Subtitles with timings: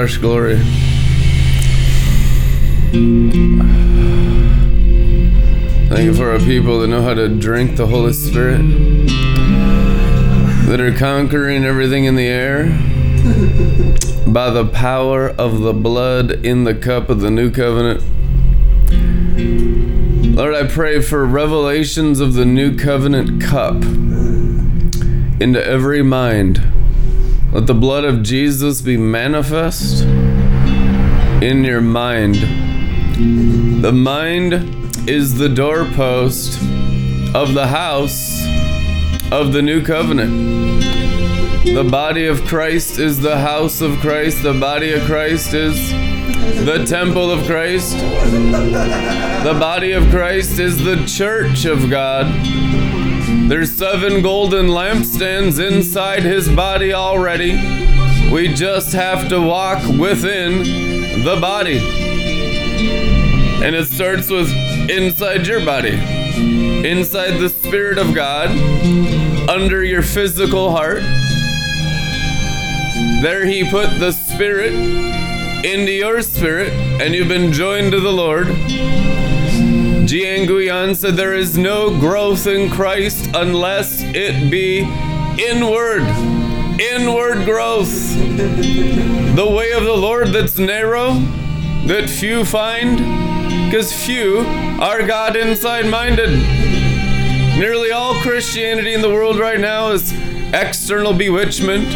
[0.00, 0.56] fresh glory.
[5.90, 8.62] Thank you for our people that know how to drink the Holy Spirit,
[10.68, 12.68] that are conquering everything in the air
[14.26, 18.02] by the power of the blood in the cup of the new covenant.
[20.34, 23.74] Lord, I pray for revelations of the new covenant cup
[25.42, 26.69] into every mind.
[27.52, 30.04] Let the blood of Jesus be manifest
[31.42, 32.36] in your mind.
[33.82, 34.52] The mind
[35.08, 36.62] is the doorpost
[37.34, 38.40] of the house
[39.32, 40.84] of the new covenant.
[41.64, 44.44] The body of Christ is the house of Christ.
[44.44, 45.90] The body of Christ is
[46.64, 47.96] the temple of Christ.
[47.98, 52.26] The body of Christ is the church of God.
[53.50, 57.50] There's seven golden lampstands inside his body already.
[58.30, 61.78] We just have to walk within the body.
[63.60, 64.48] And it starts with
[64.88, 65.94] inside your body,
[66.88, 68.50] inside the Spirit of God,
[69.50, 71.02] under your physical heart.
[73.20, 74.74] There he put the Spirit
[75.64, 76.72] into your spirit,
[77.02, 78.46] and you've been joined to the Lord.
[80.10, 84.80] Jeanne Guyon said there is no growth in Christ unless it be
[85.38, 86.02] inward.
[86.80, 88.16] Inward growth.
[89.36, 91.12] The way of the Lord that's narrow,
[91.86, 92.96] that few find,
[93.66, 94.40] because few
[94.80, 96.30] are God inside minded.
[97.56, 100.12] Nearly all Christianity in the world right now is
[100.52, 101.86] external bewitchment.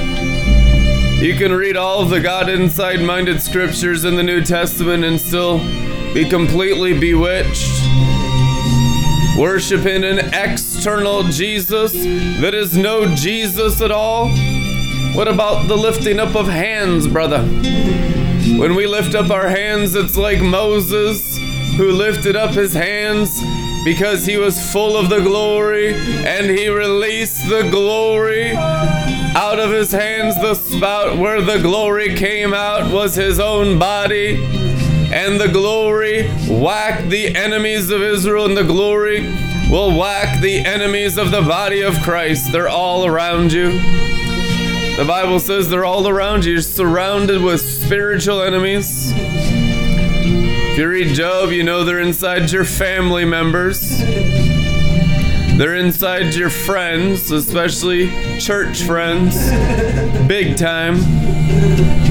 [1.20, 5.20] You can read all of the God inside minded scriptures in the New Testament and
[5.20, 5.58] still
[6.14, 7.82] be completely bewitched.
[9.36, 14.28] Worshiping an external Jesus that is no Jesus at all.
[15.14, 17.42] What about the lifting up of hands, brother?
[17.42, 21.36] When we lift up our hands, it's like Moses
[21.76, 23.42] who lifted up his hands
[23.84, 29.90] because he was full of the glory and he released the glory out of his
[29.90, 30.36] hands.
[30.36, 34.36] The spout where the glory came out was his own body.
[35.14, 39.20] And the glory whack the enemies of Israel, and the glory
[39.70, 42.50] will whack the enemies of the body of Christ.
[42.50, 43.70] They're all around you.
[44.96, 46.54] The Bible says they're all around you.
[46.54, 49.12] You're surrounded with spiritual enemies.
[49.14, 54.00] If you read Job, you know they're inside your family members.
[55.56, 58.10] They're inside your friends, especially
[58.40, 59.36] church friends.
[60.26, 62.03] Big time.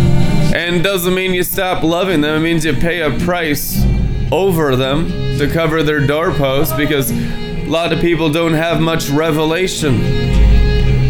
[0.64, 3.84] And doesn't mean you stop loving them, it means you pay a price
[4.32, 10.00] over them to cover their doorposts because a lot of people don't have much revelation.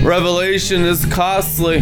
[0.04, 1.82] Revelation is costly.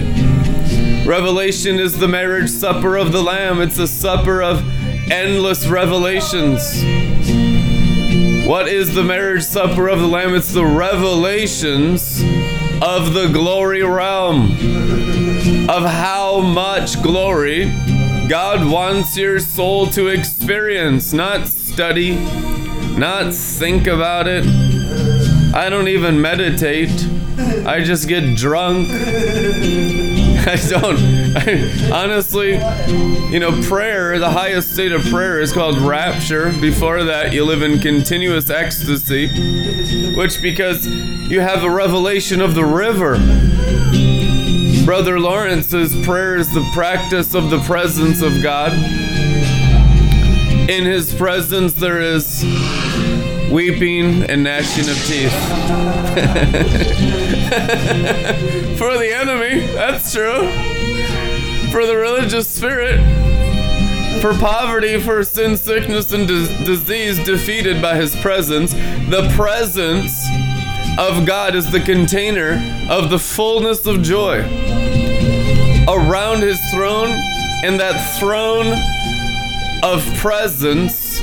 [1.07, 4.61] Revelation is the marriage supper of the Lamb, it's a supper of
[5.09, 6.83] endless revelations.
[8.45, 10.35] What is the marriage supper of the Lamb?
[10.35, 12.21] It's the revelations
[12.81, 14.57] of the glory realm,
[15.69, 17.65] of how much glory
[18.27, 22.15] God wants your soul to experience, not study,
[22.97, 24.45] not think about it.
[25.53, 26.91] I don't even meditate.
[27.65, 28.89] I just get drunk.
[30.43, 30.97] I don't.
[31.35, 32.53] I, honestly,
[33.31, 36.51] you know, prayer, the highest state of prayer is called rapture.
[36.61, 39.27] Before that, you live in continuous ecstasy,
[40.15, 43.17] which because you have a revelation of the river.
[44.91, 48.73] Brother Lawrence says prayer is the practice of the presence of God.
[50.69, 52.43] In his presence, there is
[53.49, 55.31] weeping and gnashing of teeth.
[58.77, 60.51] For the enemy, that's true.
[61.71, 62.99] For the religious spirit,
[64.19, 68.73] for poverty, for sin, sickness, and dis- disease defeated by his presence.
[68.73, 70.27] The presence
[70.99, 74.80] of God is the container of the fullness of joy.
[75.87, 77.09] Around his throne,
[77.63, 78.77] and that throne
[79.83, 81.19] of presence,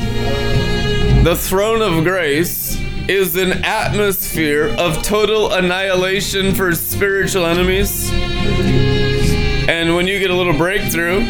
[1.24, 2.76] the throne of grace,
[3.08, 8.10] is an atmosphere of total annihilation for spiritual enemies.
[8.12, 11.20] And when you get a little breakthrough,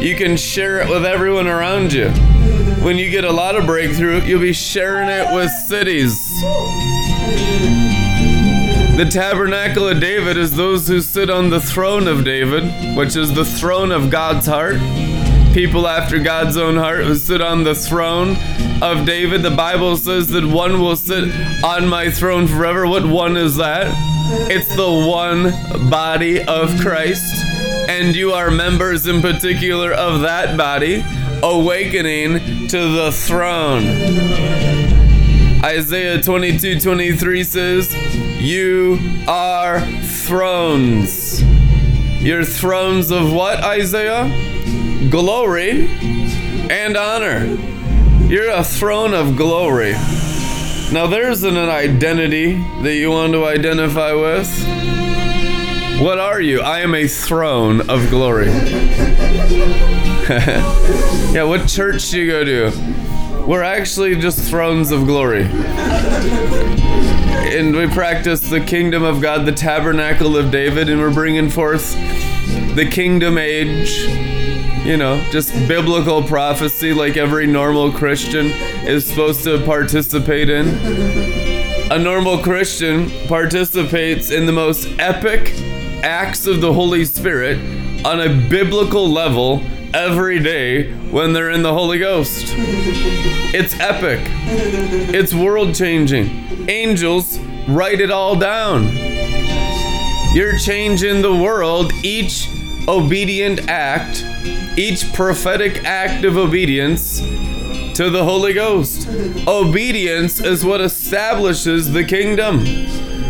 [0.00, 2.10] you can share it with everyone around you.
[2.82, 6.18] When you get a lot of breakthrough, you'll be sharing it with cities.
[8.96, 13.30] The tabernacle of David is those who sit on the throne of David, which is
[13.30, 14.76] the throne of God's heart.
[15.52, 18.38] People after God's own heart who sit on the throne
[18.80, 19.42] of David.
[19.42, 21.24] The Bible says that one will sit
[21.62, 22.86] on my throne forever.
[22.86, 23.92] What one is that?
[24.50, 27.44] It's the one body of Christ.
[27.90, 31.04] And you are members in particular of that body,
[31.42, 33.84] awakening to the throne.
[35.62, 37.94] Isaiah 22 23 says,
[38.38, 41.42] You are thrones.
[42.22, 44.28] You're thrones of what, Isaiah?
[45.10, 45.88] Glory
[46.70, 47.46] and honor.
[48.26, 49.92] You're a throne of glory.
[50.92, 54.48] Now, there's an identity that you want to identify with.
[56.00, 56.60] What are you?
[56.60, 58.46] I am a throne of glory.
[60.28, 63.44] yeah, what church do you go to?
[63.46, 65.48] We're actually just thrones of glory.
[67.36, 71.94] And we practice the kingdom of God, the tabernacle of David, and we're bringing forth
[72.74, 74.00] the kingdom age.
[74.84, 78.46] You know, just biblical prophecy like every normal Christian
[78.86, 80.68] is supposed to participate in.
[81.90, 85.52] A normal Christian participates in the most epic
[86.02, 87.58] acts of the Holy Spirit
[88.04, 89.62] on a biblical level
[89.96, 92.52] every day when they're in the Holy Ghost.
[93.54, 96.68] It's epic, it's world changing.
[96.68, 98.94] Angels write it all down.
[100.34, 102.46] You're changing the world, each
[102.86, 104.22] obedient act,
[104.78, 107.20] each prophetic act of obedience
[107.96, 109.08] to the Holy Ghost.
[109.48, 112.60] Obedience is what establishes the kingdom.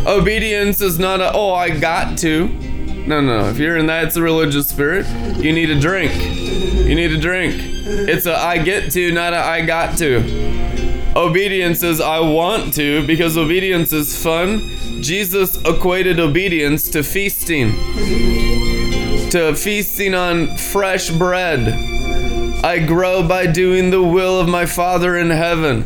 [0.05, 2.66] Obedience is not a, oh, I got to.
[3.07, 3.49] No, no.
[3.49, 5.07] If you're in that, it's a religious spirit.
[5.37, 6.13] You need a drink.
[6.15, 7.55] You need a drink.
[7.57, 11.15] It's a I get to, not a I got to.
[11.17, 14.59] Obedience is I want to because obedience is fun.
[15.03, 17.73] Jesus equated obedience to feasting,
[19.31, 21.69] to feasting on fresh bread.
[22.65, 25.85] I grow by doing the will of my Father in heaven.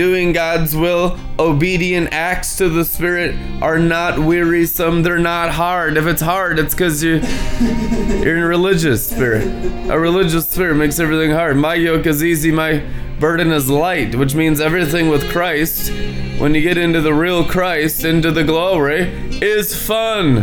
[0.00, 5.02] Doing God's will, obedient acts to the Spirit are not wearisome.
[5.02, 5.98] They're not hard.
[5.98, 9.46] If it's hard, it's because you, you're in a religious spirit.
[9.90, 11.58] A religious spirit makes everything hard.
[11.58, 12.82] My yoke is easy, my
[13.20, 15.92] burden is light, which means everything with Christ,
[16.40, 19.02] when you get into the real Christ, into the glory,
[19.42, 20.38] is fun.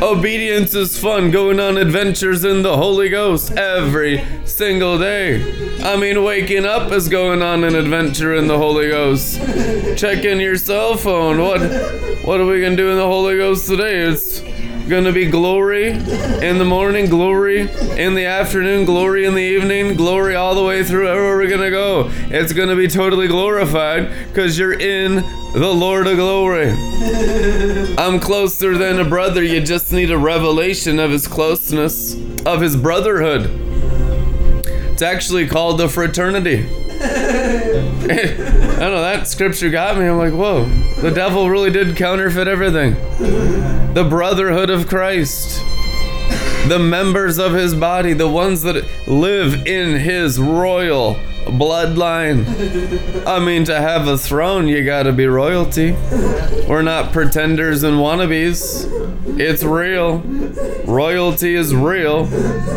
[0.00, 1.32] Obedience is fun.
[1.32, 5.82] Going on adventures in the Holy Ghost every single day.
[5.82, 9.40] I mean, waking up is going on an adventure in the Holy Ghost.
[9.98, 11.40] Checking your cell phone.
[11.40, 11.60] What
[12.24, 13.98] what are we gonna do in the Holy Ghost today?
[14.02, 14.40] It's
[14.88, 20.34] gonna be glory in the morning, glory in the afternoon, glory in the evening, glory
[20.34, 22.10] all the way through everywhere we're gonna go.
[22.30, 25.16] It's gonna be totally glorified because you're in
[25.52, 26.70] the Lord of glory.
[27.98, 29.42] I'm closer than a brother.
[29.42, 32.14] You just need a revelation of his closeness,
[32.46, 33.50] of his brotherhood.
[34.92, 36.66] It's actually called the fraternity.
[37.78, 40.04] I don't know, that scripture got me.
[40.06, 40.64] I'm like, whoa,
[41.00, 42.94] the devil really did counterfeit everything.
[43.94, 45.62] The brotherhood of Christ,
[46.68, 51.18] the members of his body, the ones that live in his royal
[51.48, 52.46] bloodline.
[53.26, 55.92] I mean, to have a throne, you gotta be royalty.
[56.68, 58.86] We're not pretenders and wannabes.
[59.38, 60.20] It's real.
[60.86, 62.26] Royalty is real.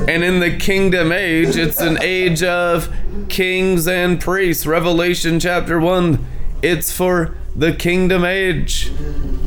[0.08, 2.94] And in the kingdom age, it's an age of
[3.30, 4.66] kings and priests.
[4.66, 6.25] Revelation chapter 1,
[6.62, 8.92] it's for the kingdom age.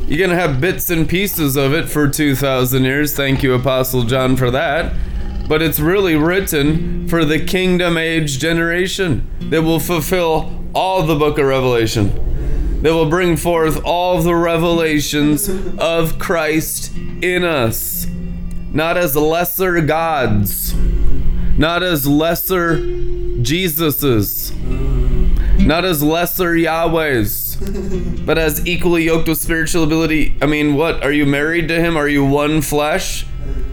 [0.07, 3.15] You're to have bits and pieces of it for 2,000 years.
[3.15, 4.93] Thank you, Apostle John, for that.
[5.47, 11.37] But it's really written for the kingdom age generation that will fulfill all the book
[11.37, 15.47] of Revelation, that will bring forth all the revelations
[15.77, 18.07] of Christ in us,
[18.73, 20.73] not as lesser gods,
[21.57, 24.51] not as lesser Jesuses,
[25.59, 30.35] not as lesser Yahwehs, but as equally yoked with spiritual ability.
[30.41, 31.03] I mean, what?
[31.03, 31.95] Are you married to Him?
[31.95, 33.25] Are you one flesh?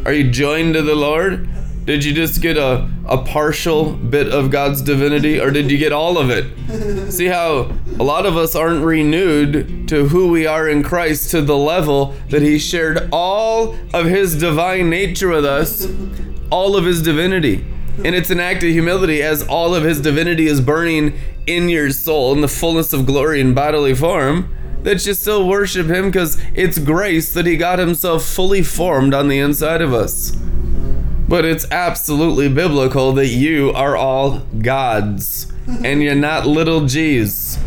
[0.05, 1.49] Are you joined to the Lord?
[1.85, 5.93] Did you just get a, a partial bit of God's divinity, or did you get
[5.93, 6.47] all of it?
[7.13, 11.43] See how a lot of us aren't renewed to who we are in Christ to
[11.43, 15.89] the level that He shared all of His divine nature with us,
[16.53, 17.67] all of His divinity.
[18.05, 21.91] And it's an act of humility as all of His divinity is burning in your
[21.91, 26.41] soul in the fullness of glory in bodily form that you still worship Him because
[26.55, 30.37] it's grace that He got Himself fully formed on the inside of us.
[31.33, 35.51] But it's absolutely biblical that you are all gods
[35.83, 37.59] and you're not little g's.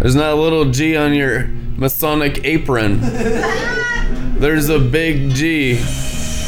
[0.00, 1.44] There's not a little g on your
[1.76, 2.98] Masonic apron.
[4.40, 5.80] There's a big G,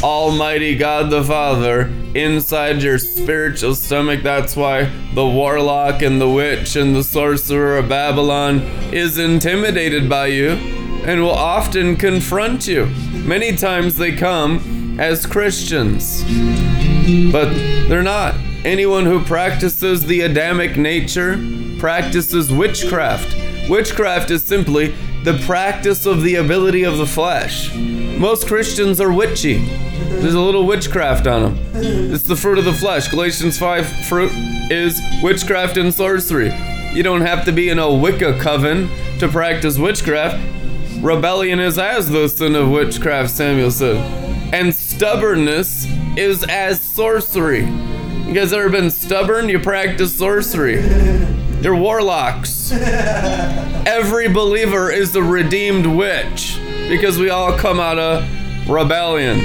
[0.03, 4.21] Almighty God the Father, inside your spiritual stomach.
[4.21, 8.59] That's why the warlock and the witch and the sorcerer of Babylon
[8.91, 10.49] is intimidated by you
[11.05, 12.87] and will often confront you.
[13.23, 16.23] Many times they come as Christians,
[17.31, 17.53] but
[17.87, 18.35] they're not.
[18.63, 21.37] Anyone who practices the Adamic nature
[21.79, 23.35] practices witchcraft.
[23.69, 27.73] Witchcraft is simply the practice of the ability of the flesh.
[27.75, 29.57] Most Christians are witchy.
[30.07, 31.59] There's a little witchcraft on them.
[32.13, 33.07] It's the fruit of the flesh.
[33.09, 34.31] Galatians 5 fruit
[34.71, 36.53] is witchcraft and sorcery.
[36.93, 40.37] You don't have to be in a Wicca coven to practice witchcraft.
[41.01, 43.97] Rebellion is as the sin of witchcraft, Samuel said.
[44.53, 45.85] And stubbornness
[46.15, 47.65] is as sorcery.
[47.65, 49.49] You guys ever been stubborn?
[49.49, 50.81] You practice sorcery.
[51.61, 52.71] You're warlocks.
[52.71, 59.39] Every believer is the redeemed witch because we all come out of rebellion.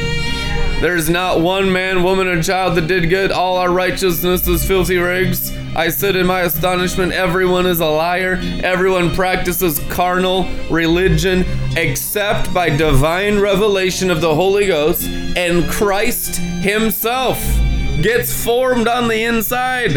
[0.80, 3.33] There's not one man, woman, or child that did good.
[3.33, 5.50] All our righteousness is filthy rags.
[5.74, 8.40] I said in my astonishment, everyone is a liar.
[8.62, 11.44] Everyone practices carnal religion
[11.76, 17.38] except by divine revelation of the Holy Ghost and Christ Himself
[18.02, 19.96] gets formed on the inside.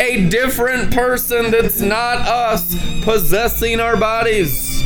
[0.00, 4.80] A different person that's not us possessing our bodies.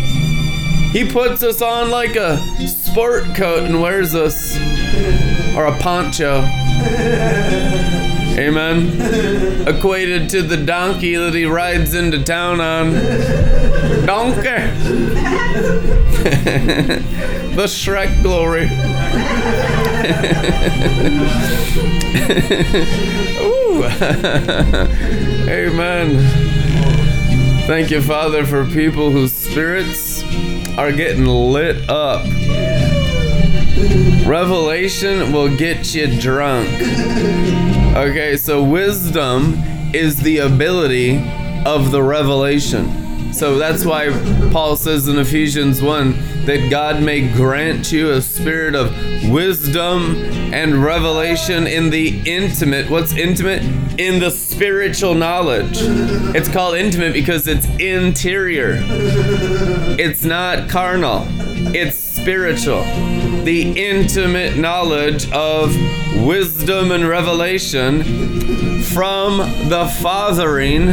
[0.92, 4.56] He puts us on like a sport coat and wears us,
[5.56, 6.42] or a poncho.
[8.36, 9.68] Amen.
[9.68, 12.92] Equated to the donkey that he rides into town on.
[14.04, 14.74] Donker.
[17.54, 18.64] the Shrek glory.
[23.40, 23.84] Ooh.
[25.48, 26.18] Amen.
[27.66, 30.22] Thank you, Father, for people whose spirits
[30.76, 32.26] are getting lit up.
[34.26, 36.68] Revelation will get you drunk.
[37.96, 39.54] Okay, so wisdom
[39.94, 41.24] is the ability
[41.64, 43.32] of the revelation.
[43.32, 44.10] So that's why
[44.50, 48.90] Paul says in Ephesians 1 that God may grant you a spirit of
[49.30, 50.16] wisdom
[50.52, 52.90] and revelation in the intimate.
[52.90, 53.62] What's intimate?
[54.00, 55.78] In the spiritual knowledge.
[56.34, 58.80] It's called intimate because it's interior,
[60.00, 61.28] it's not carnal,
[61.72, 62.82] it's spiritual.
[63.44, 65.76] The intimate knowledge of
[66.24, 68.02] wisdom and revelation
[68.82, 69.36] from
[69.68, 70.88] the fathering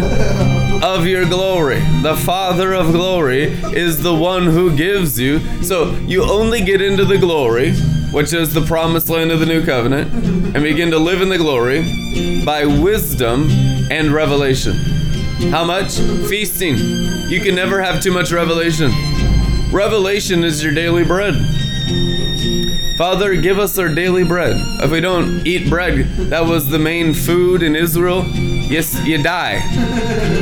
[0.84, 1.80] of your glory.
[2.02, 5.40] The Father of glory is the one who gives you.
[5.64, 7.74] So you only get into the glory,
[8.12, 10.12] which is the promised land of the new covenant,
[10.54, 13.50] and begin to live in the glory by wisdom
[13.90, 14.74] and revelation.
[15.52, 15.94] How much?
[16.28, 16.76] Feasting.
[17.30, 18.92] You can never have too much revelation.
[19.72, 21.36] Revelation is your daily bread.
[23.02, 24.58] Father, give us our daily bread.
[24.80, 29.60] If we don't eat bread, that was the main food in Israel, yes, you die.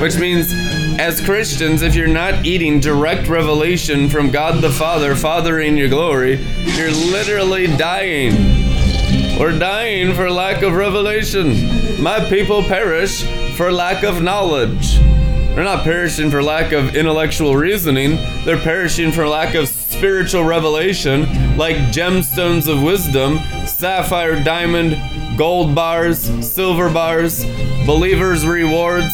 [0.02, 0.52] Which means,
[1.00, 5.88] as Christians, if you're not eating direct revelation from God the Father, Father in your
[5.88, 6.36] glory,
[6.76, 8.34] you're literally dying.
[9.40, 12.04] We're dying for lack of revelation.
[12.04, 13.24] My people perish
[13.56, 15.00] for lack of knowledge.
[15.00, 21.24] They're not perishing for lack of intellectual reasoning, they're perishing for lack of spiritual revelation,
[21.58, 23.38] like gemstones of wisdom,
[23.68, 24.98] sapphire, diamond,
[25.38, 27.44] gold bars, silver bars,
[27.86, 29.14] believers' rewards.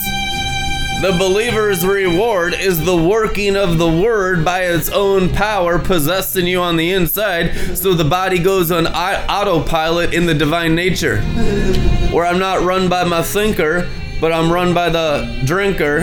[1.01, 6.61] The believer's reward is the working of the word by its own power possessing you
[6.61, 11.19] on the inside, so the body goes on autopilot in the divine nature.
[12.11, 13.89] Where I'm not run by my thinker,
[14.21, 16.01] but I'm run by the drinker.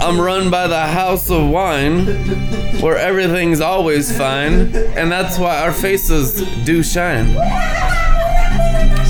[0.00, 2.06] I'm run by the house of wine,
[2.80, 7.36] where everything's always fine, and that's why our faces do shine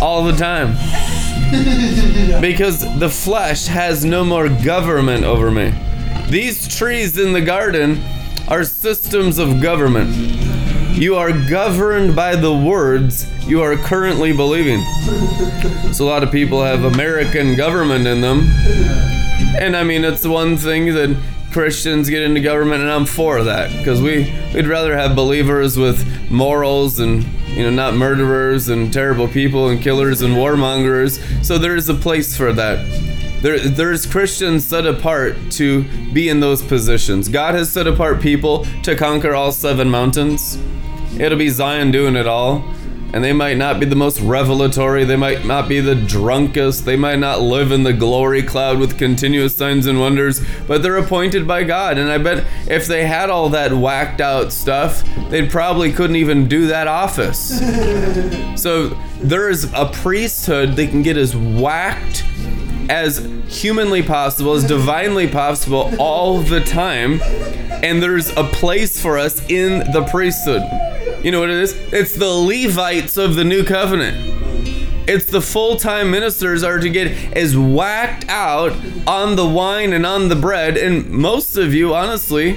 [0.01, 0.77] all the time.
[2.41, 5.73] because the flesh has no more government over me.
[6.29, 8.03] These trees in the garden
[8.49, 10.11] are systems of government.
[10.97, 14.81] You are governed by the words you are currently believing.
[15.93, 18.49] So a lot of people have American government in them.
[19.59, 21.17] And I mean, it's one thing that
[21.55, 26.05] Christians get into government, and I'm for that because we we'd rather have believers with
[26.29, 31.21] morals and you know not murderers and terrible people and killers and warmongers.
[31.45, 32.85] So there is a place for that.
[33.41, 37.29] There, there's Christians set apart to be in those positions.
[37.29, 40.59] God has set apart people to conquer all seven mountains.
[41.21, 42.65] It'll be Zion doing it all
[43.15, 46.97] and they might not be the most revelatory, they might not be the drunkest, they
[46.97, 51.47] might not live in the glory cloud with continuous signs and wonders, but they're appointed
[51.47, 51.97] by God.
[51.97, 56.49] And I bet if they had all that whacked out stuff, they probably couldn't even
[56.49, 57.61] do that office.
[58.61, 58.89] so
[59.21, 62.25] there is a priesthood that can get as whacked
[62.91, 67.23] as humanly possible, as divinely possible all the time.
[67.23, 70.63] And there's a place for us in the priesthood.
[71.25, 71.73] You know what it is?
[71.91, 74.15] It's the Levites of the new covenant.
[75.09, 78.73] It's the full time ministers are to get as whacked out
[79.07, 80.77] on the wine and on the bread.
[80.77, 82.53] And most of you, honestly,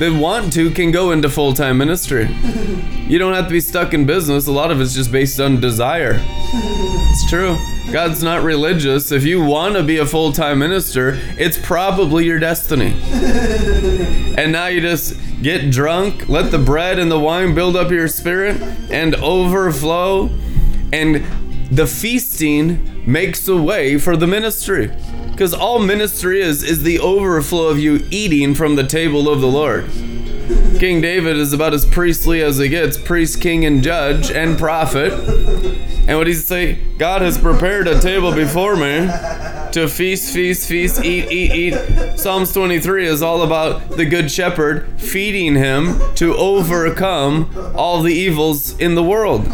[0.00, 2.28] that want to can go into full time ministry.
[3.02, 4.46] You don't have to be stuck in business.
[4.46, 6.14] A lot of it's just based on desire.
[6.18, 7.58] It's true.
[7.92, 9.12] God's not religious.
[9.12, 12.96] If you want to be a full time minister, it's probably your destiny.
[14.38, 18.08] And now you just get drunk, let the bread and the wine build up your
[18.08, 20.30] spirit and overflow.
[20.92, 21.24] And
[21.70, 24.90] the feasting makes a way for the ministry.
[25.30, 29.48] Because all ministry is, is the overflow of you eating from the table of the
[29.48, 29.86] Lord.
[30.78, 35.12] King David is about as priestly as he gets priest, king, and judge, and prophet.
[36.06, 36.74] And what he say?
[36.98, 39.08] God has prepared a table before me
[39.72, 42.18] to feast, feast, feast, eat, eat, eat.
[42.18, 48.78] Psalms 23 is all about the good shepherd feeding him to overcome all the evils
[48.78, 49.46] in the world.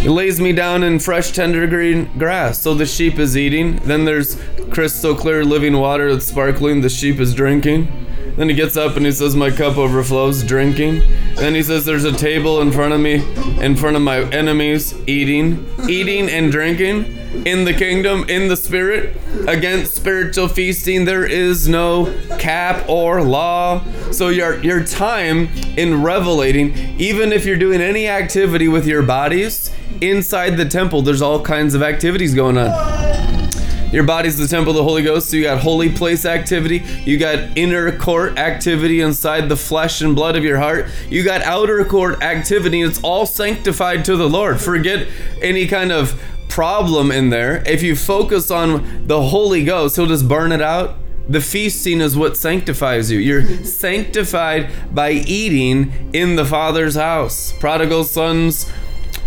[0.00, 2.58] He lays me down in fresh, tender green grass.
[2.58, 3.76] So the sheep is eating.
[3.84, 4.40] Then there's
[4.70, 6.80] crystal clear living water that's sparkling.
[6.80, 8.09] The sheep is drinking.
[8.36, 11.02] Then he gets up and he says, My cup overflows, drinking.
[11.36, 13.24] Then he says, There's a table in front of me,
[13.62, 17.16] in front of my enemies, eating, eating and drinking.
[17.46, 19.16] In the kingdom, in the spirit,
[19.46, 23.84] against spiritual feasting, there is no cap or law.
[24.10, 29.70] So your your time in revelating, even if you're doing any activity with your bodies
[30.00, 33.39] inside the temple, there's all kinds of activities going on.
[33.92, 37.18] Your body's the temple of the Holy Ghost, so you got holy place activity, you
[37.18, 41.84] got inner court activity inside the flesh and blood of your heart, you got outer
[41.84, 44.60] court activity, it's all sanctified to the Lord.
[44.60, 45.08] Forget
[45.42, 47.62] any kind of problem in there.
[47.66, 50.96] If you focus on the Holy Ghost, He'll just burn it out.
[51.28, 53.18] The feasting is what sanctifies you.
[53.18, 57.52] You're sanctified by eating in the Father's house.
[57.52, 58.70] Prodigal sons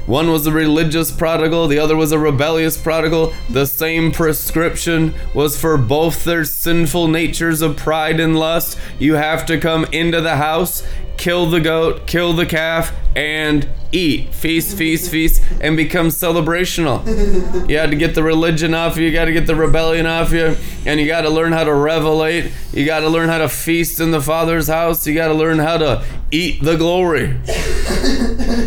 [0.06, 3.34] one was a religious prodigal, the other was a rebellious prodigal.
[3.50, 8.78] The same prescription was for both their sinful natures of pride and lust.
[9.00, 10.84] You have to come into the house,
[11.18, 14.34] kill the goat, kill the calf, and eat.
[14.34, 17.04] Feast, feast, feast, and become celebrational.
[17.70, 20.32] You had to get the religion off you, you got to get the rebellion off
[20.32, 22.52] you, and you got to learn how to revelate.
[22.74, 25.08] You got to learn how to feast in the Father's house.
[25.08, 27.38] You got to learn how to eat the glory.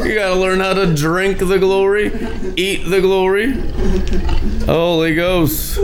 [0.06, 2.06] You got to learn how to drink the glory,
[2.56, 3.52] eat the glory.
[4.66, 5.74] Holy Ghost.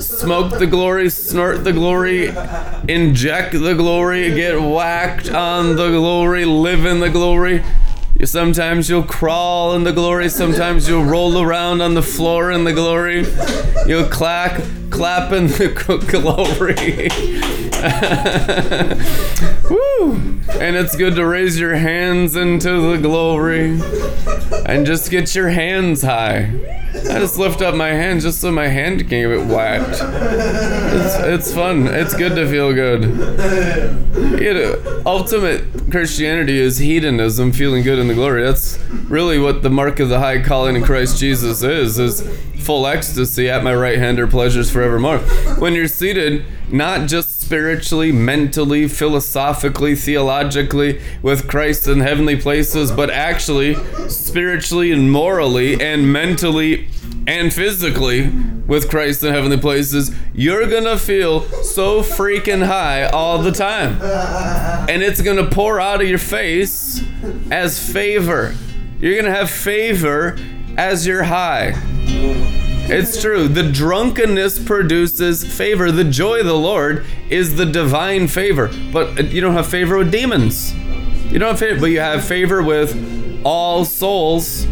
[0.00, 2.28] Smoke the glory, snort the glory,
[2.88, 7.62] inject the glory, get whacked on the glory, live in the glory.
[8.24, 12.72] Sometimes you'll crawl in the glory, sometimes you'll roll around on the floor in the
[12.72, 13.26] glory.
[13.86, 15.68] You'll clack, clap in the
[16.10, 17.57] glory.
[19.70, 20.14] Woo!
[20.58, 23.80] And it's good to raise your hands into the glory
[24.66, 26.50] and just get your hands high.
[26.94, 30.00] I just lift up my hands just so my hand can get whacked.
[30.00, 31.86] It's, it's fun.
[31.86, 33.02] It's good to feel good.
[34.40, 38.42] You know, ultimate Christianity is hedonism, feeling good in the glory.
[38.42, 42.22] That's really what the mark of the high calling in Christ Jesus is, is
[42.58, 45.18] full ecstasy at my right hand or pleasures forevermore.
[45.58, 53.08] When you're seated, not just spiritually, mentally, philosophically, theologically with Christ in heavenly places, but
[53.08, 53.74] actually
[54.06, 56.88] spiritually and morally and mentally
[57.26, 58.30] and physically
[58.66, 63.98] with Christ in heavenly places, you're gonna feel so freaking high all the time.
[64.86, 67.02] And it's gonna pour out of your face
[67.50, 68.54] as favor.
[69.00, 70.36] You're gonna have favor
[70.76, 72.57] as your high.
[72.90, 73.48] It's true.
[73.48, 75.92] The drunkenness produces favor.
[75.92, 78.70] The joy of the Lord is the divine favor.
[78.90, 80.74] But uh, you don't have favor with demons.
[81.30, 84.66] You don't have favor, but you have favor with all souls.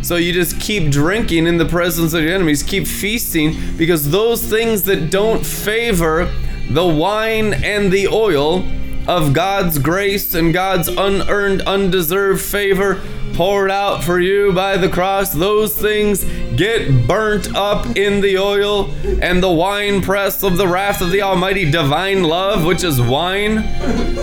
[0.00, 4.42] So you just keep drinking in the presence of your enemies, keep feasting, because those
[4.42, 6.32] things that don't favor
[6.70, 8.64] the wine and the oil
[9.06, 13.02] of God's grace and God's unearned, undeserved favor
[13.38, 16.24] poured out for you by the cross, those things
[16.56, 18.90] get burnt up in the oil
[19.22, 23.54] and the wine press of the wrath of the Almighty divine love, which is wine.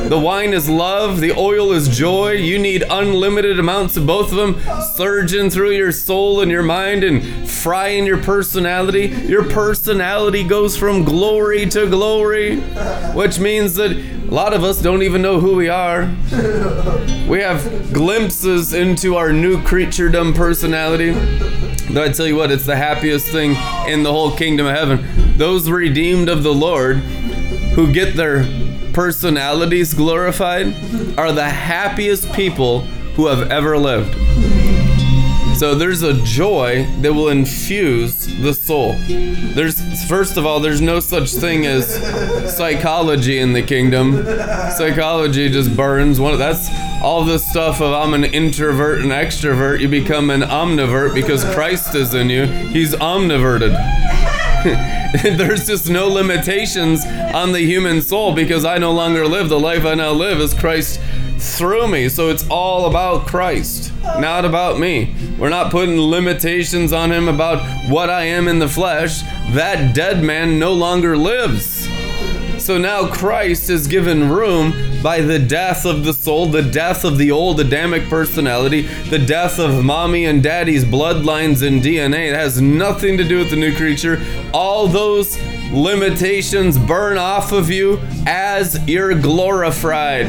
[0.10, 2.32] The wine is love, the oil is joy.
[2.34, 4.62] You need unlimited amounts of both of them
[4.96, 9.08] surging through your soul and your mind and frying your personality.
[9.08, 12.60] Your personality goes from glory to glory,
[13.14, 16.14] which means that a lot of us don't even know who we are.
[17.30, 21.12] We have glimpses into our new creaturedom personality.
[21.94, 23.52] But I tell you what, it's the happiest thing
[23.88, 25.38] in the whole kingdom of heaven.
[25.38, 26.98] Those redeemed of the Lord
[27.76, 28.44] who get their
[28.94, 30.68] personalities glorified
[31.20, 32.82] are the happiest people
[33.16, 34.25] who have ever lived.
[35.58, 38.94] So there's a joy that will infuse the soul.
[39.08, 41.96] There's first of all, there's no such thing as
[42.54, 44.26] psychology in the kingdom.
[44.72, 46.20] Psychology just burns.
[46.20, 46.68] One that's
[47.02, 49.80] all this stuff of I'm an introvert and extrovert.
[49.80, 52.48] You become an omnivert because Christ is in you.
[52.48, 53.72] He's omniverted.
[55.38, 59.48] There's just no limitations on the human soul because I no longer live.
[59.48, 61.00] The life I now live is Christ
[61.38, 62.10] through me.
[62.10, 65.16] So it's all about Christ, not about me.
[65.38, 69.22] We're not putting limitations on him about what I am in the flesh.
[69.52, 71.88] That dead man no longer lives.
[72.64, 77.20] So now Christ is given room by the death of the soul, the death of
[77.20, 82.30] the old Adamic personality, the death of mommy and daddy's bloodlines and DNA.
[82.30, 84.20] It has nothing to do with the new creature.
[84.52, 85.38] All those
[85.72, 90.28] limitations burn off of you as you're glorified.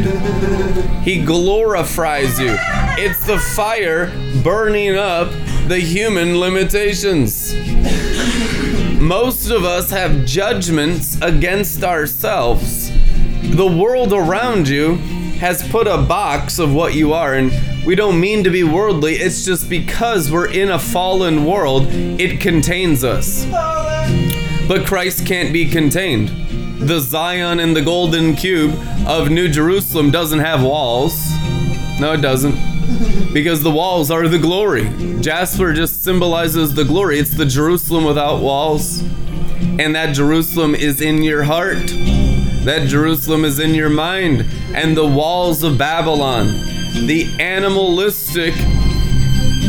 [1.03, 2.57] He glorifies you.
[2.99, 4.07] It's the fire
[4.43, 5.31] burning up
[5.69, 7.55] the human limitations.
[9.01, 12.91] Most of us have judgments against ourselves.
[13.43, 14.97] The world around you
[15.39, 17.53] has put a box of what you are, and
[17.85, 22.41] we don't mean to be worldly, it's just because we're in a fallen world, it
[22.41, 23.47] contains us.
[24.69, 26.29] But Christ can't be contained.
[26.81, 28.75] The Zion and the golden cube
[29.07, 31.15] of New Jerusalem doesn't have walls.
[32.01, 32.55] No, it doesn't.
[33.33, 34.89] Because the walls are the glory.
[35.21, 37.19] Jasper just symbolizes the glory.
[37.19, 39.03] It's the Jerusalem without walls.
[39.79, 41.87] And that Jerusalem is in your heart.
[42.65, 44.47] That Jerusalem is in your mind.
[44.75, 46.47] And the walls of Babylon,
[47.07, 48.55] the animalistic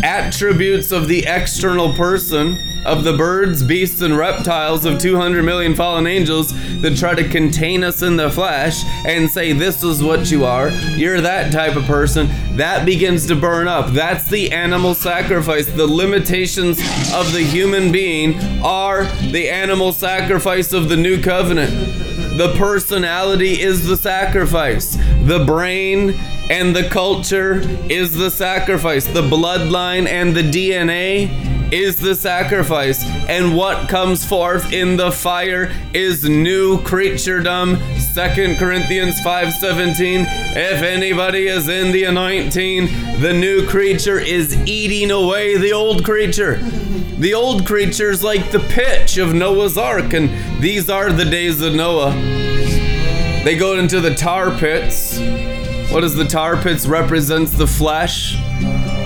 [0.01, 2.57] attributes of the external person
[2.87, 7.83] of the birds, beasts, and reptiles of 200 million fallen angels that try to contain
[7.83, 10.69] us in the flesh and say, This is what you are.
[10.95, 12.27] You're that type of person.
[12.55, 13.91] That begins to burn up.
[13.91, 15.65] That's the animal sacrifice.
[15.67, 16.79] The limitations
[17.13, 21.71] of the human being are the animal sacrifice of the new covenant.
[22.37, 24.95] The personality is the sacrifice.
[25.23, 26.11] The brain
[26.49, 29.05] and the culture is the sacrifice.
[29.05, 33.03] The bloodline and the DNA is the sacrifice.
[33.27, 37.77] And what comes forth in the fire is new creaturedom.
[38.13, 40.25] 2 Corinthians 5:17.
[40.55, 42.87] If anybody is in the anointing,
[43.21, 46.59] the new creature is eating away the old creature.
[47.17, 50.29] The old creature is like the pitch of Noah's ark, and
[50.61, 52.11] these are the days of Noah.
[53.43, 55.19] They go into the tar pits.
[55.91, 58.35] What does the tar pits represents the flesh?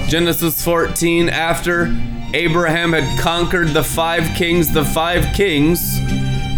[0.09, 1.85] Genesis 14 after
[2.33, 5.99] Abraham had conquered the five kings, the five kings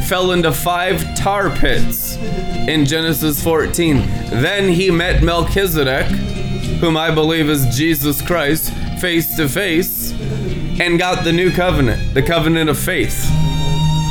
[0.07, 2.17] fell into five tar pits
[2.67, 3.97] in Genesis 14.
[4.29, 6.05] Then he met Melchizedek,
[6.79, 10.12] whom I believe is Jesus Christ, face to face,
[10.79, 13.25] and got the new covenant, the covenant of faith.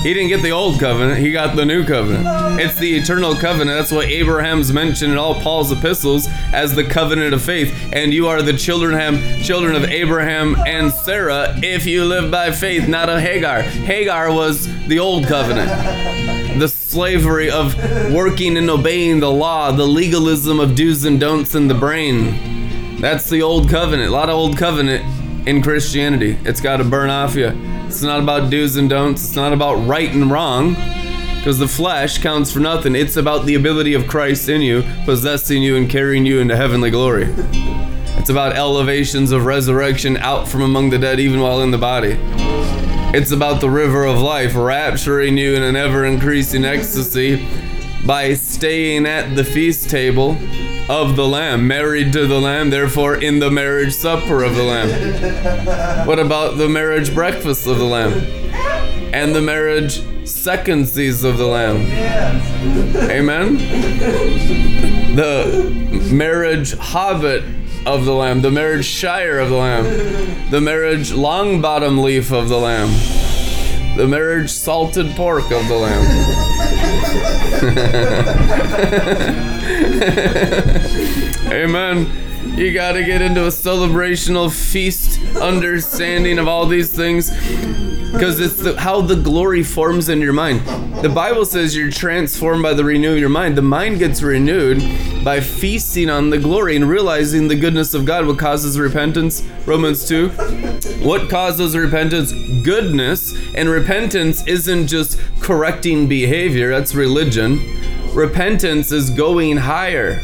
[0.03, 2.27] He didn't get the old covenant, he got the new covenant.
[2.61, 3.79] It's the eternal covenant.
[3.79, 7.73] That's what Abraham's mentioned in all Paul's epistles as the covenant of faith.
[7.93, 12.89] And you are the children, children of Abraham and Sarah if you live by faith,
[12.89, 13.63] not of Hagar.
[13.63, 15.71] Hagar was the old covenant.
[16.59, 17.77] The slavery of
[18.13, 23.01] working and obeying the law, the legalism of do's and don'ts in the brain.
[23.01, 24.09] That's the old covenant.
[24.09, 26.39] A lot of old covenant in Christianity.
[26.45, 27.72] It's got to burn off you.
[27.93, 29.23] It's not about do's and don'ts.
[29.23, 30.73] It's not about right and wrong.
[31.37, 32.97] Because the flesh counts for nothing.
[32.97, 36.91] It's about the ability of Christ in you, possessing you and carrying you into heavenly
[36.91, 37.27] glory.
[38.17, 42.17] It's about elevations of resurrection out from among the dead, even while in the body.
[43.15, 47.47] It's about the river of life, rapturing you in an ever increasing ecstasy
[48.07, 50.39] by staying at the feast table
[50.89, 56.07] of the Lamb, married to the Lamb, therefore in the marriage supper of the Lamb.
[56.07, 58.13] What about the marriage breakfast of the Lamb?
[59.15, 61.77] And the marriage seconsies of the Lamb.
[63.11, 63.57] Amen?
[65.17, 67.45] The marriage hobbit
[67.87, 72.59] of the Lamb, the marriage shire of the Lamb, the marriage Longbottom Leaf of the
[72.59, 72.91] Lamb,
[73.97, 76.52] the marriage salted pork of the Lamb.
[81.53, 82.32] Amen.
[82.45, 87.31] You got to get into a celebrational feast understanding of all these things
[88.13, 90.61] because it's the, how the glory forms in your mind.
[91.03, 93.57] The Bible says you're transformed by the renew of your mind.
[93.57, 94.81] The mind gets renewed
[95.25, 98.27] by feasting on the glory and realizing the goodness of God.
[98.27, 99.43] What causes repentance?
[99.65, 100.29] Romans 2.
[101.03, 102.33] What causes repentance?
[102.63, 103.35] Goodness.
[103.55, 107.61] And repentance isn't just correcting behavior, that's religion.
[108.15, 110.23] Repentance is going higher.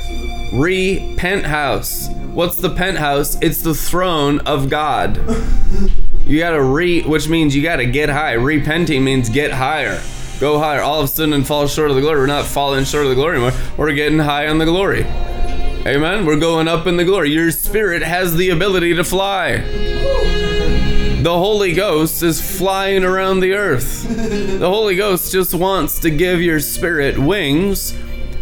[0.50, 2.14] Repenthouse.
[2.32, 3.36] What's the penthouse?
[3.42, 5.18] It's the throne of God.
[6.24, 8.32] You gotta re, which means you gotta get high.
[8.32, 10.02] Repenting means get higher.
[10.40, 10.80] Go higher.
[10.80, 12.20] All of a sudden and fall short of the glory.
[12.20, 13.58] We're not falling short of the glory anymore.
[13.76, 15.04] We're getting high on the glory.
[15.86, 16.26] Amen.
[16.26, 17.30] We're going up in the glory.
[17.30, 19.58] Your spirit has the ability to fly.
[21.22, 24.06] The Holy Ghost is flying around the earth.
[24.08, 27.92] The Holy Ghost just wants to give your spirit wings.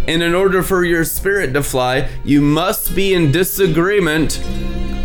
[0.09, 4.41] And in order for your spirit to fly, you must be in disagreement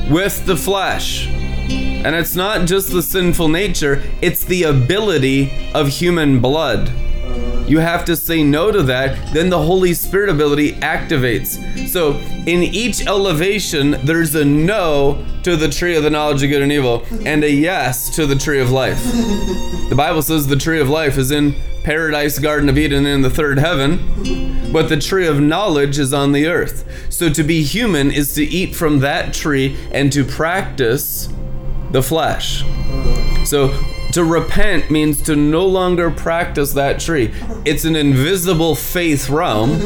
[0.09, 1.27] with the flesh.
[1.27, 6.91] And it's not just the sinful nature, it's the ability of human blood.
[7.71, 11.88] You have to say no to that, then the Holy Spirit ability activates.
[11.88, 16.63] So, in each elevation, there's a no to the tree of the knowledge of good
[16.63, 19.01] and evil, and a yes to the tree of life.
[19.88, 21.55] The Bible says the tree of life is in
[21.86, 26.34] paradise, Garden of Eden, in the third heaven, but the tree of knowledge is on
[26.34, 26.84] the earth.
[27.10, 31.29] So, to be human is to eat from that tree and to practice
[31.91, 32.65] the flesh.
[33.45, 33.69] So,
[34.12, 37.34] to repent means to no longer practice that tree.
[37.65, 39.80] It's an invisible faith realm.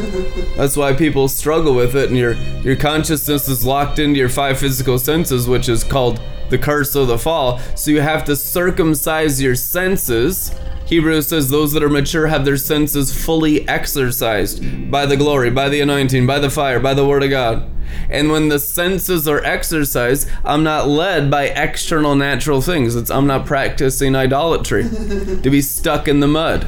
[0.55, 2.33] That's why people struggle with it, and your
[2.63, 7.07] your consciousness is locked into your five physical senses, which is called the curse of
[7.07, 7.59] the fall.
[7.75, 10.51] So you have to circumcise your senses.
[10.85, 15.67] Hebrews says those that are mature have their senses fully exercised by the glory, by
[15.67, 17.69] the anointing, by the fire, by the word of God.
[18.09, 22.95] And when the senses are exercised, I'm not led by external natural things.
[22.95, 24.83] It's I'm not practicing idolatry
[25.43, 26.67] to be stuck in the mud.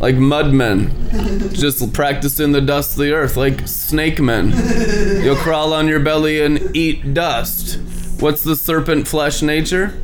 [0.00, 4.52] Like mudmen, just practicing the dust of the earth, like snake men.
[5.24, 7.78] You'll crawl on your belly and eat dust.
[8.18, 9.94] What's the serpent flesh nature?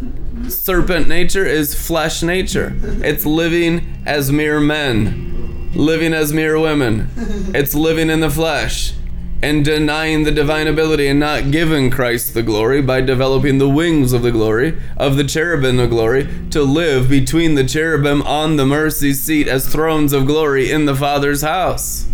[0.48, 2.74] Serpent nature is flesh nature.
[3.02, 7.08] It's living as mere men, living as mere women.
[7.54, 8.94] It's living in the flesh
[9.42, 14.12] and denying the divine ability and not giving Christ the glory by developing the wings
[14.12, 18.66] of the glory of the cherubim of glory to live between the cherubim on the
[18.66, 22.06] mercy seat as thrones of glory in the Father's house.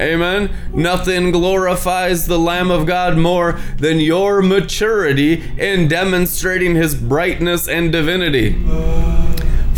[0.00, 0.50] Amen.
[0.72, 7.90] Nothing glorifies the Lamb of God more than your maturity in demonstrating his brightness and
[7.90, 8.50] divinity.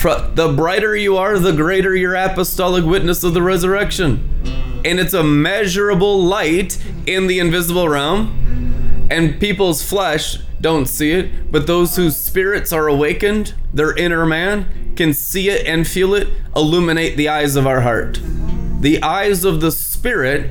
[0.03, 4.26] The brighter you are, the greater your apostolic witness of the resurrection
[4.84, 11.50] and it's a measurable light in the invisible realm and people's flesh don't see it
[11.50, 16.28] but those whose spirits are awakened their inner man can see it and feel it
[16.54, 18.20] illuminate the eyes of our heart
[18.80, 20.50] the eyes of the spirit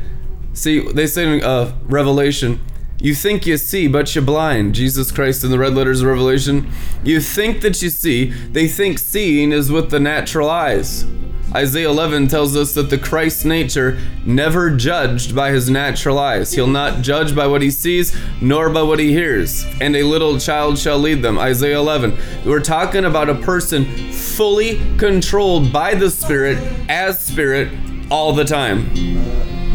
[0.53, 2.59] see they say in uh, revelation
[3.01, 4.75] you think you see, but you're blind.
[4.75, 6.69] Jesus Christ in the red letters of Revelation.
[7.01, 8.25] You think that you see.
[8.25, 11.05] They think seeing is with the natural eyes.
[11.55, 16.53] Isaiah 11 tells us that the Christ nature never judged by his natural eyes.
[16.53, 19.65] He'll not judge by what he sees, nor by what he hears.
[19.81, 21.39] And a little child shall lead them.
[21.39, 22.17] Isaiah 11.
[22.45, 26.57] We're talking about a person fully controlled by the Spirit
[26.87, 27.71] as Spirit
[28.11, 28.89] all the time.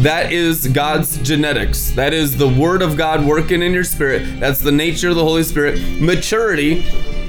[0.02, 1.90] That is God's genetics.
[1.92, 4.40] That is the Word of God working in your spirit.
[4.40, 5.80] That's the nature of the Holy Spirit.
[6.00, 6.84] Maturity,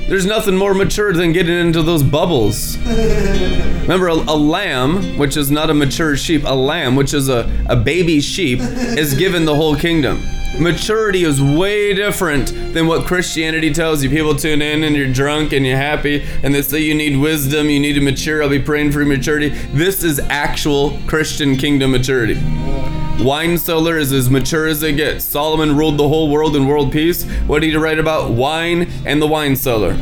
[0.08, 2.78] there's nothing more mature than getting into those bubbles.
[2.78, 7.52] Remember, a, a, lamb, which is not a mature sheep, a lamb, which is a,
[7.68, 10.22] a baby sheep, is given the whole kingdom.
[10.60, 14.10] Maturity is way different than what Christianity tells you.
[14.10, 17.70] People tune in and you're drunk and you're happy and they say you need wisdom,
[17.70, 18.42] you need to mature.
[18.42, 19.50] I'll be praying for maturity.
[19.50, 22.36] This is actual Christian kingdom maturity.
[23.20, 25.22] Wine cellar is as mature as they get.
[25.22, 27.24] Solomon ruled the whole world in world peace.
[27.48, 28.32] What did he write about?
[28.32, 29.96] Wine and the wine cellar.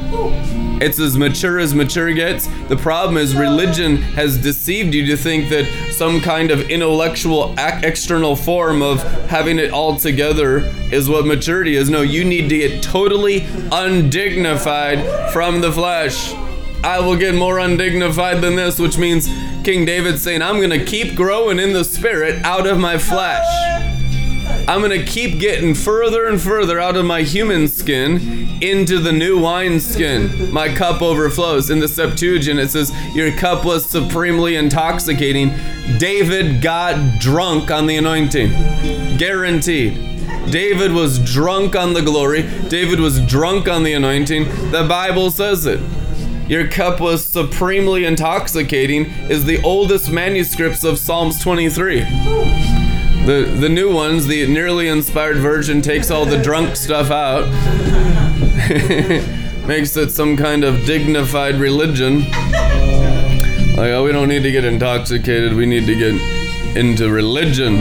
[0.81, 2.47] It's as mature as mature gets.
[2.67, 8.35] The problem is religion has deceived you to think that some kind of intellectual external
[8.35, 10.59] form of having it all together
[10.91, 11.89] is what maturity is.
[11.89, 16.33] No, you need to get totally undignified from the flesh.
[16.83, 19.29] I will get more undignified than this, which means
[19.63, 23.47] King David saying, I'm going to keep growing in the spirit out of my flesh.
[24.67, 29.13] I'm going to keep getting further and further out of my human skin into the
[29.13, 30.51] new wine skin.
[30.51, 31.69] My cup overflows.
[31.69, 35.53] In the Septuagint, it says, Your cup was supremely intoxicating.
[35.97, 38.51] David got drunk on the anointing.
[39.17, 39.93] Guaranteed.
[40.51, 42.43] David was drunk on the glory.
[42.67, 44.43] David was drunk on the anointing.
[44.71, 45.79] The Bible says it.
[46.47, 52.01] Your cup was supremely intoxicating is the oldest manuscripts of Psalms 23.
[53.25, 57.47] The the new ones, the nearly inspired version takes all the drunk stuff out.
[59.67, 62.29] Makes it some kind of dignified religion.
[63.77, 66.13] Like, oh, we don't need to get intoxicated, we need to get
[66.75, 67.77] into religion.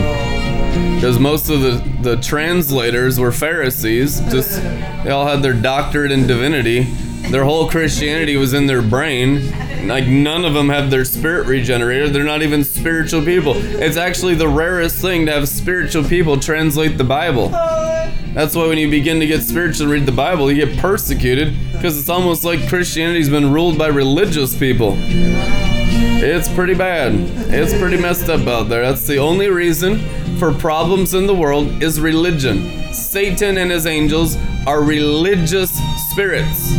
[0.95, 4.61] Because most of the, the translators were Pharisees, just
[5.03, 6.87] they all had their doctorate in divinity.
[7.29, 9.51] Their whole Christianity was in their brain.
[9.87, 12.13] Like none of them have their spirit regenerated.
[12.13, 13.53] They're not even spiritual people.
[13.55, 17.49] It's actually the rarest thing to have spiritual people translate the Bible.
[17.49, 21.55] That's why when you begin to get spiritual and read the Bible, you get persecuted
[21.71, 24.95] because it's almost like Christianity's been ruled by religious people.
[26.25, 27.13] It's pretty bad.
[27.53, 28.81] It's pretty messed up out there.
[28.81, 29.99] That's the only reason
[30.37, 32.93] for problems in the world is religion.
[32.93, 35.71] Satan and his angels are religious
[36.09, 36.73] spirits.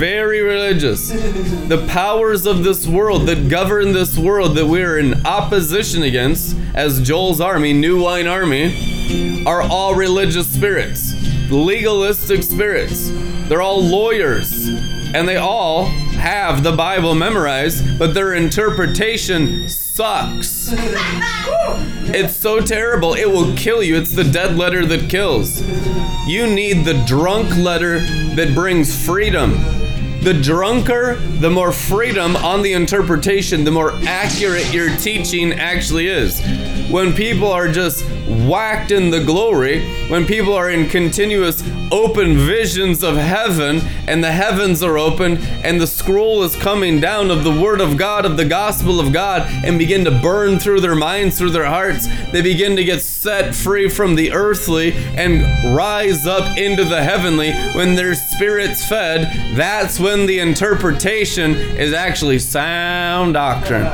[0.00, 1.10] Very religious.
[1.10, 7.02] The powers of this world that govern this world that we're in opposition against, as
[7.02, 11.12] Joel's army, New Wine Army, are all religious spirits,
[11.50, 13.10] legalistic spirits.
[13.46, 20.70] They're all lawyers, and they all have the Bible memorized, but their interpretation sucks.
[22.12, 23.96] It's so terrible, it will kill you.
[23.96, 25.60] It's the dead letter that kills.
[26.26, 28.00] You need the drunk letter
[28.36, 29.62] that brings freedom.
[30.22, 36.40] The drunker, the more freedom on the interpretation, the more accurate your teaching actually is.
[36.90, 43.02] When people are just whacked in the glory, when people are in continuous open visions
[43.02, 47.60] of heaven, and the heavens are open, and the scroll is coming down of the
[47.60, 51.38] Word of God, of the gospel of God, and begin to burn through their minds,
[51.38, 55.42] through their hearts, they begin to get set free from the earthly and
[55.74, 59.56] rise up into the heavenly when their spirits fed.
[59.56, 63.86] That's when the interpretation is actually sound doctrine.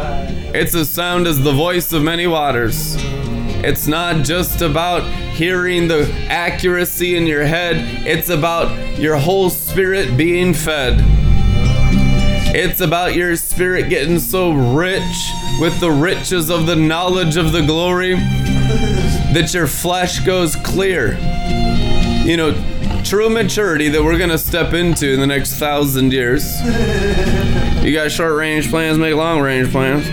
[0.54, 2.94] It's as sound as the voice of many waters.
[2.98, 5.02] It's not just about
[5.34, 10.94] hearing the accuracy in your head, it's about your whole spirit being fed.
[12.54, 17.60] It's about your spirit getting so rich with the riches of the knowledge of the
[17.60, 21.18] glory that your flesh goes clear.
[22.24, 22.75] You know,
[23.08, 26.60] true maturity that we're to step into in the next thousand years.
[27.84, 30.04] You got short range plans, make long range plans.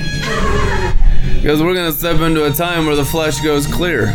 [1.41, 4.13] Because we're to step into a time where the flesh goes clear.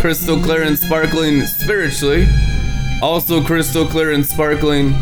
[0.00, 2.26] Crystal clear and sparkling spiritually.
[3.02, 4.94] Also, crystal clear and sparkling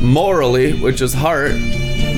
[0.00, 1.52] morally, which is heart,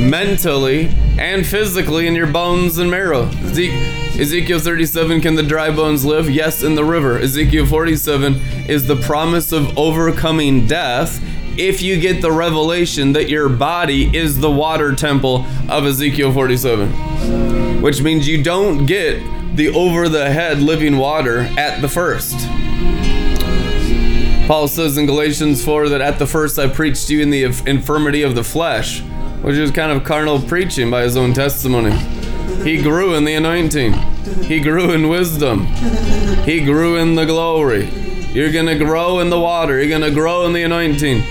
[0.08, 3.26] mentally, and physically in your bones and marrow.
[3.26, 6.30] Ezekiel 37 Can the dry bones live?
[6.30, 7.18] Yes, in the river.
[7.18, 8.34] Ezekiel 47
[8.68, 11.22] is the promise of overcoming death
[11.58, 17.80] if you get the revelation that your body is the water temple of Ezekiel 47
[17.80, 19.22] which means you don't get
[19.56, 22.36] the over the head living water at the first.
[24.46, 27.44] Paul says in Galatians 4 that at the first I preached to you in the
[27.44, 29.02] infirmity of the flesh,
[29.42, 31.96] which is kind of carnal preaching by his own testimony.
[32.62, 33.94] He grew in the anointing,
[34.42, 35.66] he grew in wisdom,
[36.44, 37.88] he grew in the glory.
[38.32, 41.22] You're going to grow in the water, you're going to grow in the anointing.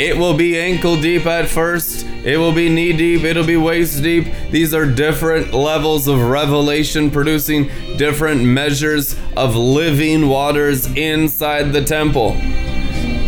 [0.00, 2.04] It will be ankle deep at first.
[2.24, 3.22] It will be knee deep.
[3.22, 4.26] It'll be waist deep.
[4.50, 12.32] These are different levels of revelation, producing different measures of living waters inside the temple.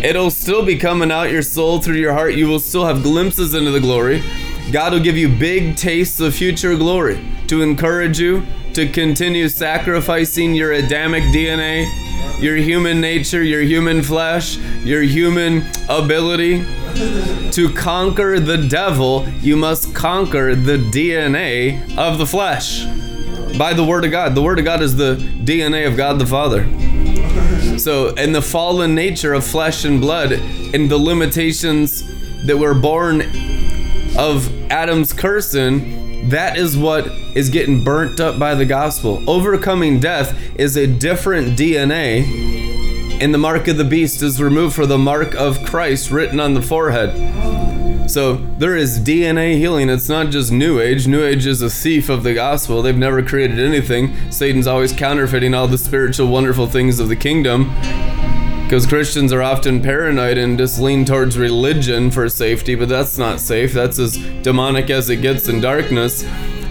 [0.03, 2.35] It'll still be coming out your soul through your heart.
[2.35, 4.23] You will still have glimpses into the glory.
[4.71, 10.53] God will give you big tastes of future glory to encourage you to continue sacrificing
[10.53, 11.87] your Adamic DNA
[12.39, 16.63] your human nature, your human flesh, your human ability.
[17.51, 22.85] To conquer the devil, you must conquer the DNA of the flesh
[23.57, 24.35] by the Word of God.
[24.35, 26.67] The Word of God is the DNA of God the Father.
[27.77, 32.03] So, in the fallen nature of flesh and blood, in the limitations
[32.45, 33.21] that we're born
[34.17, 39.23] of Adam's cursing, that is what is getting burnt up by the gospel.
[39.29, 44.85] Overcoming death is a different DNA, and the mark of the beast is removed for
[44.85, 47.76] the mark of Christ written on the forehead.
[48.07, 49.89] So there is DNA healing.
[49.89, 51.07] It's not just New Age.
[51.07, 52.81] New Age is a thief of the gospel.
[52.81, 54.31] They've never created anything.
[54.31, 57.65] Satan's always counterfeiting all the spiritual, wonderful things of the kingdom.
[58.63, 63.41] Because Christians are often paranoid and just lean towards religion for safety, but that's not
[63.41, 63.73] safe.
[63.73, 66.23] That's as demonic as it gets in darkness.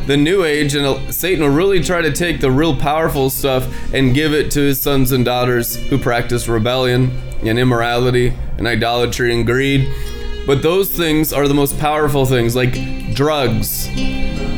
[0.06, 4.14] The New Age and Satan will really try to take the real powerful stuff and
[4.14, 7.10] give it to his sons and daughters who practice rebellion
[7.42, 9.92] and immorality and idolatry and greed.
[10.46, 13.88] But those things are the most powerful things, like drugs.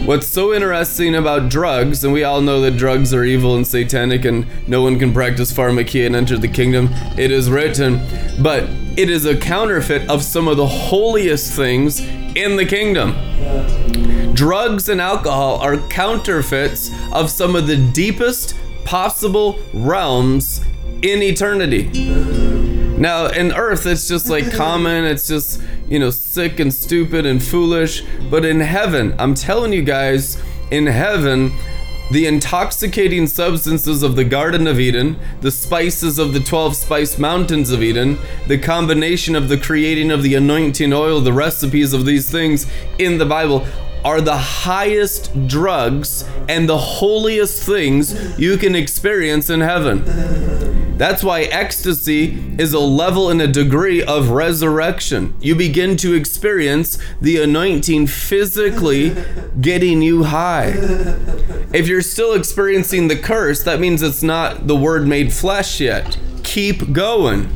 [0.05, 4.25] What's so interesting about drugs, and we all know that drugs are evil and satanic,
[4.25, 8.01] and no one can practice pharmakeia and enter the kingdom, it is written,
[8.43, 8.65] but
[8.97, 13.15] it is a counterfeit of some of the holiest things in the kingdom.
[14.35, 20.65] Drugs and alcohol are counterfeits of some of the deepest possible realms
[21.03, 21.89] in eternity.
[22.99, 27.43] Now, in earth, it's just like common, it's just, you know, sick and stupid and
[27.43, 28.05] foolish.
[28.31, 31.53] But in heaven, I'm telling you guys, in heaven,
[32.11, 37.71] the intoxicating substances of the Garden of Eden, the spices of the 12 spice mountains
[37.71, 42.31] of Eden, the combination of the creating of the anointing oil, the recipes of these
[42.31, 42.67] things
[42.99, 43.67] in the Bible
[44.05, 50.68] are the highest drugs and the holiest things you can experience in heaven.
[50.99, 55.35] That's why ecstasy is a level and a degree of resurrection.
[55.41, 59.15] You begin to experience the anointing physically
[59.61, 60.75] getting you high.
[61.73, 66.19] If you're still experiencing the curse, that means it's not the word made flesh yet.
[66.43, 67.49] Keep going.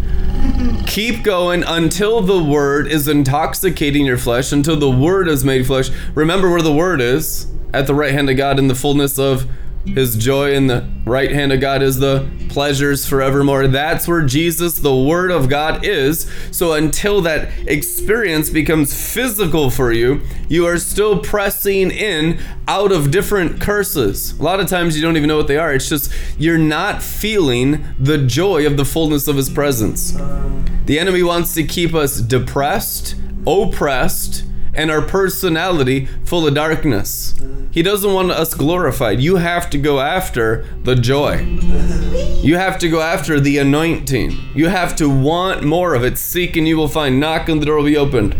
[0.87, 5.91] Keep going until the word is intoxicating your flesh, until the word is made flesh.
[6.15, 9.51] Remember where the word is at the right hand of God in the fullness of
[9.85, 13.67] his joy in the right hand of God is the pleasures forevermore.
[13.67, 16.31] That's where Jesus, the Word of God, is.
[16.51, 23.11] So until that experience becomes physical for you, you are still pressing in out of
[23.11, 24.39] different curses.
[24.39, 25.75] A lot of times you don't even know what they are.
[25.75, 30.13] It's just you're not feeling the joy of the fullness of His presence.
[30.87, 33.17] The enemy wants to keep us depressed,
[33.47, 34.45] oppressed,
[34.75, 37.35] and our personality full of darkness.
[37.71, 39.21] He doesn't want us glorified.
[39.21, 41.41] You have to go after the joy.
[42.43, 44.33] You have to go after the anointing.
[44.55, 46.19] You have to want more of it.
[46.19, 47.19] Seek and you will find.
[47.19, 48.37] Knock and the door will be opened.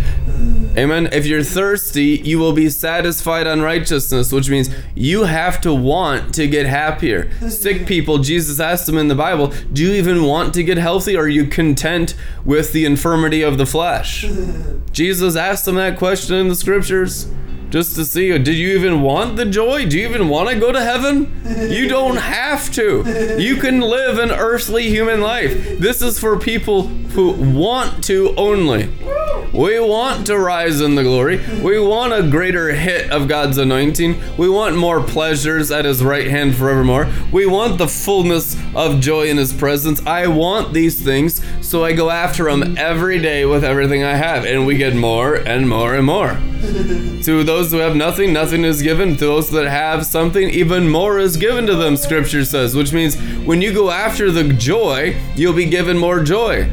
[0.77, 1.09] Amen.
[1.13, 6.35] If you're thirsty, you will be satisfied on righteousness, which means you have to want
[6.35, 7.31] to get happier.
[7.51, 11.15] Sick people, Jesus asked them in the Bible, Do you even want to get healthy?
[11.15, 12.15] Or are you content
[12.45, 14.25] with the infirmity of the flesh?
[14.93, 17.31] Jesus asked them that question in the scriptures
[17.73, 20.71] just to see did you even want the joy do you even want to go
[20.71, 21.33] to heaven
[21.71, 26.87] you don't have to you can live an earthly human life this is for people
[27.15, 28.89] who want to only
[29.53, 31.37] we want to rise in the glory.
[31.63, 34.19] We want a greater hit of God's anointing.
[34.39, 37.13] We want more pleasures at His right hand forevermore.
[37.31, 40.01] We want the fullness of joy in His presence.
[40.07, 44.47] I want these things, so I go after them every day with everything I have,
[44.47, 46.39] and we get more and more and more.
[47.23, 49.17] to those who have nothing, nothing is given.
[49.17, 53.17] To those that have something, even more is given to them, Scripture says, which means
[53.45, 56.71] when you go after the joy, you'll be given more joy.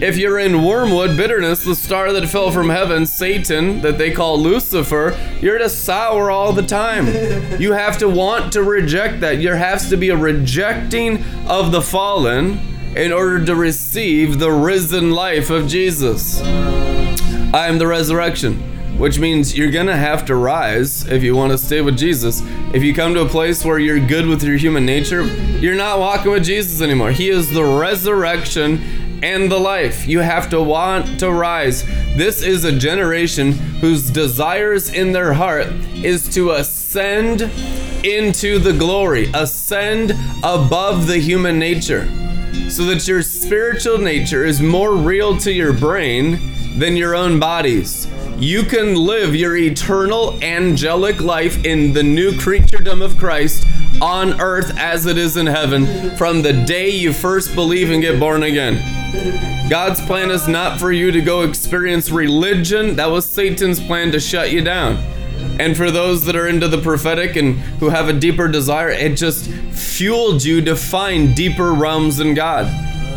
[0.00, 4.38] If you're in wormwood, bitterness, the star that fell from heaven, Satan, that they call
[4.38, 7.06] Lucifer, you're to sour all the time.
[7.60, 9.42] You have to want to reject that.
[9.42, 12.60] There has to be a rejecting of the fallen
[12.94, 16.40] in order to receive the risen life of Jesus.
[16.42, 21.58] I am the resurrection which means you're gonna have to rise if you want to
[21.58, 22.42] stay with Jesus.
[22.72, 25.98] If you come to a place where you're good with your human nature, you're not
[25.98, 27.10] walking with Jesus anymore.
[27.10, 30.06] He is the resurrection and the life.
[30.06, 31.84] You have to want to rise.
[32.16, 37.42] This is a generation whose desires in their heart is to ascend
[38.04, 42.06] into the glory, ascend above the human nature,
[42.70, 48.06] so that your spiritual nature is more real to your brain than your own bodies.
[48.38, 53.66] You can live your eternal angelic life in the new creaturedom of Christ
[54.02, 58.20] on earth as it is in heaven from the day you first believe and get
[58.20, 59.70] born again.
[59.70, 62.96] God's plan is not for you to go experience religion.
[62.96, 64.96] That was Satan's plan to shut you down.
[65.58, 69.16] And for those that are into the prophetic and who have a deeper desire, it
[69.16, 72.66] just fueled you to find deeper realms in God.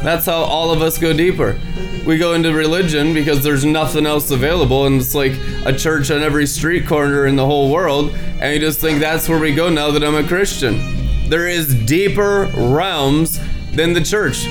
[0.03, 1.59] That's how all of us go deeper.
[2.05, 5.33] We go into religion because there's nothing else available, and it's like
[5.65, 9.27] a church on every street corner in the whole world, and you just think that's
[9.27, 11.29] where we go now that I'm a Christian.
[11.29, 13.39] There is deeper realms
[13.73, 14.45] than the church.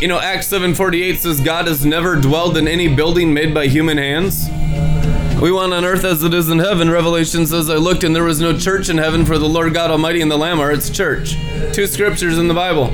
[0.00, 3.98] You know, Acts 7:48 says God has never dwelled in any building made by human
[3.98, 4.48] hands.
[5.40, 6.90] We want on earth as it is in heaven.
[6.90, 9.90] Revelation says, I looked and there was no church in heaven, for the Lord God
[9.90, 11.34] Almighty and the Lamb are its church.
[11.72, 12.88] Two scriptures in the Bible.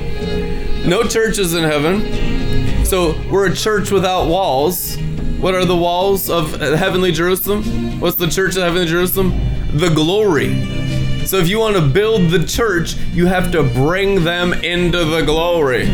[0.87, 2.85] No churches in heaven.
[2.85, 4.95] So we're a church without walls.
[5.37, 7.99] What are the walls of heavenly Jerusalem?
[7.99, 9.31] What's the church of heavenly Jerusalem?
[9.73, 11.25] The glory.
[11.25, 15.23] So if you want to build the church, you have to bring them into the
[15.23, 15.87] glory.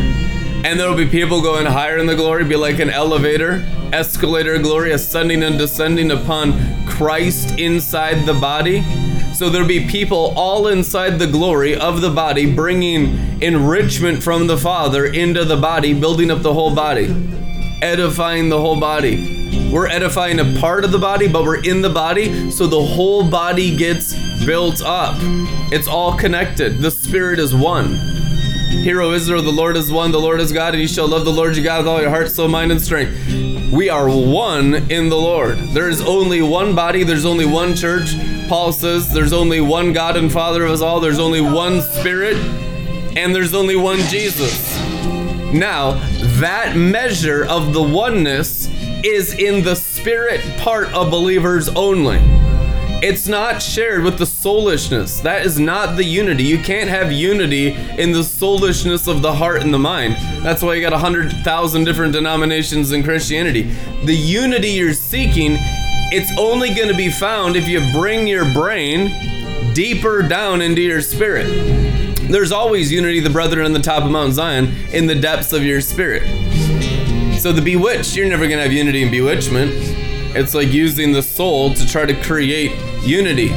[0.64, 4.56] And there will be people going higher in the glory, be like an elevator, escalator
[4.60, 8.84] glory, ascending and descending upon Christ inside the body.
[9.34, 14.56] So there'll be people all inside the glory of the body, bringing enrichment from the
[14.56, 17.06] Father into the body, building up the whole body,
[17.82, 19.70] edifying the whole body.
[19.72, 23.28] We're edifying a part of the body, but we're in the body, so the whole
[23.28, 24.14] body gets
[24.46, 25.16] built up.
[25.72, 26.78] It's all connected.
[26.78, 27.96] The Spirit is one.
[28.84, 31.32] Hero Israel, the Lord is one, the Lord is God, and you shall love the
[31.32, 33.53] Lord your God with all your heart, soul, mind, and strength.
[33.74, 35.58] We are one in the Lord.
[35.58, 38.14] There is only one body, there's only one church.
[38.48, 42.36] Paul says there's only one God and Father of us all, there's only one Spirit,
[43.16, 44.78] and there's only one Jesus.
[45.52, 45.94] Now,
[46.38, 48.68] that measure of the oneness
[49.02, 52.43] is in the spirit part of believers only.
[53.06, 55.20] It's not shared with the soulishness.
[55.20, 56.42] That is not the unity.
[56.44, 60.16] You can't have unity in the soulishness of the heart and the mind.
[60.42, 63.64] That's why you got a hundred thousand different denominations in Christianity.
[64.04, 65.56] The unity you're seeking,
[66.12, 71.02] it's only going to be found if you bring your brain deeper down into your
[71.02, 71.44] spirit.
[72.30, 75.62] There's always unity, the brethren on the top of Mount Zion, in the depths of
[75.62, 76.22] your spirit.
[77.38, 79.93] So the bewitched, you're never going to have unity in bewitchment.
[80.36, 82.72] It's like using the soul to try to create
[83.04, 83.48] unity.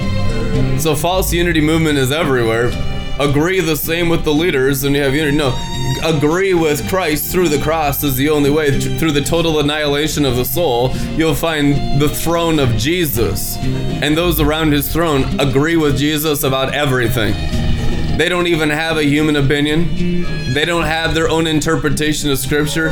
[0.78, 2.72] So false unity movement is everywhere.
[3.20, 5.36] Agree the same with the leaders and you have unity.
[5.36, 5.56] No,
[6.04, 8.80] agree with Christ through the cross is the only way.
[8.80, 13.58] Through the total annihilation of the soul, you'll find the throne of Jesus.
[13.58, 17.34] And those around his throne agree with Jesus about everything.
[18.18, 20.24] They don't even have a human opinion.
[20.56, 22.90] They don't have their own interpretation of scripture.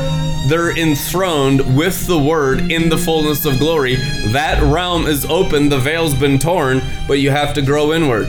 [0.48, 3.96] They're enthroned with the word in the fullness of glory.
[4.34, 8.28] That realm is open, the veil's been torn, but you have to grow inward.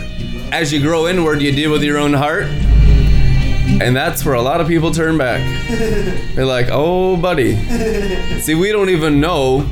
[0.52, 2.44] As you grow inward, you deal with your own heart.
[2.44, 5.42] And that's where a lot of people turn back.
[6.34, 7.56] They're like, oh, buddy.
[8.40, 9.68] See, we don't even know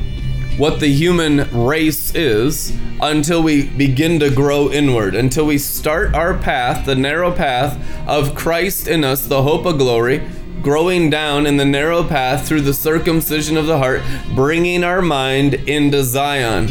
[0.57, 6.33] what the human race is until we begin to grow inward, until we start our
[6.33, 7.77] path, the narrow path
[8.07, 10.27] of Christ in us, the hope of glory,
[10.61, 14.01] growing down in the narrow path through the circumcision of the heart,
[14.33, 16.67] bringing our mind into Zion.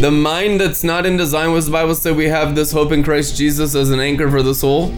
[0.00, 3.02] The mind that's not into Zion, was the Bible say we have this hope in
[3.02, 4.94] Christ Jesus as an anchor for the soul?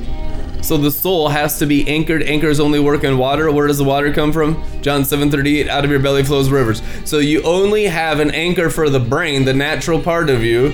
[0.62, 2.22] So the soul has to be anchored.
[2.22, 3.50] Anchors only work in water.
[3.50, 4.62] Where does the water come from?
[4.80, 5.68] John 7:38.
[5.68, 6.82] Out of your belly flows rivers.
[7.04, 10.72] So you only have an anchor for the brain, the natural part of you,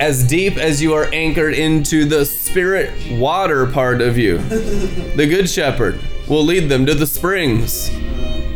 [0.00, 4.38] as deep as you are anchored into the spirit water part of you.
[5.14, 7.90] The good shepherd will lead them to the springs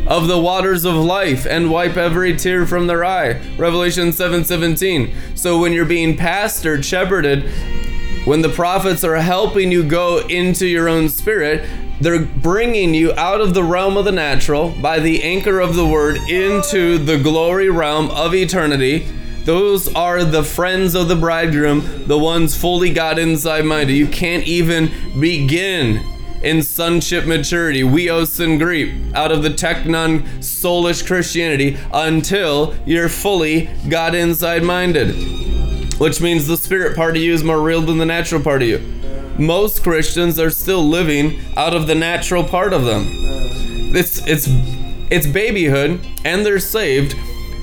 [0.09, 3.41] of the waters of life and wipe every tear from their eye.
[3.57, 5.13] Revelation 7:17.
[5.37, 7.45] so when you're being pastored, shepherded,
[8.29, 11.67] when the prophets are helping you go into your own spirit,
[11.99, 15.87] they're bringing you out of the realm of the natural by the anchor of the
[15.87, 18.99] word into the glory realm of eternity.
[19.47, 23.95] Those are the friends of the bridegroom, the ones fully God inside minded.
[23.95, 26.05] You can't even begin
[26.43, 33.71] in sonship maturity, huios and Greek, out of the teknon soulish Christianity until you're fully
[33.89, 35.48] God inside minded
[35.99, 38.69] which means the spirit part of you is more real than the natural part of
[38.69, 38.79] you.
[39.39, 43.05] Most Christians are still living out of the natural part of them.
[43.95, 44.47] It's it's
[45.11, 47.15] it's babyhood and they're saved,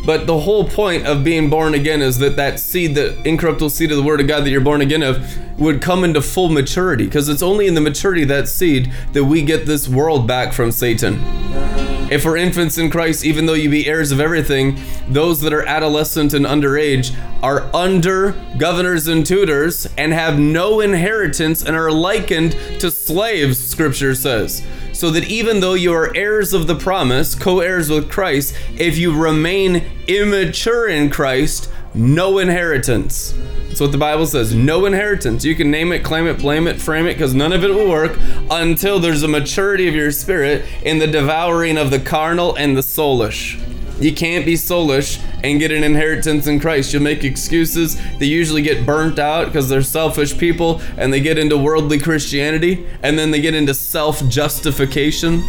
[0.05, 3.91] but the whole point of being born again is that that seed, the incorruptible seed
[3.91, 5.23] of the word of God that you're born again of,
[5.59, 9.25] would come into full maturity because it's only in the maturity of that seed that
[9.25, 11.74] we get this world back from Satan.
[12.11, 14.77] If we're infants in Christ, even though you be heirs of everything,
[15.09, 21.63] those that are adolescent and underage are under governors and tutors and have no inheritance
[21.63, 24.61] and are likened to slaves, scripture says.
[24.93, 28.97] so that even though you are heirs of the promise, co heirs with Christ, if
[28.97, 33.33] you remain immature in Christ, no inheritance.
[33.75, 34.55] That's what the Bible says.
[34.55, 35.43] No inheritance.
[35.43, 37.89] You can name it, claim it, blame it, frame it, because none of it will
[37.89, 38.17] work
[38.49, 42.81] until there's a maturity of your spirit in the devouring of the carnal and the
[42.81, 43.59] soulish.
[43.99, 46.93] You can't be soulish and get an inheritance in Christ.
[46.93, 47.99] You'll make excuses.
[48.17, 52.87] They usually get burnt out because they're selfish people and they get into worldly Christianity
[53.03, 55.41] and then they get into self justification.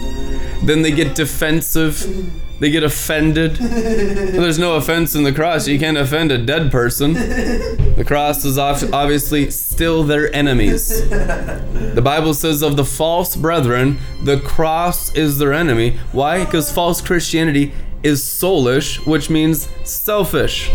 [0.65, 2.33] Then they get defensive.
[2.59, 3.59] They get offended.
[3.61, 5.69] Well, there's no offense in the cross.
[5.69, 7.13] You can't offend a dead person.
[7.13, 11.09] The cross is obviously still their enemies.
[11.09, 15.99] The Bible says of the false brethren, the cross is their enemy.
[16.13, 16.45] Why?
[16.45, 20.71] Because false Christianity is soulish, which means selfish.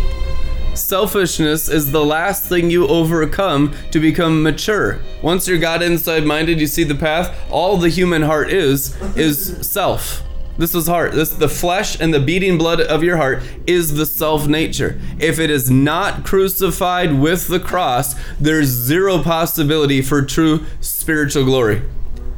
[0.73, 4.99] Selfishness is the last thing you overcome to become mature.
[5.21, 7.35] Once you're God inside minded, you see the path.
[7.49, 10.23] All the human heart is is self.
[10.61, 11.13] This is heart.
[11.13, 15.01] This the flesh and the beating blood of your heart is the self nature.
[15.17, 21.81] If it is not crucified with the cross, there's zero possibility for true spiritual glory.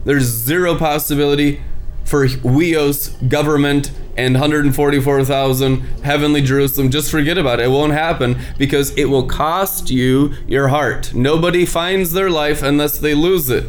[0.05, 1.61] There's zero possibility
[2.05, 6.91] for Huios government and 144,000 heavenly Jerusalem.
[6.91, 7.65] Just forget about it.
[7.65, 11.13] It won't happen because it will cost you your heart.
[11.13, 13.65] Nobody finds their life unless they lose it.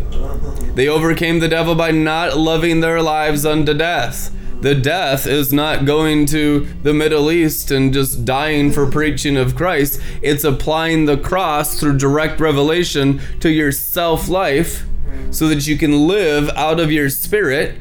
[0.76, 4.30] They overcame the devil by not loving their lives unto death.
[4.64, 9.54] The death is not going to the Middle East and just dying for preaching of
[9.54, 10.00] Christ.
[10.22, 14.86] It's applying the cross through direct revelation to your self life
[15.30, 17.76] so that you can live out of your spirit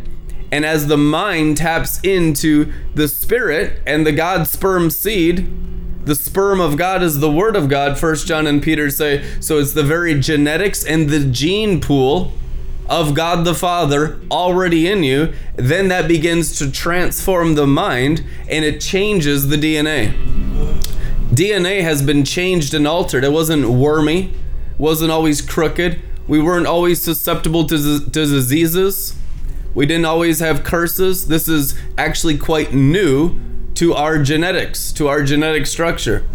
[0.52, 5.48] and as the mind taps into the spirit and the God sperm seed,
[6.06, 9.24] the sperm of God is the word of God, First John and Peter say.
[9.40, 12.34] So it's the very genetics and the gene pool
[12.94, 15.34] of God the Father already in you.
[15.56, 20.14] Then that begins to transform the mind and it changes the DNA.
[21.32, 23.24] DNA has been changed and altered.
[23.24, 24.34] It wasn't wormy,
[24.78, 26.00] wasn't always crooked.
[26.28, 29.16] We weren't always susceptible to, to diseases.
[29.74, 31.28] We didn't always have curses.
[31.28, 33.40] This is actually quite new
[33.84, 36.26] to our genetics, to our genetic structure.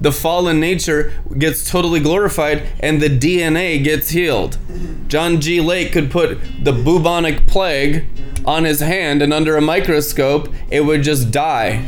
[0.00, 4.58] The fallen nature gets totally glorified and the DNA gets healed.
[5.06, 5.60] John G.
[5.60, 8.06] Lake could put the bubonic plague
[8.44, 11.84] on his hand, and under a microscope, it would just die.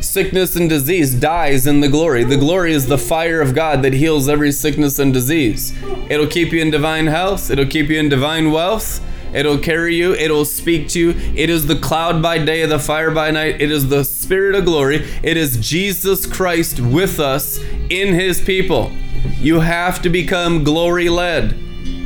[0.00, 2.24] sickness and disease dies in the glory.
[2.24, 5.74] The glory is the fire of God that heals every sickness and disease.
[6.08, 9.02] It'll keep you in divine health, it'll keep you in divine wealth.
[9.32, 10.14] It'll carry you.
[10.14, 11.10] It'll speak to you.
[11.34, 13.60] It is the cloud by day, the fire by night.
[13.60, 15.06] It is the spirit of glory.
[15.22, 17.58] It is Jesus Christ with us
[17.90, 18.92] in his people.
[19.38, 21.58] You have to become glory led.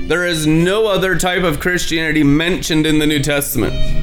[0.09, 3.99] There is no other type of Christianity mentioned in the New Testament.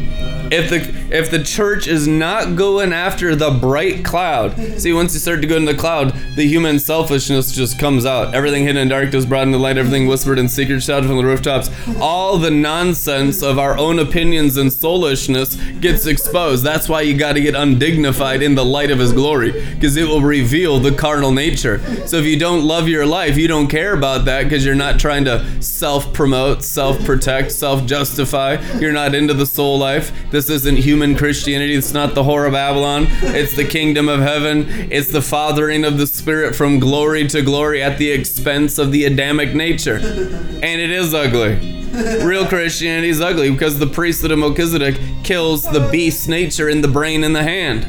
[0.52, 5.20] If the if the church is not going after the bright cloud, see once you
[5.20, 8.36] start to go into the cloud, the human selfishness just comes out.
[8.36, 11.70] Everything hidden in darkness brought into light, everything whispered in secret shouted from the rooftops.
[12.00, 16.64] All the nonsense of our own opinions and soulishness gets exposed.
[16.64, 20.08] That's why you got to get undignified in the light of his glory, because it
[20.08, 21.80] will reveal the carnal nature.
[22.08, 25.00] So if you don't love your life, you don't care about that because you're not
[25.00, 28.62] trying to self-promote, self-protect, self-justify.
[28.80, 30.12] You're not into the soul life.
[30.38, 31.74] This isn't human Christianity.
[31.74, 33.08] It's not the whore of Babylon.
[33.10, 34.68] It's the kingdom of heaven.
[34.92, 39.06] It's the fathering of the spirit from glory to glory at the expense of the
[39.06, 39.96] Adamic nature.
[39.96, 41.87] And it is ugly.
[41.98, 46.88] Real Christianity is ugly because the priesthood of Melchizedek kills the beast nature in the
[46.88, 47.86] brain and the hand.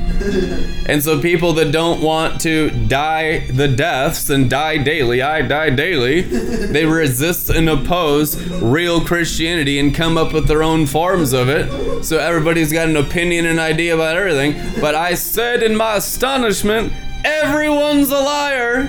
[0.88, 5.70] And so people that don't want to die the deaths and die daily, I die
[5.70, 11.50] daily, they resist and oppose real Christianity and come up with their own forms of
[11.50, 12.04] it.
[12.04, 14.80] So everybody's got an opinion and idea about everything.
[14.80, 16.94] But I said in my astonishment,
[17.24, 18.88] everyone's a liar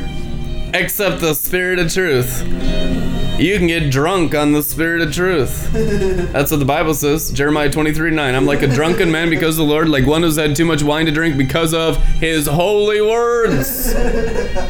[0.73, 3.18] except the spirit of truth.
[3.39, 5.71] You can get drunk on the spirit of truth.
[6.33, 7.31] That's what the Bible says.
[7.31, 8.35] Jeremiah 23 9.
[8.35, 10.83] I'm like a drunken man because of the Lord, like one who's had too much
[10.83, 13.95] wine to drink because of his holy words.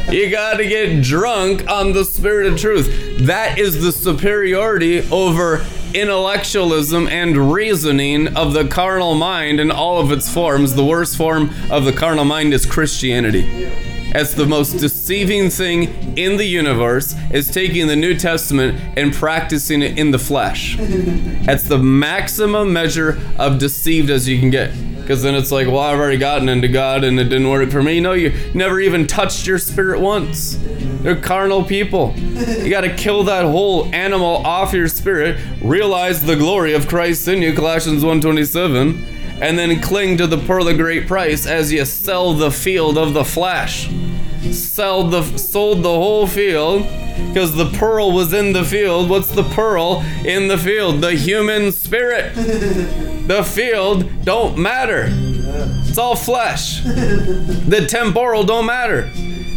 [0.09, 3.19] You got to get drunk on the spirit of truth.
[3.27, 5.63] That is the superiority over
[5.93, 10.73] intellectualism and reasoning of the carnal mind in all of its forms.
[10.73, 13.71] The worst form of the carnal mind is Christianity.
[14.11, 19.81] That's the most deceiving thing in the universe is taking the New Testament and practicing
[19.81, 20.77] it in the flesh.
[20.79, 24.73] That's the maximum measure of deceived as you can get.
[24.99, 27.81] Because then it's like, well, I've already gotten into God and it didn't work for
[27.81, 27.99] me.
[27.99, 30.59] No, you never even touched your spirit once.
[31.01, 32.13] They're carnal people.
[32.15, 37.27] You got to kill that whole animal off your spirit, realize the glory of Christ
[37.27, 41.85] in you, Colossians 1:27, and then cling to the pearl of great price as you
[41.85, 43.89] sell the field of the flesh.
[44.51, 46.83] Sell the sold the whole field
[47.27, 49.09] because the pearl was in the field.
[49.09, 51.01] What's the pearl in the field?
[51.01, 52.33] The human spirit.
[53.29, 55.05] The field don't matter.
[55.87, 56.81] It's all flesh.
[56.83, 59.03] The temporal don't matter.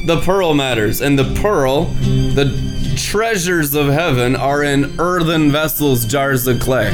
[0.07, 1.85] The pearl matters, and the pearl,
[2.35, 6.91] the treasures of heaven, are in earthen vessels, jars of clay.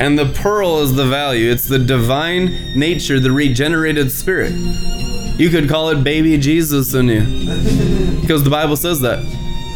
[0.00, 1.50] And the pearl is the value.
[1.50, 4.52] It's the divine nature, the regenerated spirit.
[5.38, 7.20] You could call it baby Jesus in you.
[8.22, 9.22] Because the Bible says that.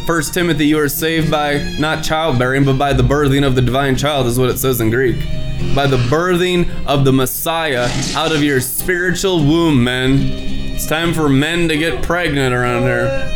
[0.07, 3.95] First Timothy, you are saved by not childbearing, but by the birthing of the divine
[3.95, 5.17] child, is what it says in Greek.
[5.75, 10.21] By the birthing of the Messiah out of your spiritual womb, men.
[10.73, 13.31] It's time for men to get pregnant around here.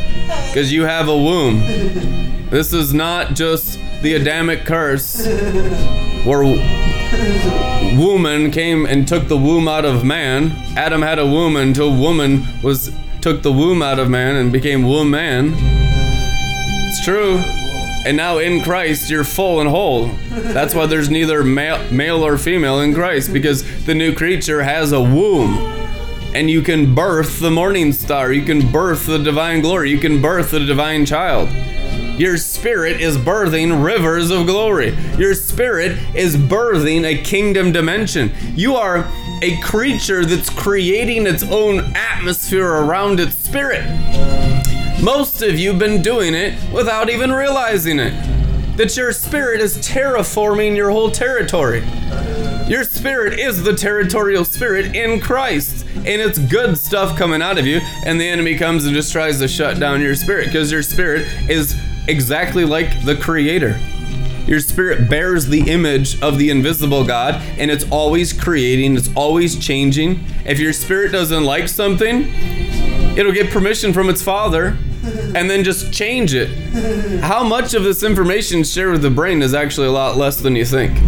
[0.48, 2.50] Because you have a womb.
[2.50, 5.28] This is not just the Adamic curse
[6.26, 6.43] where
[7.97, 10.51] woman came and took the womb out of man.
[10.78, 12.91] Adam had a womb until woman was
[13.22, 15.53] took the womb out of man and became womb man.
[16.88, 17.38] It's true.
[18.05, 20.07] And now in Christ, you're full and whole.
[20.30, 24.93] That's why there's neither male, male or female in Christ, because the new creature has
[24.93, 25.57] a womb.
[26.34, 28.32] And you can birth the morning star.
[28.32, 29.91] You can birth the divine glory.
[29.91, 31.49] You can birth the divine child.
[32.20, 34.93] Your spirit is birthing rivers of glory.
[35.18, 38.34] Your spirit is birthing a kingdom dimension.
[38.53, 39.10] You are
[39.41, 43.86] a creature that's creating its own atmosphere around its spirit.
[45.01, 48.12] Most of you have been doing it without even realizing it.
[48.76, 51.80] That your spirit is terraforming your whole territory.
[52.68, 57.66] Your spirit is the territorial spirit in Christ, and it's good stuff coming out of
[57.66, 60.84] you, and the enemy comes and just tries to shut down your spirit because your
[60.84, 61.74] spirit is
[62.10, 63.80] exactly like the Creator.
[64.47, 69.57] Your spirit bears the image of the invisible God, and it's always creating, it's always
[69.60, 70.24] changing.
[70.43, 72.28] If your spirit doesn't like something,
[73.16, 74.76] it'll get permission from its father
[75.36, 76.49] and then just change it.
[77.22, 80.55] How much of this information shared with the brain is actually a lot less than
[80.55, 80.99] you think?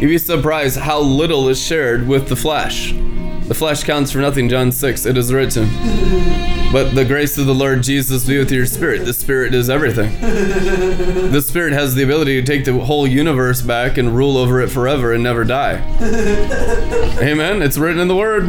[0.00, 2.92] You'd be surprised how little is shared with the flesh.
[3.46, 6.63] The flesh counts for nothing, John 6, it is written.
[6.74, 9.04] But the grace of the Lord Jesus be with your spirit.
[9.04, 10.12] The spirit is everything.
[11.30, 14.70] The spirit has the ability to take the whole universe back and rule over it
[14.70, 15.74] forever and never die.
[17.22, 17.62] Amen.
[17.62, 18.46] It's written in the word.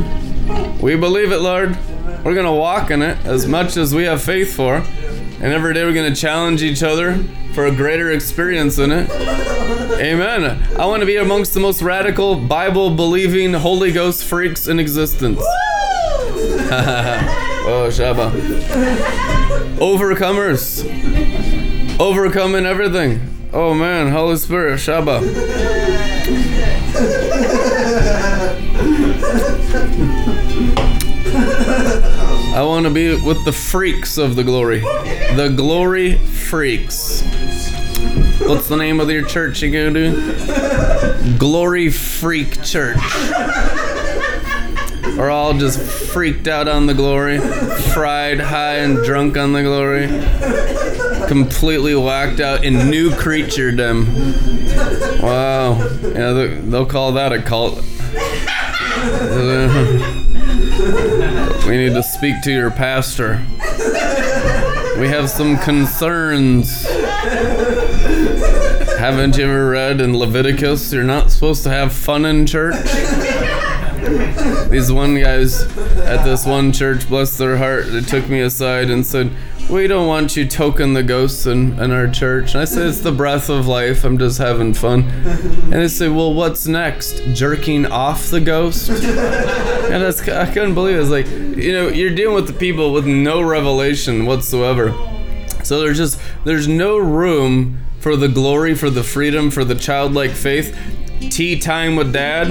[0.82, 1.78] We believe it, Lord.
[2.23, 4.78] We're going to walk in it as much as we have faith for.
[4.78, 7.23] And every day we're going to challenge each other
[7.53, 9.07] for a greater experience in it.
[9.99, 10.63] Amen.
[10.80, 15.39] I want to be amongst the most radical, Bible believing, Holy Ghost freaks in existence.
[17.68, 18.32] oh, Shaba.
[19.78, 20.84] Overcomers.
[21.99, 23.20] Overcoming everything.
[23.53, 25.22] Oh man, Holy Spirit, Shaba.
[32.53, 34.80] I want to be with the freaks of the glory.
[34.80, 37.22] The glory freaks.
[38.41, 41.36] What's the name of your church you go to?
[41.38, 42.97] Glory Freak Church.
[45.18, 47.39] We're all just freaked out on the glory,
[47.93, 50.07] fried high and drunk on the glory,
[51.28, 55.22] completely whacked out in new creaturedom.
[55.22, 55.78] Wow.
[56.01, 57.82] Yeah, they'll call that a cult.
[61.66, 63.43] We need to speak to your pastor.
[64.99, 66.86] We have some concerns.
[68.97, 72.76] Haven't you ever read in Leviticus you're not supposed to have fun in church?
[74.70, 75.62] These one guys
[75.97, 79.32] at this one church, bless their heart, they took me aside and said,
[79.70, 82.53] We don't want you token the ghosts in, in our church.
[82.53, 84.03] And I said, It's the breath of life.
[84.03, 85.03] I'm just having fun.
[85.03, 87.24] And they said, Well, what's next?
[87.34, 88.89] Jerking off the ghost?
[88.89, 91.01] And I, I couldn't believe it.
[91.01, 94.91] It's like, you know, you're dealing with the people with no revelation whatsoever.
[95.64, 100.32] So there's just, there's no room for the glory, for the freedom, for the childlike
[100.32, 100.78] faith.
[101.30, 102.47] Tea time with dad.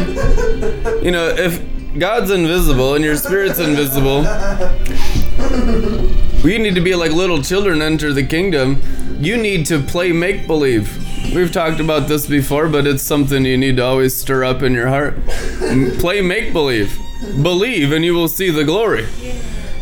[1.04, 1.62] You know, if
[1.98, 4.22] God's invisible and your spirit's invisible,
[6.42, 8.82] we need to be like little children enter the kingdom.
[9.18, 11.00] You need to play make believe.
[11.34, 14.72] We've talked about this before, but it's something you need to always stir up in
[14.72, 15.14] your heart.
[15.98, 16.98] Play make believe.
[17.42, 19.06] Believe and you will see the glory.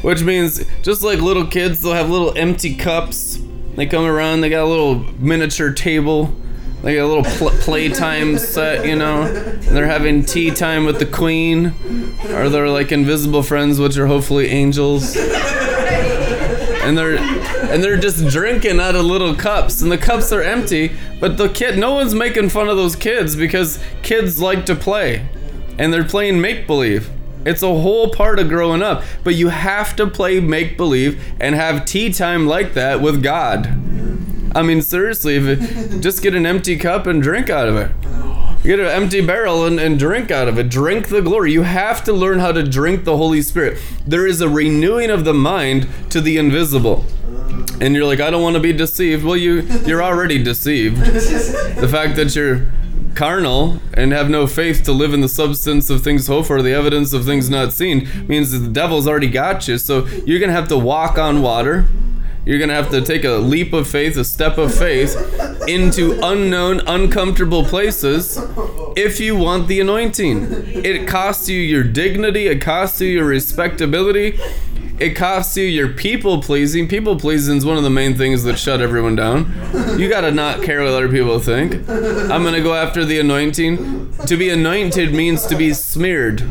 [0.03, 3.39] Which means just like little kids, they'll have little empty cups.
[3.75, 6.33] They come around, they got a little miniature table.
[6.83, 9.23] They got a little pl- playtime set, you know.
[9.23, 11.75] And they're having tea time with the queen,
[12.31, 15.17] or they're like invisible friends, which are hopefully angels.
[15.17, 19.81] and they're and they're just drinking out of little cups.
[19.81, 23.37] And the cups are empty but the kid no one's making fun of those kids
[23.37, 25.25] because kids like to play.
[25.79, 27.09] And they're playing make believe
[27.45, 29.05] it's a whole part of growing up.
[29.23, 33.92] But you have to play make believe and have tea time like that with god
[34.55, 37.91] i mean seriously it, just get an empty cup and drink out of it
[38.63, 40.69] Get an empty barrel and, and drink out of it.
[40.69, 41.53] Drink the glory.
[41.53, 43.79] You have to learn how to drink the Holy Spirit.
[44.07, 47.05] There is a renewing of the mind to the invisible.
[47.81, 49.25] And you're like, I don't want to be deceived.
[49.25, 50.99] Well, you you're already deceived.
[50.99, 52.69] The fact that you're
[53.17, 56.73] carnal and have no faith to live in the substance of things hoped for, the
[56.73, 59.77] evidence of things not seen, means that the devil's already got you.
[59.77, 61.87] So you're gonna have to walk on water.
[62.45, 65.17] You're to have to take a leap of faith, a step of faith
[65.69, 68.37] into unknown, uncomfortable places
[68.97, 70.49] if you want the anointing.
[70.85, 74.41] It costs you your dignity, it costs you your respectability,
[75.03, 76.87] it costs you your people pleasing.
[76.87, 79.53] People pleasing is one of the main things that shut everyone down.
[79.99, 81.75] You got to not care what other people think.
[81.89, 84.17] I'm to go after the anointing.
[84.27, 86.43] To be anointed means to be smeared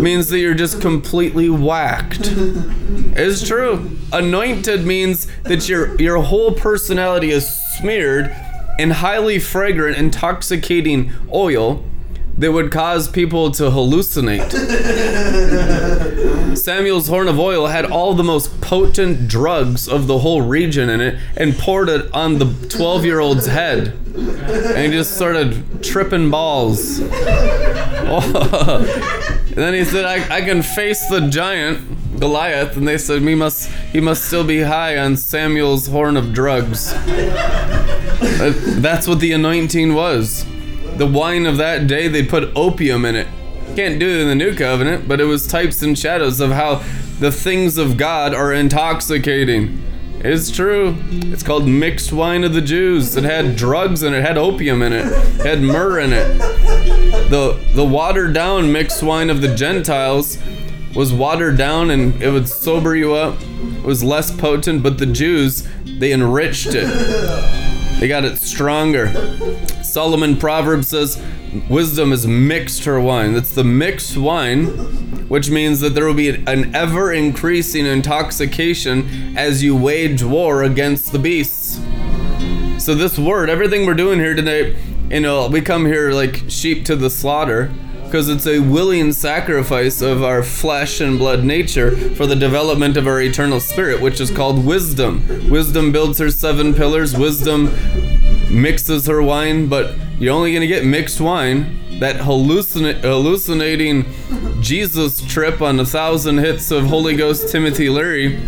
[0.00, 2.30] means that you're just completely whacked.
[3.16, 3.96] It's true.
[4.12, 8.34] Anointed means that your your whole personality is smeared
[8.78, 11.84] in highly fragrant, intoxicating oil
[12.38, 14.50] that would cause people to hallucinate.
[16.56, 21.00] Samuel's horn of oil had all the most potent drugs of the whole region in
[21.00, 23.88] it and poured it on the 12 year old's head.
[24.14, 27.00] And he just started tripping balls.
[27.00, 27.08] And
[29.54, 32.76] then he said, I, I can face the giant, Goliath.
[32.76, 36.92] And they said, he must, he must still be high on Samuel's horn of drugs.
[38.80, 40.44] That's what the anointing was.
[40.96, 43.26] The wine of that day, they put opium in it.
[43.76, 46.82] Can't do it in the new covenant, but it was types and shadows of how
[47.18, 49.82] the things of God are intoxicating.
[50.20, 50.96] It's true.
[51.10, 53.16] It's called mixed wine of the Jews.
[53.16, 56.38] It had drugs in it, had opium in it, it had myrrh in it.
[57.30, 60.38] The the watered down mixed wine of the Gentiles
[60.94, 63.40] was watered down and it would sober you up.
[63.42, 66.86] It was less potent, but the Jews, they enriched it.
[67.98, 69.06] They got it stronger.
[69.94, 71.22] Solomon Proverbs says,
[71.70, 73.32] Wisdom is mixed her wine.
[73.32, 74.66] That's the mixed wine,
[75.28, 81.12] which means that there will be an ever increasing intoxication as you wage war against
[81.12, 81.76] the beasts.
[82.84, 84.76] So, this word, everything we're doing here today,
[85.10, 87.72] you know, we come here like sheep to the slaughter
[88.02, 93.06] because it's a willing sacrifice of our flesh and blood nature for the development of
[93.06, 95.48] our eternal spirit, which is called wisdom.
[95.48, 97.68] Wisdom builds her seven pillars, wisdom
[98.54, 101.80] mixes her wine, but you're only to get mixed wine.
[102.00, 104.06] That hallucina- hallucinating
[104.60, 108.40] Jesus trip on a thousand hits of Holy Ghost Timothy Leary,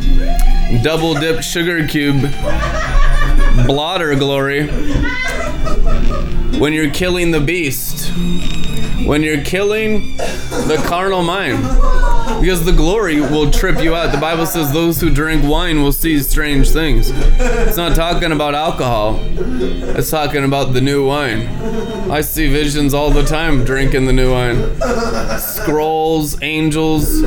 [0.82, 2.22] double dipped sugar cube,
[3.66, 4.68] blotter glory.
[6.59, 8.11] When you're killing the beast,
[9.07, 11.64] when you're killing the carnal mind.
[12.41, 14.12] Because the glory will trip you out.
[14.12, 17.11] The Bible says those who drink wine will see strange things.
[17.11, 21.47] It's not talking about alcohol, it's talking about the new wine.
[22.11, 24.78] I see visions all the time drinking the new wine.
[25.41, 27.24] Scrolls, angels,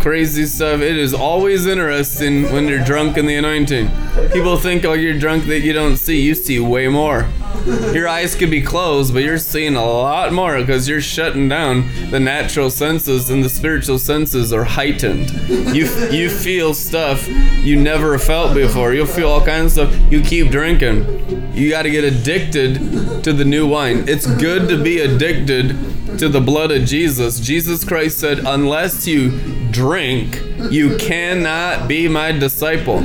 [0.00, 0.80] crazy stuff.
[0.80, 3.90] It is always interesting when you're drunk in the anointing.
[4.32, 6.20] People think, oh, you're drunk that you don't see.
[6.20, 7.26] You see way more.
[7.66, 11.88] Your eyes could be closed, but you're seeing a lot more because you're shutting down
[12.10, 15.30] the natural senses and the spiritual senses are heightened.
[15.48, 17.26] You you feel stuff
[17.62, 18.92] you never felt before.
[18.92, 20.12] You'll feel all kinds of stuff.
[20.12, 21.52] You keep drinking.
[21.54, 24.08] You got to get addicted to the new wine.
[24.08, 25.76] It's good to be addicted
[26.18, 27.40] to the blood of Jesus.
[27.40, 29.30] Jesus Christ said, "Unless you
[29.74, 33.02] drink, you cannot be my disciple."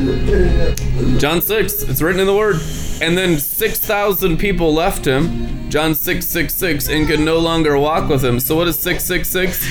[1.17, 2.61] John 6, it's written in the word.
[3.01, 8.09] And then 6,000 people left him, John 6, 6, 6, and could no longer walk
[8.09, 8.39] with him.
[8.39, 9.65] So what is 666?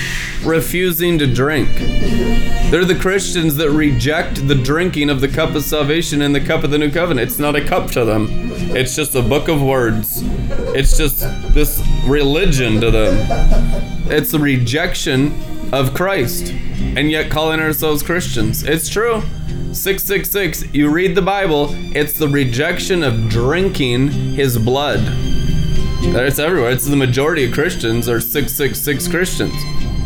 [0.44, 1.68] Refusing to drink.
[2.70, 6.64] They're the Christians that reject the drinking of the cup of salvation and the cup
[6.64, 7.28] of the new covenant.
[7.28, 8.28] It's not a cup to them,
[8.76, 10.22] it's just a book of words.
[10.74, 11.20] It's just
[11.54, 13.16] this religion to them.
[14.10, 15.32] It's the rejection
[15.72, 18.62] of Christ, and yet calling ourselves Christians.
[18.62, 19.22] It's true.
[19.72, 25.00] 666, you read the Bible, it's the rejection of drinking his blood.
[26.00, 26.70] It's everywhere.
[26.70, 29.54] It's the majority of Christians are 666 Christians.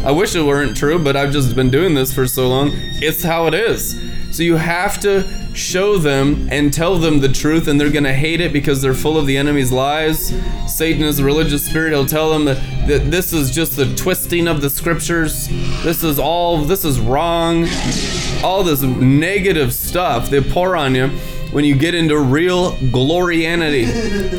[0.04, 2.70] I wish it weren't true, but I've just been doing this for so long.
[2.72, 3.94] It's how it is.
[4.32, 8.14] So you have to show them and tell them the truth, and they're going to
[8.14, 10.34] hate it because they're full of the enemy's lies.
[10.66, 11.90] Satan is a religious spirit.
[11.90, 15.48] He'll tell them that, that this is just the twisting of the scriptures.
[15.82, 17.68] This is all, this is wrong.
[18.42, 21.08] All this negative stuff they pour on you
[21.52, 23.84] when you get into real glorianity,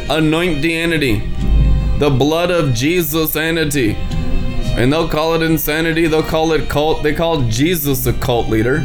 [0.07, 3.93] anointianity, the blood of Jesus anity.
[4.75, 8.79] And they'll call it insanity, they'll call it cult, they call Jesus a cult leader.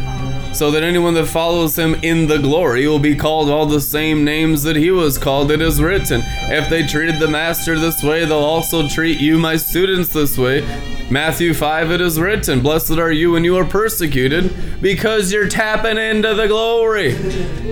[0.53, 4.25] So that anyone that follows him in the glory will be called all the same
[4.25, 6.23] names that he was called, it is written.
[6.25, 10.63] If they treated the master this way, they'll also treat you, my students, this way.
[11.11, 15.97] Matthew 5, it is written, Blessed are you when you are persecuted, because you're tapping
[15.97, 17.15] into the glory.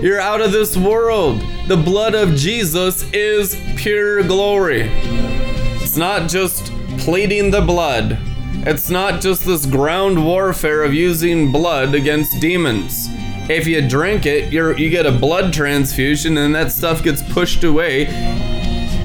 [0.01, 1.43] You're out of this world.
[1.67, 4.89] The blood of Jesus is pure glory.
[5.81, 8.17] It's not just pleading the blood.
[8.69, 13.07] It's not just this ground warfare of using blood against demons.
[13.49, 17.63] If you drink it, you you get a blood transfusion and that stuff gets pushed
[17.63, 18.07] away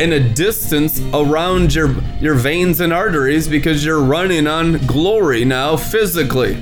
[0.00, 5.76] in a distance around your your veins and arteries because you're running on glory now
[5.76, 6.54] physically.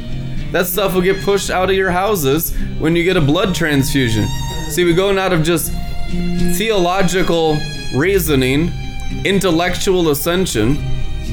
[0.53, 4.29] That stuff will get pushed out of your houses when you get a blood transfusion.
[4.69, 5.73] See, we're going out of just
[6.59, 7.57] theological
[7.95, 8.71] reasoning,
[9.25, 10.77] intellectual ascension,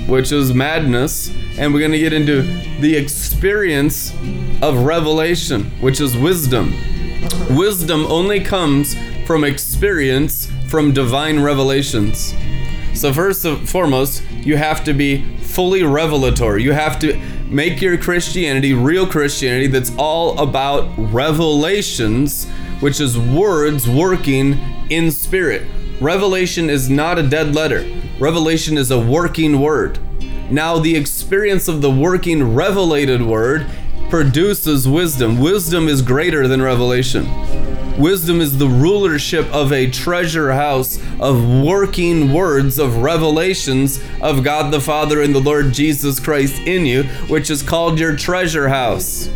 [0.07, 2.43] which is madness, and we're going to get into
[2.79, 4.13] the experience
[4.61, 6.73] of revelation, which is wisdom.
[7.49, 8.95] Wisdom only comes
[9.25, 12.33] from experience from divine revelations.
[12.93, 16.63] So, first and foremost, you have to be fully revelatory.
[16.63, 22.45] You have to make your Christianity real Christianity that's all about revelations,
[22.79, 25.67] which is words working in spirit.
[25.99, 27.85] Revelation is not a dead letter,
[28.19, 29.99] revelation is a working word.
[30.49, 33.67] Now, the experience of the working revelated word
[34.09, 35.39] produces wisdom.
[35.39, 37.27] Wisdom is greater than revelation.
[37.97, 44.71] Wisdom is the rulership of a treasure house of working words of revelations of God
[44.71, 49.29] the Father and the Lord Jesus Christ in you, which is called your treasure house.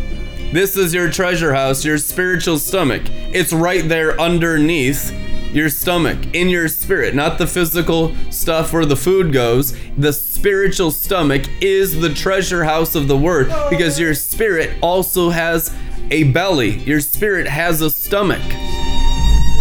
[0.52, 3.02] This is your treasure house, your spiritual stomach.
[3.32, 5.12] It's right there underneath
[5.52, 9.76] your stomach, in your spirit, not the physical stuff where the food goes.
[9.96, 15.74] The spiritual stomach is the treasure house of the word because your spirit also has
[16.10, 18.42] a belly, your spirit has a stomach.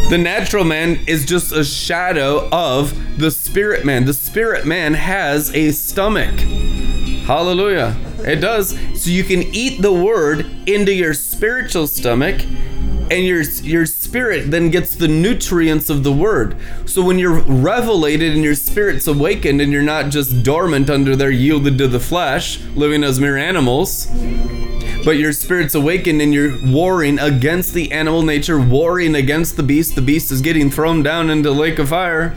[0.10, 4.04] The natural man is just a shadow of the spirit man.
[4.04, 6.38] The spirit man has a stomach.
[7.26, 7.96] Hallelujah.
[8.20, 8.78] It does.
[9.02, 12.42] So you can eat the word into your spiritual stomach
[13.12, 16.56] and your your spirit then gets the nutrients of the word.
[16.86, 21.30] So when you're revelated and your spirit's awakened and you're not just dormant under there
[21.30, 24.08] yielded to the flesh, living as mere animals,
[25.04, 29.96] but your spirit's awakened and you're warring against the animal nature, warring against the beast.
[29.96, 32.34] The beast is getting thrown down into lake of fire.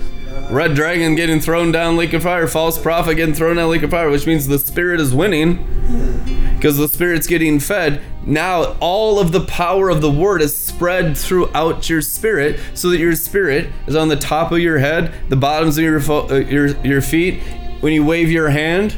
[0.51, 3.91] Red dragon getting thrown down lake of fire, false prophet getting thrown down lake of
[3.91, 6.34] fire, which means the spirit is winning
[6.65, 8.01] because the spirit's getting fed.
[8.25, 12.99] Now all of the power of the word is spread throughout your spirit, so that
[12.99, 16.37] your spirit is on the top of your head, the bottoms of your fo- uh,
[16.37, 17.43] your your feet.
[17.81, 18.97] When you wave your hand,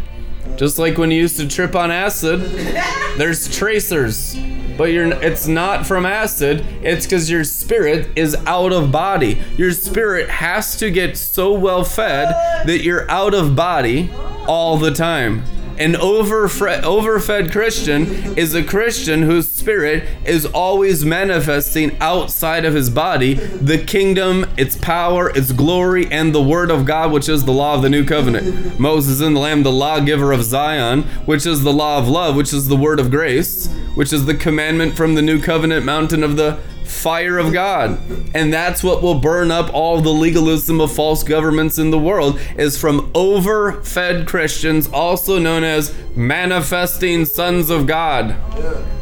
[0.54, 2.40] just like when you used to trip on acid,
[3.18, 4.36] there's tracers.
[4.78, 9.42] But you're it's not from acid, it's cuz your spirit is out of body.
[9.56, 12.28] Your spirit has to get so well fed
[12.64, 14.12] that you're out of body
[14.46, 15.42] all the time.
[15.78, 18.06] An overfre- overfed Christian
[18.38, 24.76] is a Christian whose spirit is always manifesting outside of his body the kingdom, its
[24.76, 28.04] power, its glory, and the word of God, which is the law of the new
[28.04, 28.80] covenant.
[28.80, 32.52] Moses and the Lamb, the lawgiver of Zion, which is the law of love, which
[32.52, 36.36] is the word of grace, which is the commandment from the new covenant mountain of
[36.36, 37.98] the fire of God.
[38.34, 42.38] And that's what will burn up all the legalism of false governments in the world
[42.56, 48.32] is from overfed Christians, also known as manifesting sons of God.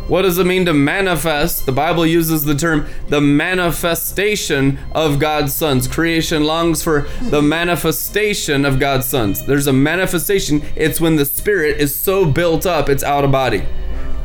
[0.09, 1.64] What does it mean to manifest?
[1.64, 5.89] The Bible uses the term the manifestation of God's sons.
[5.89, 9.47] Creation longs for the manifestation of God's sons.
[9.47, 10.62] There's a manifestation.
[10.76, 13.64] It's when the spirit is so built up, it's out of body.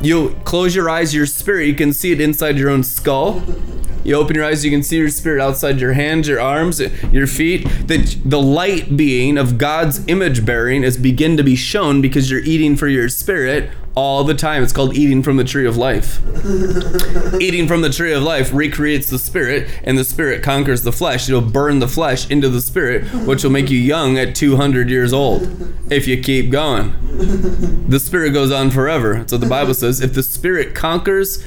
[0.02, 3.44] You close your eyes, your spirit, you can see it inside your own skull.
[4.04, 6.82] You open your eyes, you can see your spirit outside your hands, your arms,
[7.12, 7.64] your feet.
[7.88, 12.42] The, the light being of God's image bearing is begin to be shown because you're
[12.42, 14.64] eating for your spirit all the time.
[14.64, 16.22] It's called eating from the tree of life.
[17.42, 21.28] eating from the tree of life recreates the spirit, and the spirit conquers the flesh.
[21.28, 25.12] It'll burn the flesh into the spirit, which will make you young at 200 years
[25.12, 26.96] old if you keep going.
[27.90, 29.26] The spirit goes on forever.
[29.28, 31.44] So the Bible says if the spirit conquers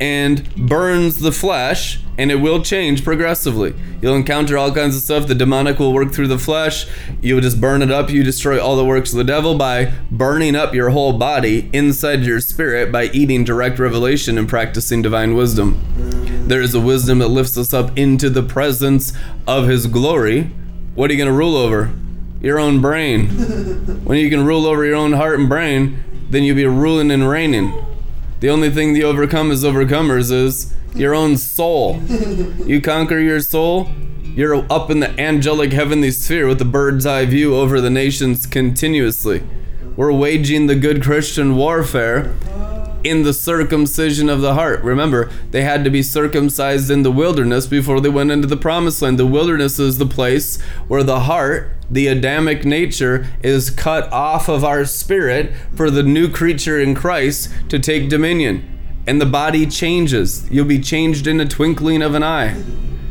[0.00, 3.74] and burns the flesh, and it will change progressively.
[4.00, 5.26] You'll encounter all kinds of stuff.
[5.28, 6.86] The demonic will work through the flesh.
[7.20, 8.10] You'll just burn it up.
[8.10, 12.22] You destroy all the works of the devil by burning up your whole body inside
[12.22, 15.80] your spirit by eating direct revelation and practicing divine wisdom.
[16.48, 19.12] There is a wisdom that lifts us up into the presence
[19.46, 20.50] of his glory.
[20.94, 21.94] What are you going to rule over?
[22.40, 23.28] Your own brain.
[24.04, 27.28] when you can rule over your own heart and brain, then you'll be ruling and
[27.28, 27.72] reigning.
[28.42, 32.02] The only thing the overcome as overcomers is your own soul.
[32.66, 33.88] You conquer your soul,
[34.24, 38.46] you're up in the angelic heavenly sphere with the bird's eye view over the nations
[38.46, 39.44] continuously.
[39.94, 42.34] We're waging the good Christian warfare
[43.04, 44.82] in the circumcision of the heart.
[44.82, 49.02] Remember, they had to be circumcised in the wilderness before they went into the promised
[49.02, 49.18] land.
[49.18, 54.64] The wilderness is the place where the heart, the Adamic nature, is cut off of
[54.64, 58.68] our spirit for the new creature in Christ to take dominion.
[59.06, 60.48] And the body changes.
[60.50, 62.62] You'll be changed in a twinkling of an eye.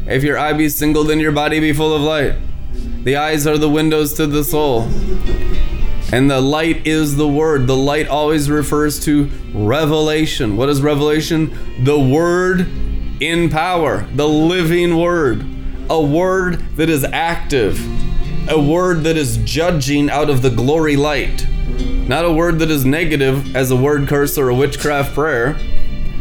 [0.08, 2.36] If your eye be single, then your body be full of light.
[3.04, 4.88] The eyes are the windows to the soul.
[6.12, 7.68] And the light is the word.
[7.68, 10.57] The light always refers to revelation.
[10.57, 11.57] What is revelation?
[11.86, 12.68] The word
[13.22, 15.45] in power, the living word.
[15.89, 17.80] A word that is active,
[18.49, 21.45] a word that is judging out of the glory light.
[22.07, 25.57] Not a word that is negative as a word curse or a witchcraft prayer.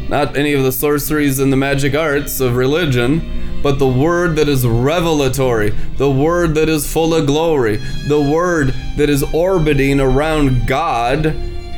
[0.09, 4.49] Not any of the sorceries and the magic arts of religion, but the word that
[4.49, 7.77] is revelatory, the word that is full of glory,
[8.09, 11.27] the word that is orbiting around God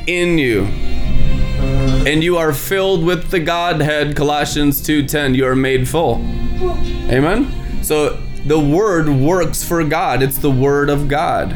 [0.07, 0.63] in you.
[2.05, 5.35] And you are filled with the Godhead, Colossians 2:10.
[5.35, 6.15] You are made full.
[7.09, 7.51] Amen.
[7.81, 10.21] So the word works for God.
[10.21, 11.55] It's the word of God.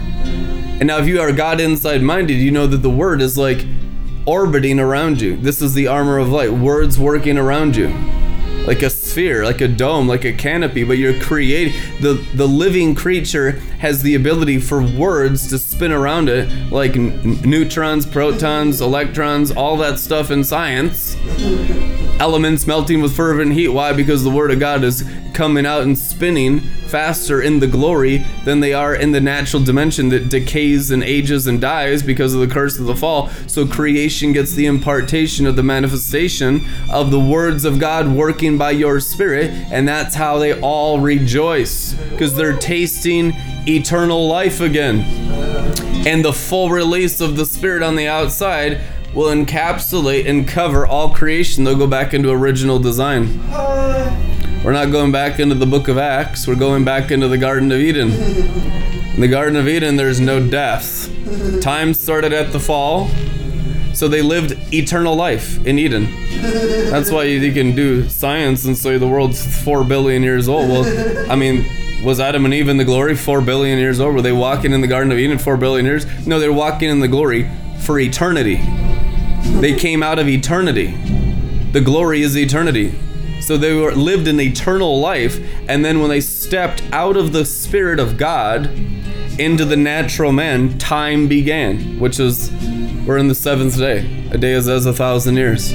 [0.80, 3.65] And now if you are God inside minded, you know that the word is like
[4.25, 5.36] orbiting around you.
[5.36, 6.53] This is the armor of light.
[6.53, 7.93] Words working around you
[8.65, 12.93] like a sphere, like a dome, like a canopy, but you're creating the the living
[12.93, 19.49] creature has the ability for words to spin around it like n- neutrons, protons, electrons,
[19.49, 21.18] all that stuff in science.
[22.20, 23.70] Elements melting with fervent heat.
[23.70, 23.91] Why?
[23.91, 25.03] Because the word of God is
[25.34, 30.09] coming out and spinning faster in the glory than they are in the natural dimension
[30.09, 33.30] that decays and ages and dies because of the curse of the fall.
[33.45, 38.72] So creation gets the impartation of the manifestation of the words of God working by
[38.72, 43.33] your spirit, and that's how they all rejoice because they're tasting
[43.67, 45.01] eternal life again.
[46.07, 48.79] And the full release of the spirit on the outside
[49.13, 51.63] will encapsulate and cover all creation.
[51.63, 53.39] They'll go back into original design.
[54.63, 56.47] We're not going back into the book of Acts.
[56.47, 58.11] We're going back into the Garden of Eden.
[58.11, 61.09] In the Garden of Eden, there's no death.
[61.61, 63.09] Time started at the fall.
[63.97, 66.07] So they lived eternal life in Eden.
[66.91, 70.69] That's why you can do science and say the world's four billion years old.
[70.69, 71.65] Well, I mean,
[72.03, 74.13] was Adam and Eve in the glory four billion years old?
[74.13, 76.05] Were they walking in the Garden of Eden four billion years?
[76.27, 78.61] No, they're walking in the glory for eternity.
[79.61, 80.95] They came out of eternity.
[81.71, 82.93] The glory is eternity.
[83.41, 87.45] So they were lived an eternal life, and then when they stepped out of the
[87.45, 88.69] spirit of God
[89.39, 92.51] into the natural man, time began, which is
[93.05, 94.27] we're in the seventh day.
[94.31, 95.69] A day is as a thousand years.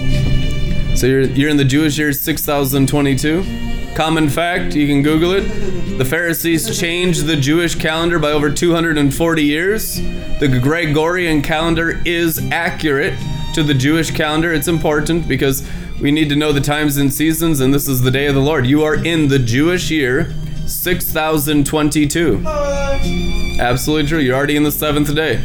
[0.99, 3.95] So you're you're in the Jewish year 6022.
[3.95, 5.99] Common fact, you can Google it.
[5.99, 9.97] The Pharisees changed the Jewish calendar by over 240 years.
[10.41, 13.19] The Gregorian calendar is accurate
[13.55, 14.53] to the Jewish calendar.
[14.53, 15.69] It's important because
[16.01, 18.41] we need to know the times and seasons, and this is the day of the
[18.41, 18.67] Lord.
[18.67, 20.35] You are in the Jewish year
[20.67, 22.43] 6022.
[23.61, 24.19] Absolutely true.
[24.19, 25.41] You're already in the seventh day.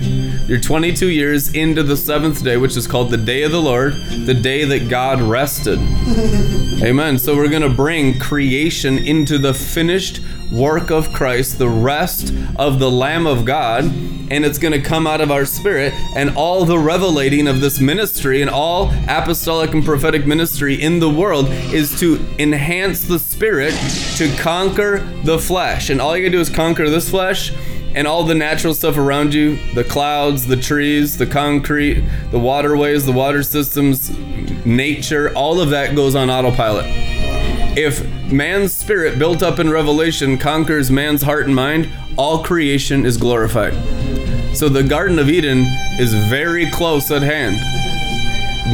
[0.48, 3.96] You're 22 years into the seventh day, which is called the day of the Lord,
[4.26, 5.78] the day that God rested.
[6.82, 7.20] Amen.
[7.20, 12.80] So we're going to bring creation into the finished work of Christ, the rest of
[12.80, 15.92] the Lamb of God, and it's going to come out of our spirit.
[16.16, 21.10] And all the revelating of this ministry and all apostolic and prophetic ministry in the
[21.10, 23.74] world is to enhance the spirit
[24.16, 25.90] to conquer the flesh.
[25.90, 27.52] And all you got to do is conquer this flesh
[27.98, 33.08] and all the natural stuff around you the clouds, the trees, the concrete, the waterways,
[33.08, 34.16] the water systems,
[34.68, 36.86] nature all of that goes on autopilot.
[37.76, 43.18] If man's spirit built up in revelation conquers man's heart and mind, all creation is
[43.18, 43.74] glorified.
[44.56, 45.66] So the Garden of Eden
[46.00, 47.58] is very close at hand.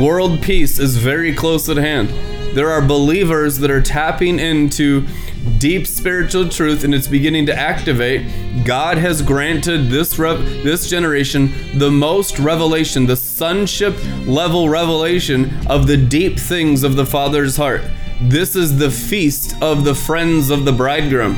[0.04, 2.10] World peace is very close at hand.
[2.58, 5.08] There are believers that are tapping into
[5.58, 8.66] deep spiritual truth and it's beginning to activate.
[8.66, 13.96] God has granted this rev- this generation the most revelation, the sonship
[14.26, 17.82] level revelation of the deep things of the Father's heart.
[18.22, 21.36] This is the feast of the friends of the bridegroom.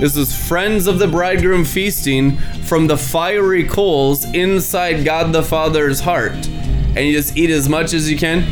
[0.00, 2.36] This is friends of the bridegroom feasting
[2.66, 6.32] from the fiery coals inside God the Father's heart.
[6.32, 8.44] And you just eat as much as you can.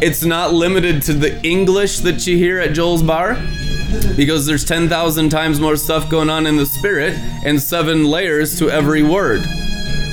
[0.00, 3.36] It's not limited to the English that you hear at Joel's Bar
[4.16, 8.70] because there's 10,000 times more stuff going on in the spirit and seven layers to
[8.70, 9.42] every word.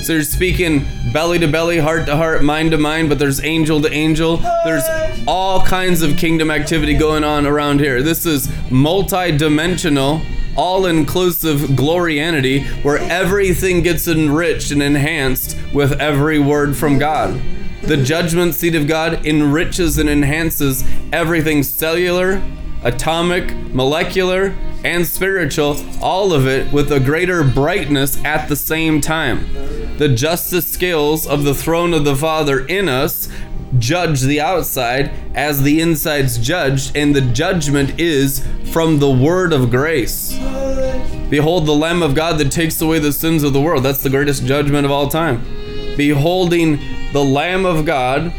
[0.01, 3.81] So you're speaking belly to belly, heart to heart, mind to mind, but there's angel
[3.81, 4.37] to angel.
[4.63, 4.83] There's
[5.27, 8.03] all kinds of kingdom activity going on around here.
[8.03, 10.21] This is multi dimensional,
[10.55, 17.41] all inclusive glorianity where everything gets enriched and enhanced with every word from God.
[17.81, 20.83] The judgment seat of God enriches and enhances
[21.13, 22.43] everything cellular,
[22.85, 24.55] atomic, molecular,
[24.85, 29.51] and spiritual, all of it with a greater brightness at the same time.
[29.97, 33.27] The justice scales of the throne of the Father in us
[33.79, 39.71] judge the outside as the inside's judged, and the judgment is from the word of
[39.71, 40.37] grace.
[41.29, 43.83] Behold the Lamb of God that takes away the sins of the world.
[43.83, 45.43] That's the greatest judgment of all time.
[45.97, 46.79] Beholding
[47.11, 48.31] the Lamb of God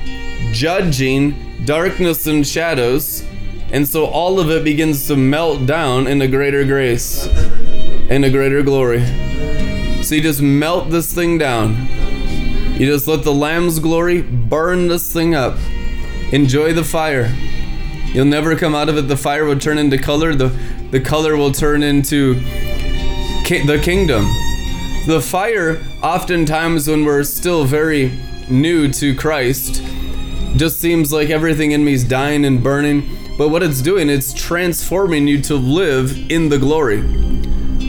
[0.53, 3.25] judging darkness and shadows.
[3.73, 7.29] And so all of it begins to melt down into greater grace
[8.09, 9.05] into greater glory.
[10.03, 11.89] So you just melt this thing down.
[12.79, 15.57] You just let the Lamb's glory burn this thing up.
[16.33, 17.35] Enjoy the fire.
[18.07, 19.03] You'll never come out of it.
[19.03, 20.35] The fire will turn into color.
[20.35, 20.49] The,
[20.91, 22.35] the color will turn into
[23.45, 24.25] ki- the kingdom.
[25.07, 28.13] The fire, oftentimes when we're still very
[28.49, 29.83] new to Christ,
[30.57, 33.26] just seems like everything in me is dying and burning.
[33.39, 37.01] But what it's doing, it's transforming you to live in the glory.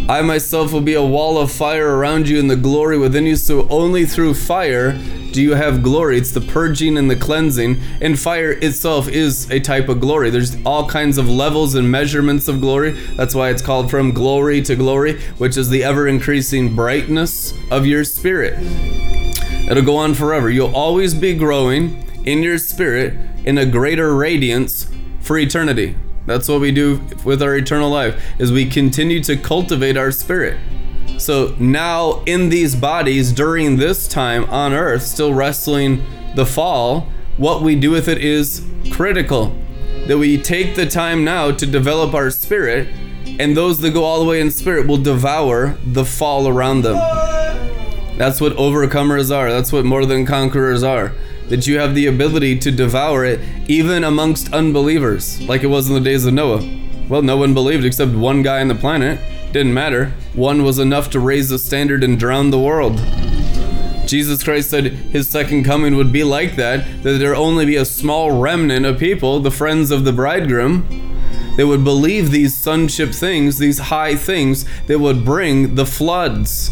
[0.09, 3.35] I myself will be a wall of fire around you and the glory within you.
[3.35, 4.93] So only through fire
[5.31, 6.17] do you have glory.
[6.17, 7.79] It's the purging and the cleansing.
[8.01, 10.29] And fire itself is a type of glory.
[10.29, 12.91] There's all kinds of levels and measurements of glory.
[13.15, 17.85] That's why it's called from glory to glory, which is the ever increasing brightness of
[17.85, 18.57] your spirit.
[19.69, 20.49] It'll go on forever.
[20.49, 23.13] You'll always be growing in your spirit
[23.45, 24.87] in a greater radiance
[25.27, 25.95] for eternity.
[26.25, 30.57] That's what we do with our eternal life is we continue to cultivate our spirit.
[31.17, 36.03] So now in these bodies during this time on earth still wrestling
[36.35, 39.55] the fall, what we do with it is critical.
[40.07, 42.87] That we take the time now to develop our spirit
[43.39, 46.95] and those that go all the way in spirit will devour the fall around them.
[48.17, 49.51] That's what overcomers are.
[49.51, 51.13] That's what more than conquerors are.
[51.49, 55.95] That you have the ability to devour it even amongst unbelievers, like it was in
[55.95, 56.61] the days of Noah.
[57.07, 59.19] Well, no one believed except one guy on the planet.
[59.53, 60.13] Didn't matter.
[60.33, 62.97] One was enough to raise the standard and drown the world.
[64.05, 67.75] Jesus Christ said his second coming would be like that, that there would only be
[67.75, 70.85] a small remnant of people, the friends of the bridegroom,
[71.57, 76.71] that would believe these sonship things, these high things that would bring the floods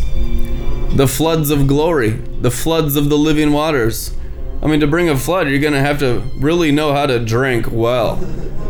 [0.96, 4.16] the floods of glory, the floods of the living waters.
[4.62, 7.24] I mean, to bring a flood, you're going to have to really know how to
[7.24, 8.24] drink well.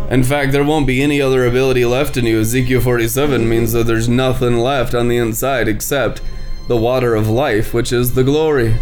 [0.10, 2.41] In fact, there won't be any other ability left in you.
[2.41, 6.22] Ezekiel 47 means that there's nothing left on the inside except
[6.68, 8.74] the water of life, which is the glory.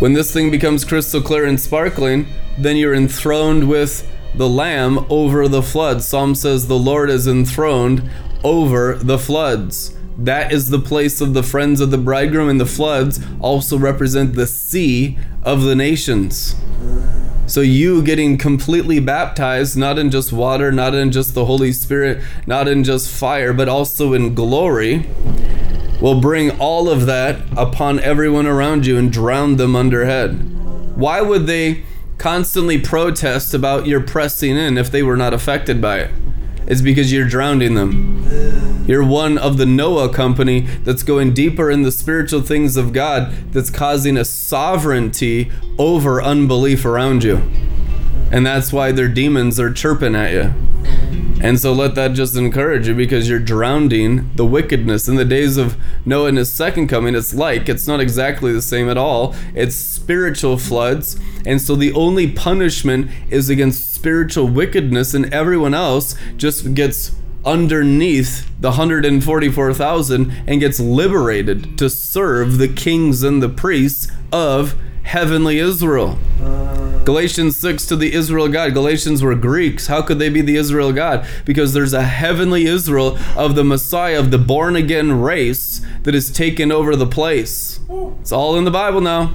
[0.00, 2.26] When this thing becomes crystal clear and sparkling,
[2.58, 6.06] then you're enthroned with the Lamb over the floods.
[6.06, 8.08] Psalm says, The Lord is enthroned
[8.42, 9.96] over the floods.
[10.16, 14.34] That is the place of the friends of the bridegroom, and the floods also represent
[14.34, 16.54] the sea of the nations.
[17.46, 22.22] So, you getting completely baptized, not in just water, not in just the Holy Spirit,
[22.46, 25.06] not in just fire, but also in glory,
[26.00, 30.54] will bring all of that upon everyone around you and drown them underhead.
[30.94, 31.84] Why would they
[32.16, 36.10] constantly protest about your pressing in if they were not affected by it?
[36.66, 38.73] It's because you're drowning them.
[38.86, 43.32] You're one of the Noah company that's going deeper in the spiritual things of God
[43.52, 47.42] that's causing a sovereignty over unbelief around you.
[48.30, 50.52] And that's why their demons are chirping at you.
[51.40, 55.08] And so let that just encourage you because you're drowning the wickedness.
[55.08, 58.62] In the days of Noah and his second coming, it's like, it's not exactly the
[58.62, 59.34] same at all.
[59.54, 61.18] It's spiritual floods.
[61.46, 67.12] And so the only punishment is against spiritual wickedness, and everyone else just gets
[67.44, 75.58] underneath the 144,000 and gets liberated to serve the kings and the priests of heavenly
[75.58, 76.18] Israel.
[76.40, 78.72] Uh, Galatians 6 to the Israel God.
[78.72, 79.86] Galatians were Greeks.
[79.88, 81.26] How could they be the Israel God?
[81.44, 86.30] Because there's a heavenly Israel of the Messiah, of the born again race that has
[86.30, 87.80] taken over the place.
[88.20, 89.34] It's all in the Bible now.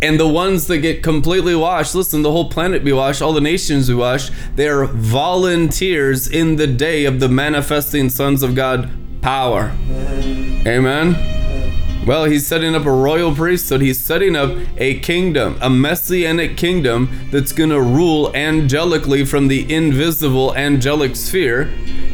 [0.00, 3.40] And the ones that get completely washed, listen, the whole planet be washed, all the
[3.40, 8.90] nations be washed, they are volunteers in the day of the manifesting sons of God
[9.22, 9.72] power.
[10.66, 11.43] Amen.
[12.06, 13.80] Well, he's setting up a royal priesthood.
[13.80, 19.72] He's setting up a kingdom, a messianic kingdom that's going to rule angelically from the
[19.72, 21.72] invisible angelic sphere.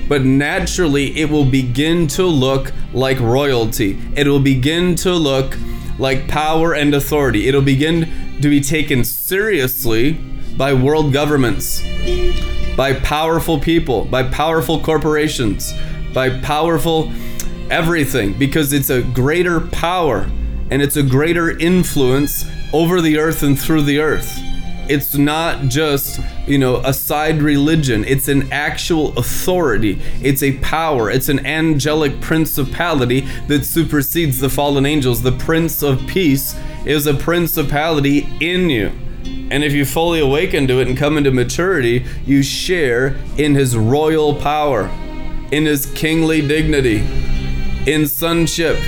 [0.08, 3.98] But naturally, it will begin to look like royalty.
[4.14, 5.58] It will begin to look
[5.98, 7.48] like power and authority.
[7.48, 10.12] It'll begin to be taken seriously
[10.56, 11.82] by world governments,
[12.76, 15.74] by powerful people, by powerful corporations,
[16.14, 17.12] by powerful
[17.70, 20.28] everything because it's a greater power
[20.70, 24.38] and it's a greater influence over the earth and through the earth.
[24.88, 28.04] It's not just, you know, a side religion.
[28.04, 30.00] It's an actual authority.
[30.20, 31.10] It's a power.
[31.10, 35.22] It's an angelic principality that supersedes the fallen angels.
[35.22, 38.90] The Prince of Peace is a principality in you.
[39.52, 43.76] And if you fully awaken to it and come into maturity, you share in his
[43.76, 44.88] royal power,
[45.52, 47.06] in his kingly dignity
[47.86, 48.78] in sonship.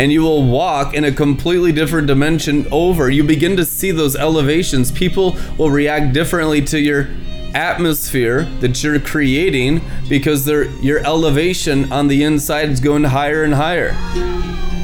[0.00, 3.08] And you will walk in a completely different dimension over.
[3.08, 4.90] You begin to see those elevations.
[4.90, 7.08] People will react differently to your
[7.54, 13.90] atmosphere that you're creating because your elevation on the inside is going higher and higher.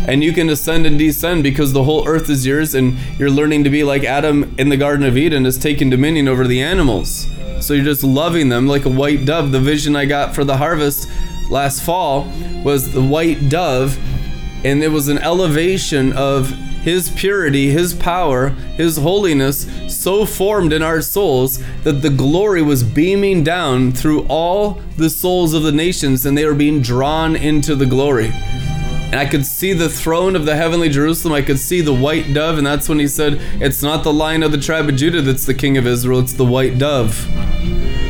[0.06, 3.64] And you can ascend and descend because the whole earth is yours, and you're learning
[3.64, 7.26] to be like Adam in the Garden of Eden, is taking dominion over the animals.
[7.60, 9.52] So you're just loving them like a white dove.
[9.52, 11.08] The vision I got for the harvest
[11.50, 12.30] last fall
[12.64, 13.98] was the white dove,
[14.64, 16.50] and it was an elevation of
[16.82, 22.82] his purity, his power, his holiness so formed in our souls that the glory was
[22.82, 27.74] beaming down through all the souls of the nations and they were being drawn into
[27.74, 28.32] the glory.
[28.32, 31.34] And I could see the throne of the heavenly Jerusalem.
[31.34, 34.44] I could see the white dove, and that's when he said, It's not the lion
[34.44, 37.26] of the tribe of Judah that's the king of Israel, it's the white dove.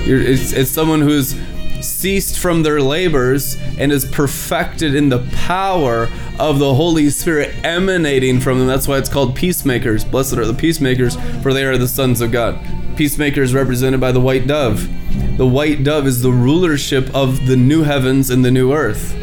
[0.02, 1.34] It's, it's someone who's
[1.82, 6.08] ceased from their labors and is perfected in the power
[6.38, 8.66] of the Holy Spirit emanating from them.
[8.66, 10.04] That's why it's called peacemakers.
[10.04, 12.58] Blessed are the peacemakers, for they are the sons of God.
[12.96, 14.88] Peacemakers represented by the white dove.
[15.36, 19.14] The white dove is the rulership of the new heavens and the new earth.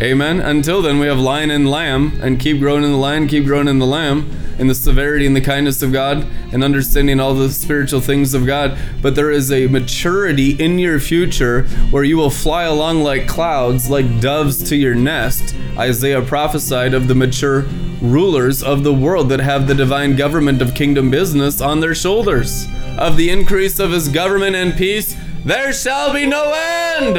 [0.00, 0.40] Amen.
[0.40, 3.68] Until then, we have lion and lamb, and keep growing in the lion, keep growing
[3.68, 7.50] in the lamb in the severity and the kindness of God and understanding all the
[7.50, 8.78] spiritual things of God.
[9.00, 13.88] But there is a maturity in your future where you will fly along like clouds,
[13.90, 15.54] like doves to your nest.
[15.78, 17.62] Isaiah prophesied of the mature
[18.00, 22.66] rulers of the world that have the divine government of kingdom business on their shoulders.
[22.98, 27.16] Of the increase of his government and peace, there shall be no end.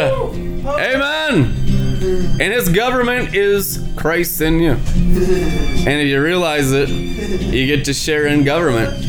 [0.66, 1.63] Amen.
[2.04, 4.72] And his government is Christ in you.
[4.72, 9.04] And if you realize it, you get to share in government.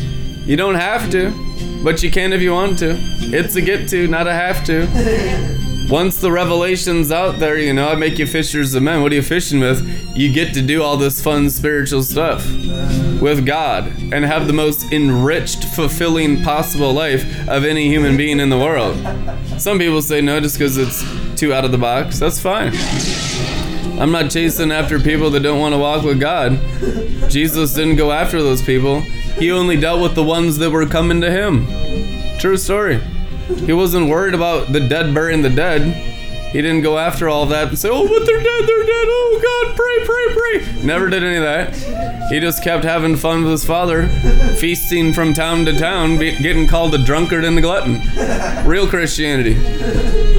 [0.47, 1.31] You don't have to,
[1.83, 2.95] but you can if you want to.
[3.19, 4.87] It's a get to, not a have to.
[5.89, 9.03] Once the revelation's out there, you know, I make you fishers of men.
[9.03, 9.85] What are you fishing with?
[10.15, 12.43] You get to do all this fun spiritual stuff
[13.21, 18.49] with God and have the most enriched, fulfilling possible life of any human being in
[18.49, 18.97] the world.
[19.59, 21.03] Some people say no just because it's
[21.37, 22.19] too out of the box.
[22.19, 22.73] That's fine.
[23.99, 26.59] I'm not chasing after people that don't want to walk with God.
[27.29, 29.01] Jesus didn't go after those people.
[29.39, 31.67] He only dealt with the ones that were coming to him.
[32.39, 32.99] True story.
[33.65, 36.04] He wasn't worried about the dead burying the dead.
[36.55, 39.07] He didn't go after all of that and say, "Oh, but they're dead, they're dead.
[39.09, 42.29] Oh God, pray, pray, pray." Never did any of that.
[42.31, 44.07] He just kept having fun with his father,
[44.57, 48.01] feasting from town to town, getting called a drunkard and a glutton.
[48.65, 49.55] Real Christianity.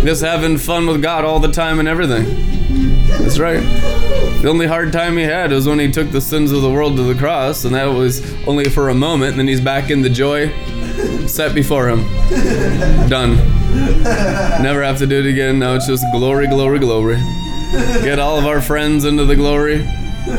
[0.06, 2.24] Just having fun with God all the time and everything.
[3.08, 3.60] That's right.
[4.40, 6.96] The only hard time he had was when he took the sins of the world
[6.96, 10.00] to the cross, and that was only for a moment, and then he's back in
[10.00, 10.50] the joy
[11.28, 12.04] set before him.
[13.08, 13.36] Done.
[14.62, 15.58] Never have to do it again.
[15.58, 17.16] Now it's just glory, glory, glory.
[18.02, 19.84] Get all of our friends into the glory.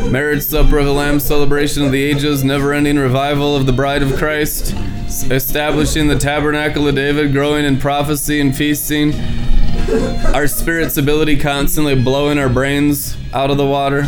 [0.09, 4.03] Marriage supper of the Lamb, celebration of the ages, never ending revival of the bride
[4.03, 4.75] of Christ,
[5.31, 9.13] establishing the tabernacle of David, growing in prophecy and feasting,
[10.33, 14.03] our spirit's ability constantly blowing our brains out of the water.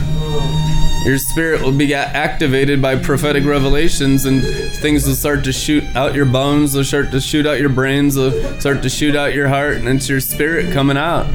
[1.05, 4.43] Your spirit will be activated by prophetic revelations, and
[4.76, 8.15] things will start to shoot out your bones, they'll start to shoot out your brains,
[8.15, 11.26] they'll start to shoot out your heart, and it's your spirit coming out.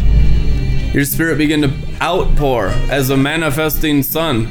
[0.94, 4.48] Your spirit begin to outpour as a manifesting sun.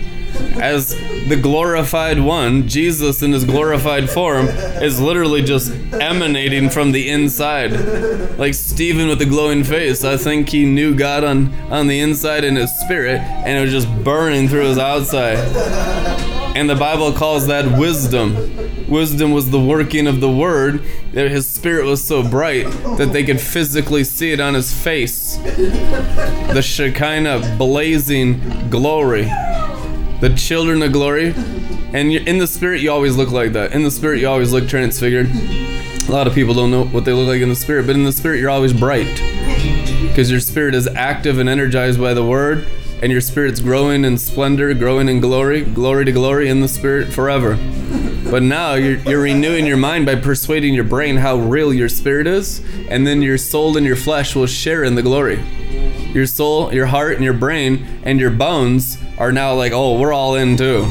[0.62, 0.96] As
[1.28, 7.72] the glorified one, Jesus in his glorified form, is literally just emanating from the inside.
[8.38, 12.44] Like Stephen with the glowing face, I think he knew God on, on the inside
[12.44, 15.38] in his spirit, and it was just burning through his outside.
[16.56, 18.88] And the Bible calls that wisdom.
[18.88, 20.84] Wisdom was the working of the word,
[21.14, 22.66] that his spirit was so bright
[22.98, 25.38] that they could physically see it on his face.
[25.38, 29.32] The Shekinah blazing glory.
[30.24, 31.34] The children of glory.
[31.91, 33.74] And in the spirit, you always look like that.
[33.74, 35.30] In the spirit, you always look transfigured.
[35.30, 38.06] A lot of people don't know what they look like in the spirit, but in
[38.06, 39.22] the spirit, you're always bright
[40.08, 42.66] because your spirit is active and energized by the word
[43.02, 47.12] and your spirit's growing in splendor growing in glory glory to glory in the spirit
[47.12, 47.56] forever
[48.30, 52.28] but now you're, you're renewing your mind by persuading your brain how real your spirit
[52.28, 55.44] is and then your soul and your flesh will share in the glory
[56.14, 60.14] your soul your heart and your brain and your bones are now like oh we're
[60.14, 60.85] all in too.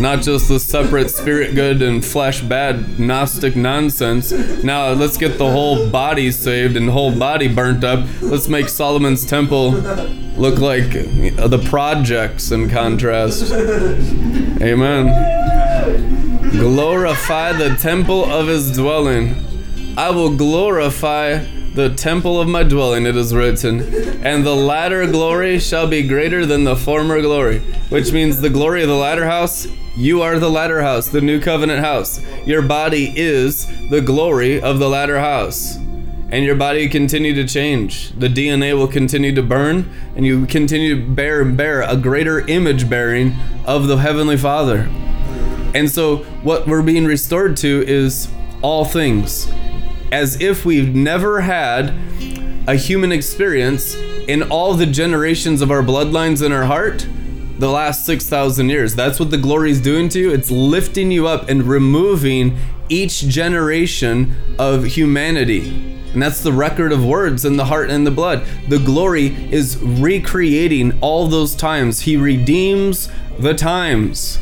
[0.00, 4.32] Not just the separate spirit good and flesh bad gnostic nonsense.
[4.64, 8.04] Now let's get the whole body saved and the whole body burnt up.
[8.20, 9.70] Let's make solomon's temple
[10.36, 13.52] look like the projects in contrast.
[14.62, 15.06] Amen.
[16.50, 19.36] Glorify the temple of his dwelling.
[19.96, 21.44] I will glorify
[21.74, 23.80] the temple of my dwelling, it is written,
[24.24, 27.60] and the latter glory shall be greater than the former glory.
[27.90, 31.40] Which means the glory of the latter house, you are the latter house, the new
[31.40, 32.20] covenant house.
[32.44, 35.76] Your body is the glory of the latter house.
[36.32, 38.10] And your body continue to change.
[38.12, 42.40] The DNA will continue to burn, and you continue to bear and bear a greater
[42.48, 43.34] image bearing
[43.64, 44.88] of the Heavenly Father.
[45.72, 48.28] And so, what we're being restored to is
[48.62, 49.48] all things
[50.12, 51.94] as if we've never had
[52.66, 57.06] a human experience in all the generations of our bloodlines in our heart
[57.58, 58.94] the last 6,000 years.
[58.94, 60.32] That's what the glory is doing to you.
[60.32, 62.56] It's lifting you up and removing
[62.88, 65.68] each generation of humanity.
[66.12, 68.44] And that's the record of words in the heart and the blood.
[68.68, 72.00] The glory is recreating all those times.
[72.00, 74.38] He redeems the times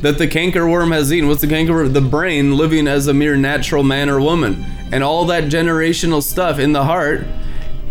[0.00, 1.28] that the cankerworm has eaten.
[1.28, 1.92] What's the cankerworm?
[1.92, 4.64] The brain living as a mere natural man or woman.
[4.92, 7.26] And all that generational stuff in the heart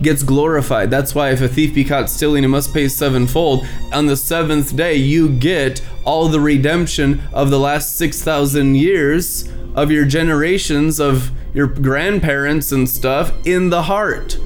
[0.02, 0.90] gets glorified.
[0.90, 3.68] That's why if a thief be caught stealing, he must pay sevenfold.
[3.92, 9.92] On the seventh day, you get all the redemption of the last 6,000 years of
[9.92, 14.38] your generations of your grandparents and stuff in the heart.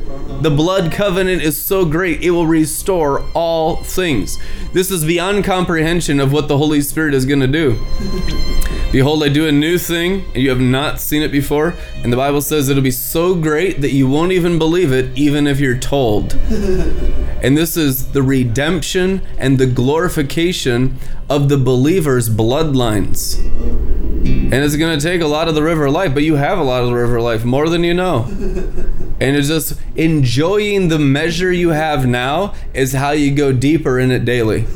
[0.41, 4.37] The blood covenant is so great, it will restore all things.
[4.73, 7.79] This is beyond comprehension of what the Holy Spirit is going to do.
[8.91, 11.75] Behold, I do a new thing, and you have not seen it before.
[12.03, 15.47] And the Bible says it'll be so great that you won't even believe it, even
[15.47, 16.37] if you're told.
[17.41, 23.90] And this is the redemption and the glorification of the believer's bloodlines.
[24.51, 26.63] And it's going to take a lot of the river life, but you have a
[26.63, 28.27] lot of the river life, more than you know.
[29.21, 34.09] And it's just enjoying the measure you have now is how you go deeper in
[34.09, 34.61] it daily.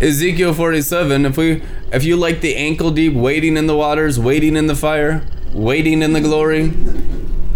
[0.00, 1.60] Ezekiel 47, if we
[1.92, 6.00] if you like the ankle deep wading in the waters, wading in the fire, wading
[6.00, 6.72] in the glory,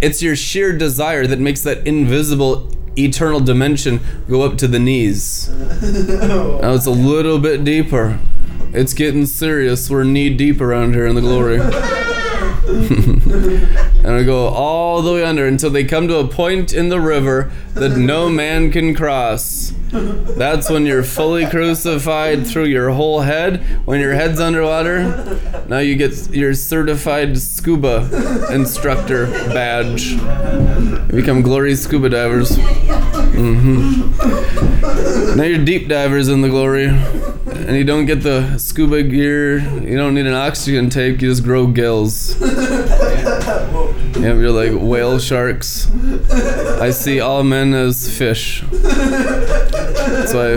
[0.00, 2.68] it's your sheer desire that makes that invisible
[2.98, 5.48] eternal dimension go up to the knees.
[5.54, 8.18] Now it's a little bit deeper.
[8.74, 9.88] It's getting serious.
[9.88, 11.60] We're knee deep around here in the glory.
[14.04, 16.98] and we go all the way under until they come to a point in the
[16.98, 19.72] river that no man can cross.
[19.92, 23.62] That's when you're fully crucified through your whole head.
[23.86, 25.38] When your head's underwater,
[25.68, 30.14] now you get your certified scuba instructor badge.
[30.14, 32.58] You become glory scuba divers.
[33.34, 36.86] Hmm Now you're deep divers in the glory.
[36.86, 39.58] And you don't get the scuba gear.
[39.58, 41.22] You don't need an oxygen tank.
[41.22, 42.38] You just grow gills.
[42.40, 45.90] Yeah, you're like whale sharks.
[46.80, 48.62] I see all men as fish.
[48.70, 50.56] That's why,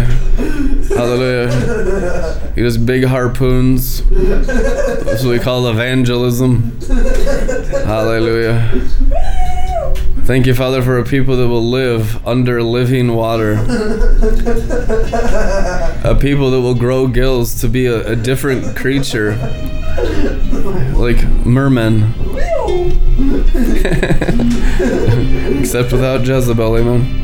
[0.96, 2.52] hallelujah.
[2.56, 4.04] You just big harpoons.
[4.10, 6.80] That's what we call evangelism.
[7.86, 8.72] Hallelujah.
[10.28, 13.54] Thank you, Father, for a people that will live under living water.
[16.04, 19.38] A people that will grow gills to be a, a different creature.
[20.98, 22.14] Like mermen.
[25.62, 27.24] Except without Jezebel, amen.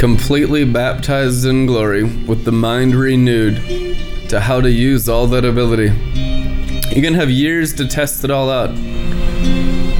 [0.00, 3.56] Completely baptized in glory, with the mind renewed
[4.30, 5.92] to how to use all that ability.
[6.96, 8.74] You can have years to test it all out.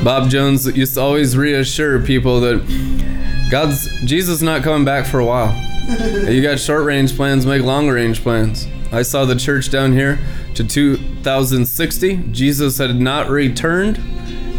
[0.02, 5.26] Bob Jones used to always reassure people that God's Jesus not coming back for a
[5.26, 5.52] while.
[6.30, 8.66] You got short range plans, make long range plans.
[8.92, 10.18] I saw the church down here
[10.54, 12.16] to 2060.
[12.32, 13.98] Jesus had not returned,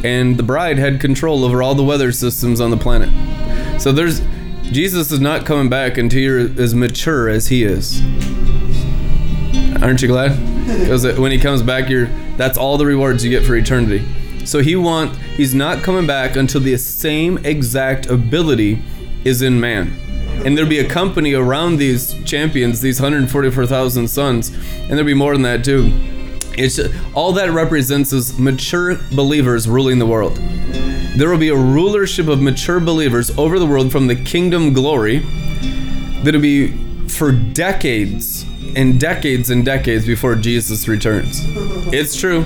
[0.06, 3.10] and the bride had control over all the weather systems on the planet.
[3.82, 4.22] So there's
[4.72, 8.02] Jesus is not coming back until you're as mature as he is.
[9.84, 10.38] Aren't you glad?
[10.80, 12.06] Because when he comes back, you're
[12.38, 14.08] that's all the rewards you get for eternity.
[14.46, 18.82] So he want he's not coming back until the same exact ability
[19.26, 19.92] is in man.
[20.46, 25.34] And there'll be a company around these champions, these 144,000 sons, and there'll be more
[25.34, 25.92] than that too.
[26.58, 26.80] It's
[27.14, 30.40] all that represents is mature believers ruling the world.
[31.16, 35.20] There will be a rulership of mature believers over the world from the kingdom glory
[36.24, 36.72] that'll be
[37.10, 41.42] for decades and decades and decades before Jesus returns.
[41.94, 42.46] It's true.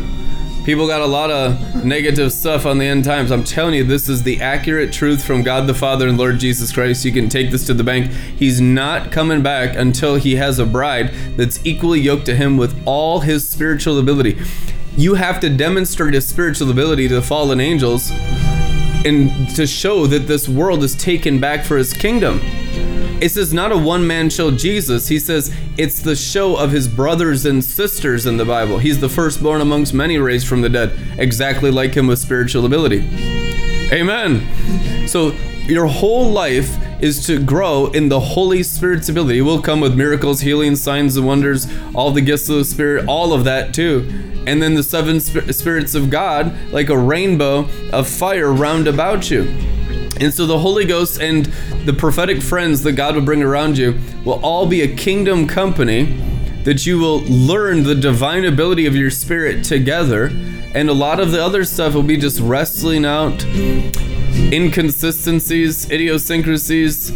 [0.65, 3.31] People got a lot of negative stuff on the end times.
[3.31, 6.71] I'm telling you, this is the accurate truth from God the Father and Lord Jesus
[6.71, 7.05] Christ.
[7.05, 8.11] You can take this to the bank.
[8.11, 12.81] He's not coming back until he has a bride that's equally yoked to him with
[12.87, 14.41] all his spiritual ability.
[14.97, 18.11] You have to demonstrate his spiritual ability to the fallen angels
[19.05, 22.41] and to show that this world is taken back for his kingdom.
[23.21, 25.07] It says not a one man show Jesus.
[25.07, 28.77] He says it's the show of his brothers and sisters in the Bible.
[28.77, 33.07] He's the firstborn amongst many raised from the dead, exactly like him with spiritual ability.
[33.91, 35.07] Amen.
[35.07, 35.31] So
[35.65, 39.39] your whole life is to grow in the Holy Spirit's ability.
[39.39, 43.05] It will come with miracles, healing, signs and wonders, all the gifts of the Spirit,
[43.07, 44.07] all of that too.
[44.47, 49.29] And then the seven sp- spirits of God, like a rainbow of fire round about
[49.29, 49.43] you.
[50.19, 51.45] And so the Holy Ghost and
[51.85, 56.21] the prophetic friends that God will bring around you will all be a kingdom company
[56.63, 60.31] that you will learn the divine ability of your spirit together.
[60.73, 63.45] And a lot of the other stuff will be just wrestling out
[64.53, 67.11] inconsistencies, idiosyncrasies,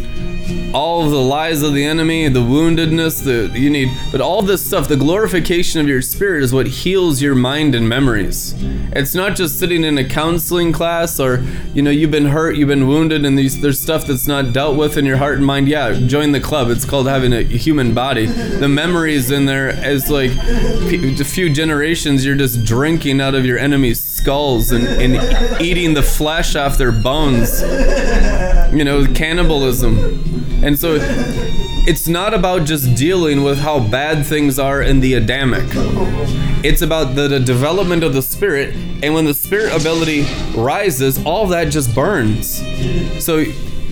[0.74, 3.88] all of the lies of the enemy, the woundedness that you need.
[4.10, 7.88] But all this stuff, the glorification of your spirit is what heals your mind and
[7.88, 8.54] memories.
[8.92, 11.44] It's not just sitting in a counseling class or,
[11.74, 14.76] you know, you've been hurt, you've been wounded, and these, there's stuff that's not dealt
[14.76, 15.68] with in your heart and mind.
[15.68, 16.70] Yeah, join the club.
[16.70, 18.26] It's called having a human body.
[18.26, 23.58] The memories in there is like a few generations you're just drinking out of your
[23.58, 27.62] enemy's skulls and, and eating the flesh off their bones.
[28.72, 29.98] You know, cannibalism.
[30.62, 35.64] And so it's not about just dealing with how bad things are in the Adamic.
[36.62, 41.46] It's about the, the development of the spirit, and when the spirit ability rises, all
[41.46, 42.58] that just burns.
[43.24, 43.44] So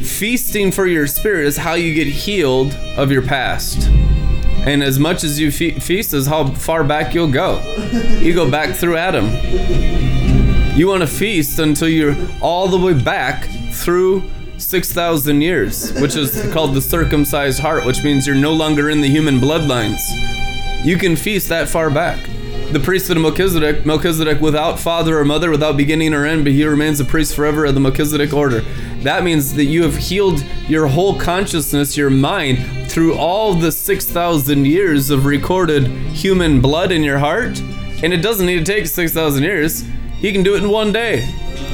[0.02, 3.88] feasting for your spirit is how you get healed of your past.
[3.88, 7.62] And as much as you fe- feast is how far back you'll go.
[8.20, 9.26] You go back through Adam.
[10.78, 14.22] You want to feast until you're all the way back through
[14.59, 19.09] 6,000 years, which is called the circumcised heart, which means you're no longer in the
[19.09, 19.98] human bloodlines.
[20.84, 22.24] You can feast that far back.
[22.70, 26.64] The priesthood of Melchizedek, Melchizedek without father or mother, without beginning or end, but he
[26.64, 28.60] remains a priest forever of the Melchizedek order.
[29.02, 34.64] That means that you have healed your whole consciousness, your mind, through all the 6,000
[34.64, 37.59] years of recorded human blood in your heart.
[38.00, 39.82] And it doesn't need to take 6,000 years.
[40.20, 41.32] He can do it in one day.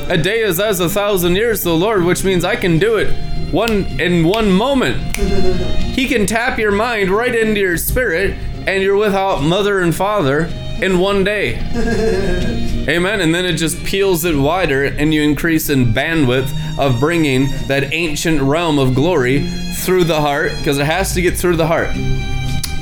[0.09, 2.97] A day is as a thousand years to the Lord, which means I can do
[2.97, 3.13] it
[3.51, 5.17] one in one moment.
[5.17, 10.51] He can tap your mind right into your spirit, and you're without mother and father
[10.83, 11.55] in one day.
[12.89, 13.21] Amen.
[13.21, 17.95] And then it just peels it wider, and you increase in bandwidth of bringing that
[17.95, 21.95] ancient realm of glory through the heart, because it has to get through the heart.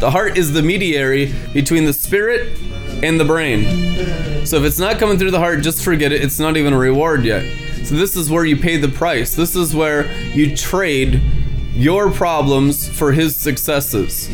[0.00, 2.58] The heart is the mediary between the spirit
[3.02, 4.46] and the brain.
[4.46, 6.22] So if it's not coming through the heart, just forget it.
[6.22, 7.44] It's not even a reward yet.
[7.84, 9.34] So this is where you pay the price.
[9.34, 11.20] This is where you trade
[11.74, 14.28] your problems for his successes.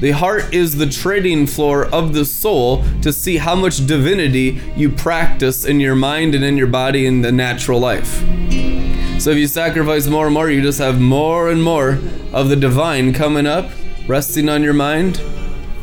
[0.00, 4.90] The heart is the trading floor of the soul to see how much divinity you
[4.90, 8.20] practice in your mind and in your body in the natural life.
[9.20, 11.98] So if you sacrifice more and more, you just have more and more
[12.32, 13.70] of the divine coming up,
[14.06, 15.20] resting on your mind,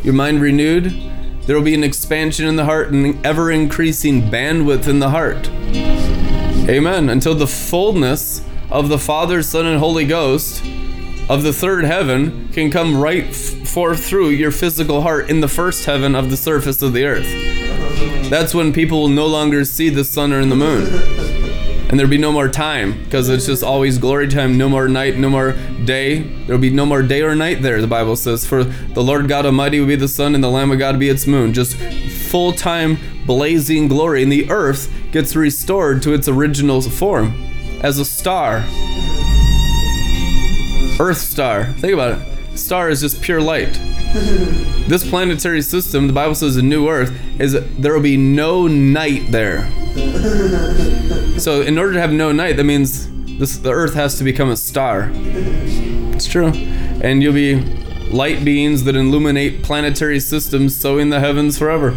[0.01, 0.93] your mind renewed.
[1.45, 5.47] There will be an expansion in the heart and ever increasing bandwidth in the heart.
[6.67, 7.09] Amen.
[7.09, 8.41] Until the fullness
[8.71, 10.63] of the Father, Son, and Holy Ghost
[11.29, 15.47] of the third heaven can come right f- forth through your physical heart in the
[15.47, 18.29] first heaven of the surface of the earth.
[18.29, 21.24] That's when people will no longer see the sun or the moon.
[21.87, 25.17] And there'll be no more time because it's just always glory time, no more night,
[25.17, 25.51] no more
[25.85, 26.19] day.
[26.45, 28.45] There'll be no more day or night there, the Bible says.
[28.45, 31.09] For the Lord God Almighty will be the sun and the Lamb of God be
[31.09, 31.53] its moon.
[31.53, 37.33] Just full time blazing glory, and the earth gets restored to its original form
[37.81, 38.63] as a star.
[40.99, 41.65] Earth star.
[41.73, 42.57] Think about it.
[42.57, 43.73] Star is just pure light.
[44.87, 49.31] This planetary system, the Bible says, a new Earth, is there will be no night
[49.31, 49.69] there.
[51.39, 53.07] So, in order to have no night, that means
[53.37, 55.09] this, the Earth has to become a star.
[55.13, 56.47] It's true.
[56.47, 57.55] And you'll be
[58.11, 61.91] light beings that illuminate planetary systems, sowing the heavens forever.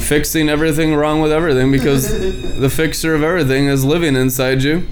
[0.00, 2.08] Fixing everything wrong with everything because
[2.60, 4.86] the fixer of everything is living inside you.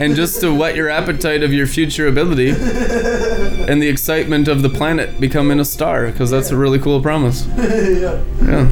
[0.00, 4.70] And just to whet your appetite of your future ability and the excitement of the
[4.70, 7.46] planet becoming a star, because that's a really cool promise.
[7.46, 8.22] yeah.
[8.40, 8.66] Yeah.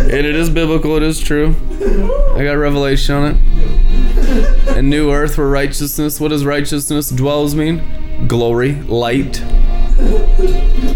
[0.00, 1.54] And it is biblical, it is true.
[2.34, 4.76] I got revelation on it.
[4.78, 8.26] A new earth where righteousness, what does righteousness dwells mean?
[8.26, 9.42] Glory, light.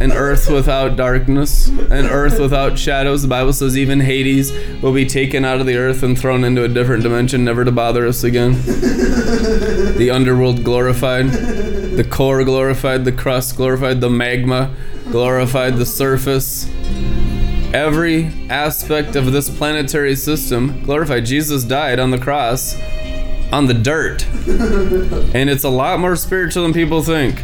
[0.01, 3.23] An earth without darkness, an earth without shadows.
[3.23, 4.53] The Bible says even Hades
[4.83, 7.73] will be taken out of the earth and thrown into a different dimension, never to
[7.73, 8.53] bother us again.
[9.97, 14.75] The underworld glorified, the core glorified, the crust glorified, the magma
[15.11, 16.69] glorified, the surface
[17.75, 21.27] every aspect of this planetary system glorified.
[21.27, 22.77] Jesus died on the cross
[23.53, 24.25] on the dirt.
[25.35, 27.43] and it's a lot more spiritual than people think.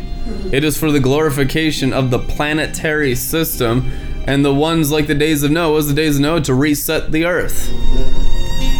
[0.52, 3.90] It is for the glorification of the planetary system
[4.26, 7.12] and the ones like the days of Noah was the days of Noah to reset
[7.12, 7.72] the earth.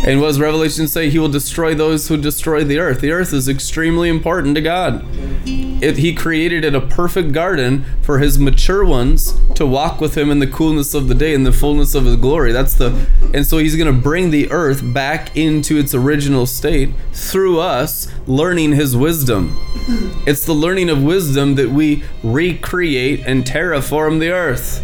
[0.06, 1.10] And what does Revelation say?
[1.10, 3.00] He will destroy those who destroy the earth.
[3.00, 5.04] The earth is extremely important to God.
[5.44, 10.30] It, he created it a perfect garden for his mature ones to walk with him
[10.30, 12.52] in the coolness of the day in the fullness of his glory.
[12.52, 16.90] That's the and so he's going to bring the earth back into its original state
[17.12, 19.56] through us learning his wisdom.
[20.26, 24.82] It's the learning of wisdom that we recreate and terraform the earth.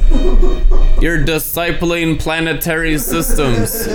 [1.02, 3.86] You're discipling planetary systems.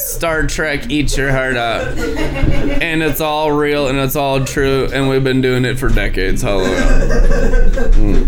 [0.00, 1.98] Star Trek eats your heart out.
[1.98, 6.42] And it's all real and it's all true, and we've been doing it for decades.
[6.42, 7.64] Hallelujah.
[7.98, 8.24] Mm.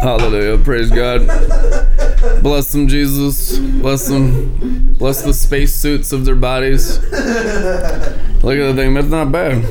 [0.00, 0.58] Hallelujah.
[0.58, 1.26] Praise God.
[2.42, 3.58] Bless them, Jesus.
[3.58, 4.94] Bless them.
[4.94, 7.00] Bless the space suits of their bodies.
[7.00, 8.94] Look at the thing.
[8.94, 9.64] That's not bad.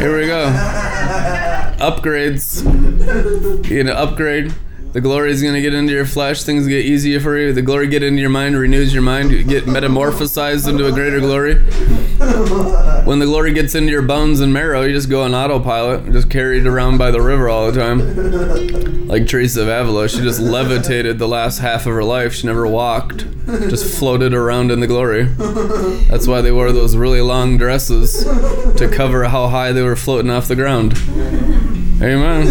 [0.00, 0.46] Here we go.
[1.78, 2.64] Upgrades.
[3.70, 4.52] You know, upgrade.
[4.96, 6.42] The glory is gonna get into your flesh.
[6.42, 7.52] Things get easier for you.
[7.52, 9.30] The glory get into your mind, renews your mind.
[9.30, 11.56] You get metamorphosized into a greater glory.
[13.04, 16.30] When the glory gets into your bones and marrow, you just go on autopilot, just
[16.30, 19.06] carried around by the river all the time.
[19.06, 22.32] Like Teresa of Avila, she just levitated the last half of her life.
[22.32, 23.26] She never walked,
[23.68, 25.24] just floated around in the glory.
[26.08, 30.30] That's why they wore those really long dresses to cover how high they were floating
[30.30, 30.94] off the ground.
[32.02, 32.46] Amen.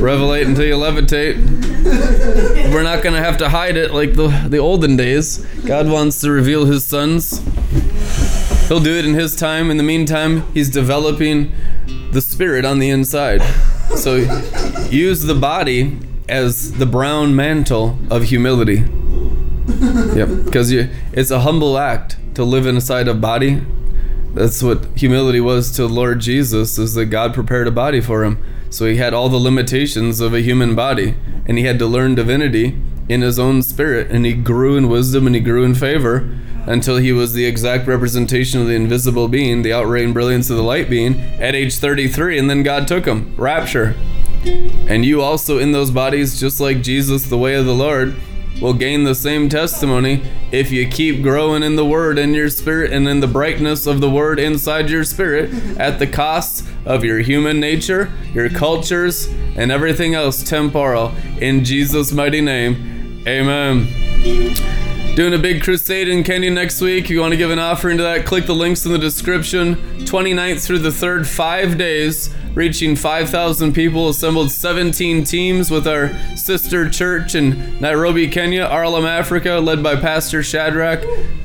[0.00, 1.36] Revelate until you levitate.
[2.72, 5.44] We're not gonna have to hide it like the the olden days.
[5.66, 7.42] God wants to reveal His sons.
[8.68, 9.70] He'll do it in His time.
[9.70, 11.52] In the meantime, He's developing
[12.12, 13.42] the spirit on the inside.
[13.96, 14.16] So
[14.88, 15.98] use the body
[16.28, 18.84] as the brown mantle of humility.
[20.14, 23.62] Yep, because it's a humble act to live inside a body.
[24.32, 28.38] That's what humility was to Lord Jesus, is that God prepared a body for him.
[28.70, 32.14] So he had all the limitations of a human body, and he had to learn
[32.14, 36.38] divinity in his own spirit, and he grew in wisdom and he grew in favor
[36.66, 40.62] until he was the exact representation of the invisible being, the outraying brilliance of the
[40.62, 43.34] light being, at age 33, and then God took him.
[43.36, 43.96] Rapture.
[44.44, 48.14] And you also in those bodies, just like Jesus, the way of the Lord,
[48.60, 50.22] will gain the same testimony
[50.52, 54.00] if you keep growing in the Word in your spirit and in the brightness of
[54.00, 59.26] the Word inside your spirit at the cost of your human nature, your cultures,
[59.56, 61.14] and everything else temporal.
[61.40, 63.88] In Jesus' mighty name, amen.
[65.16, 67.04] Doing a big crusade in Kenya next week.
[67.04, 69.74] If you want to give an offering to that, click the links in the description.
[70.06, 74.08] 29th through the 3rd, five days, reaching 5,000 people.
[74.08, 80.42] Assembled 17 teams with our sister church in Nairobi, Kenya, RLM, Africa, led by Pastor
[80.42, 81.00] Shadrach.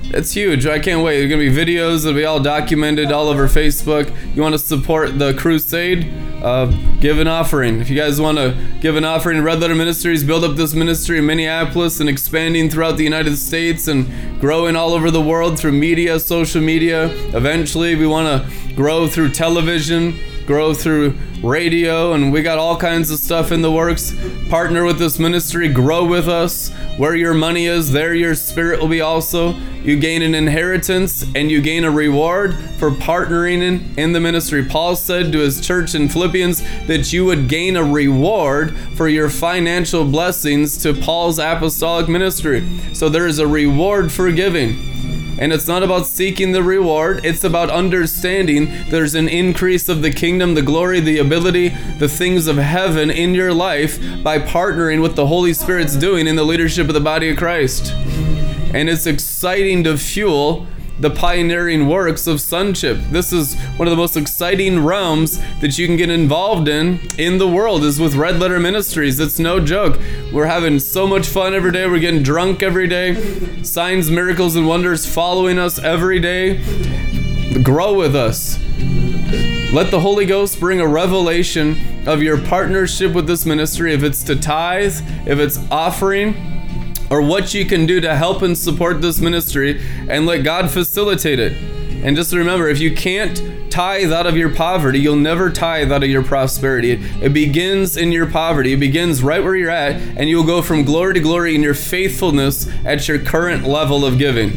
[0.10, 0.66] It's huge.
[0.66, 1.18] I can't wait.
[1.18, 4.16] There's going to be videos that'll be all documented all over Facebook.
[4.36, 6.12] You want to support the crusade?
[6.44, 6.68] Uh,
[7.00, 7.82] give an offering.
[7.82, 11.18] If you guys want to give an offering, Red Letter Ministries build up this ministry
[11.18, 15.72] in Minneapolis and expanding throughout the United States and growing all over the world through
[15.72, 17.08] media, social media.
[17.36, 20.14] Eventually, we want to grow through television,
[20.46, 24.16] grow through radio, and we got all kinds of stuff in the works.
[24.50, 26.72] Partner with this ministry, grow with us.
[26.98, 29.54] Where your money is, there your spirit will be also.
[29.84, 34.66] You gain an inheritance and you gain a reward for partnering in, in the ministry.
[34.66, 39.30] Paul said to his church in Philippians that you would gain a reward for your
[39.30, 42.68] financial blessings to Paul's apostolic ministry.
[42.94, 44.96] So there is a reward for giving.
[45.38, 50.12] And it's not about seeking the reward, it's about understanding there's an increase of the
[50.12, 55.16] kingdom, the glory, the ability, the things of heaven in your life by partnering with
[55.16, 57.92] the Holy Spirit's doing in the leadership of the body of Christ.
[58.74, 60.68] And it's exciting to fuel
[61.00, 62.98] the pioneering works of sonship.
[63.12, 67.38] This is one of the most exciting realms that you can get involved in in
[67.38, 69.20] the world is with Red Letter Ministries.
[69.20, 70.00] It's no joke.
[70.32, 71.86] We're having so much fun every day.
[71.88, 73.64] We're getting drunk every day.
[73.64, 76.62] Signs, miracles, and wonders following us every day.
[77.62, 78.60] Grow with us.
[79.74, 84.24] Let the Holy Ghost bring a revelation of your partnership with this ministry, if it's
[84.24, 84.96] to tithe,
[85.28, 86.55] if it's offering,
[87.10, 91.40] or what you can do to help and support this ministry and let God facilitate
[91.40, 91.54] it.
[92.04, 96.04] And just remember, if you can't tithe out of your poverty, you'll never tithe out
[96.04, 96.92] of your prosperity.
[96.92, 100.84] It, begins in your poverty, it begins right where you're at, and you'll go from
[100.84, 104.52] glory to glory in your faithfulness at your current level of giving.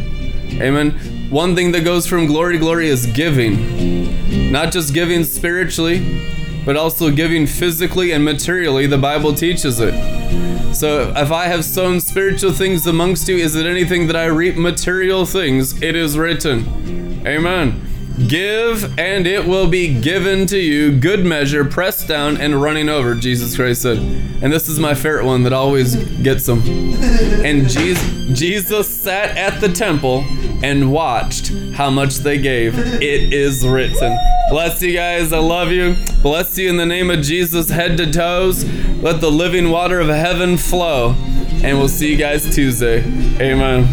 [0.61, 0.91] Amen.
[1.31, 6.38] One thing that goes from glory to glory is giving, not just giving spiritually,
[6.69, 8.87] but also giving physically and materially.
[8.87, 9.95] The Bible teaches it.
[10.75, 14.55] So if I have sown spiritual things amongst you, is it anything that I reap
[14.55, 15.83] material things?
[15.83, 17.27] It is written.
[17.27, 17.88] Amen.
[18.27, 23.15] Give and it will be given to you, good measure, pressed down and running over,
[23.15, 23.99] Jesus Christ said.
[23.99, 26.61] And this is my favorite one that always gets them.
[27.45, 30.25] And Jesus, Jesus sat at the temple
[30.63, 32.77] and watched how much they gave.
[32.77, 34.19] It is written.
[34.51, 35.33] Bless you guys.
[35.33, 35.95] I love you.
[36.23, 38.65] Bless you in the name of Jesus, head to toes.
[39.01, 41.15] Let the living water of heaven flow.
[41.63, 42.99] And we'll see you guys Tuesday.
[43.41, 43.87] Amen.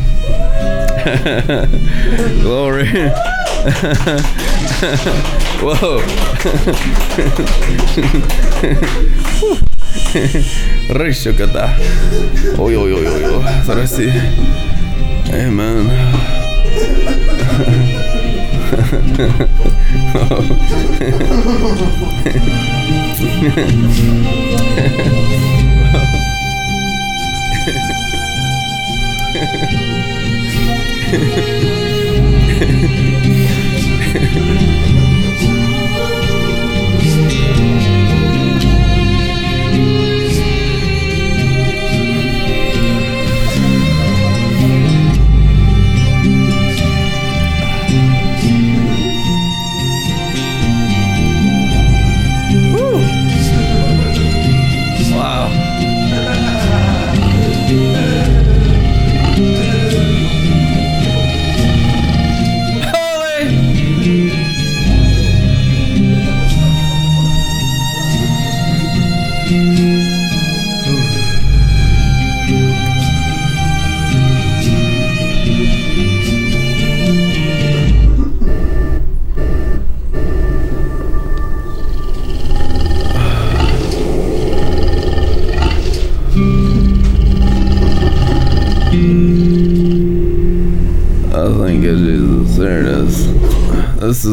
[2.41, 3.11] Glory.
[5.61, 6.01] Whoa.
[10.93, 11.73] Rishukata.
[12.59, 13.43] Oi, oi, oi, oi, oi.
[13.65, 14.11] Sarasi.
[15.33, 15.89] Amen.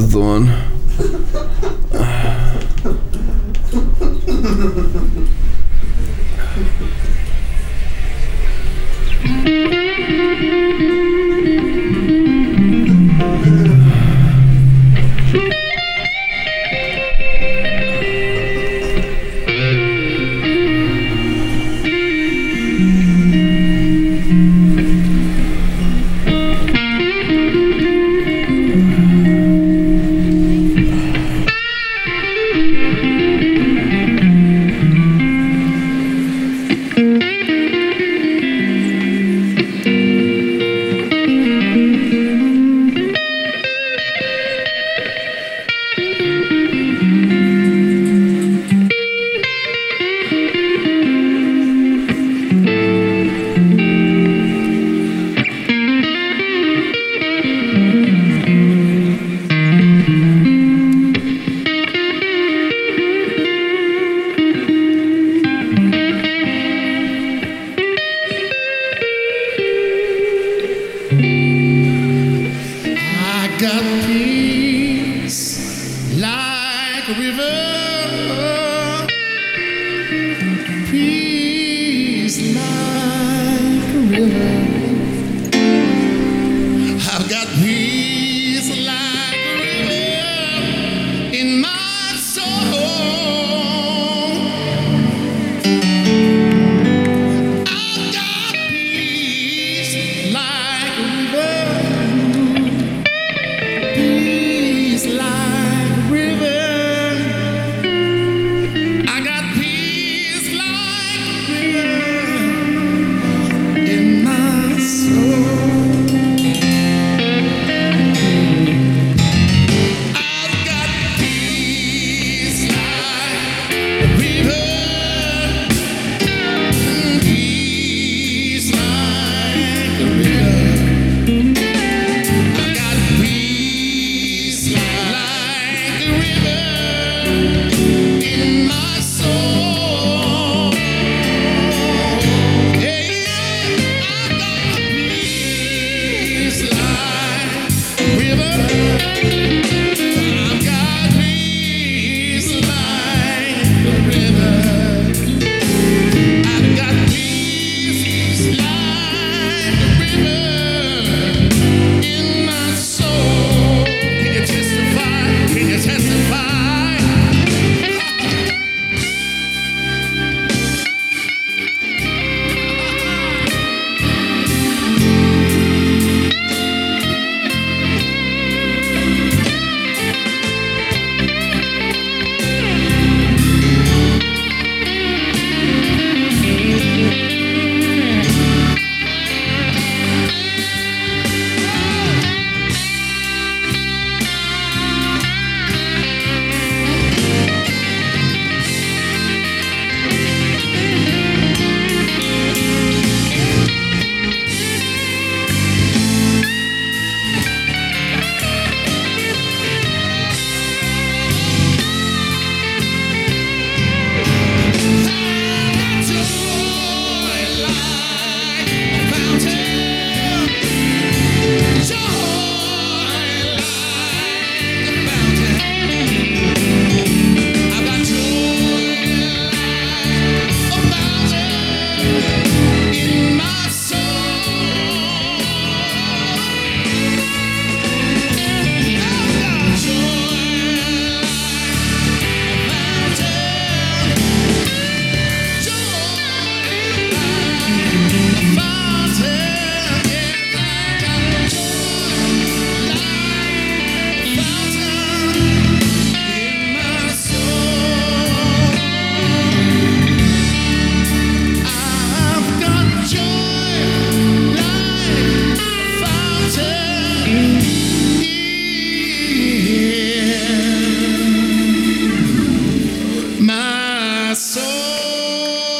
[0.03, 0.72] Is the one.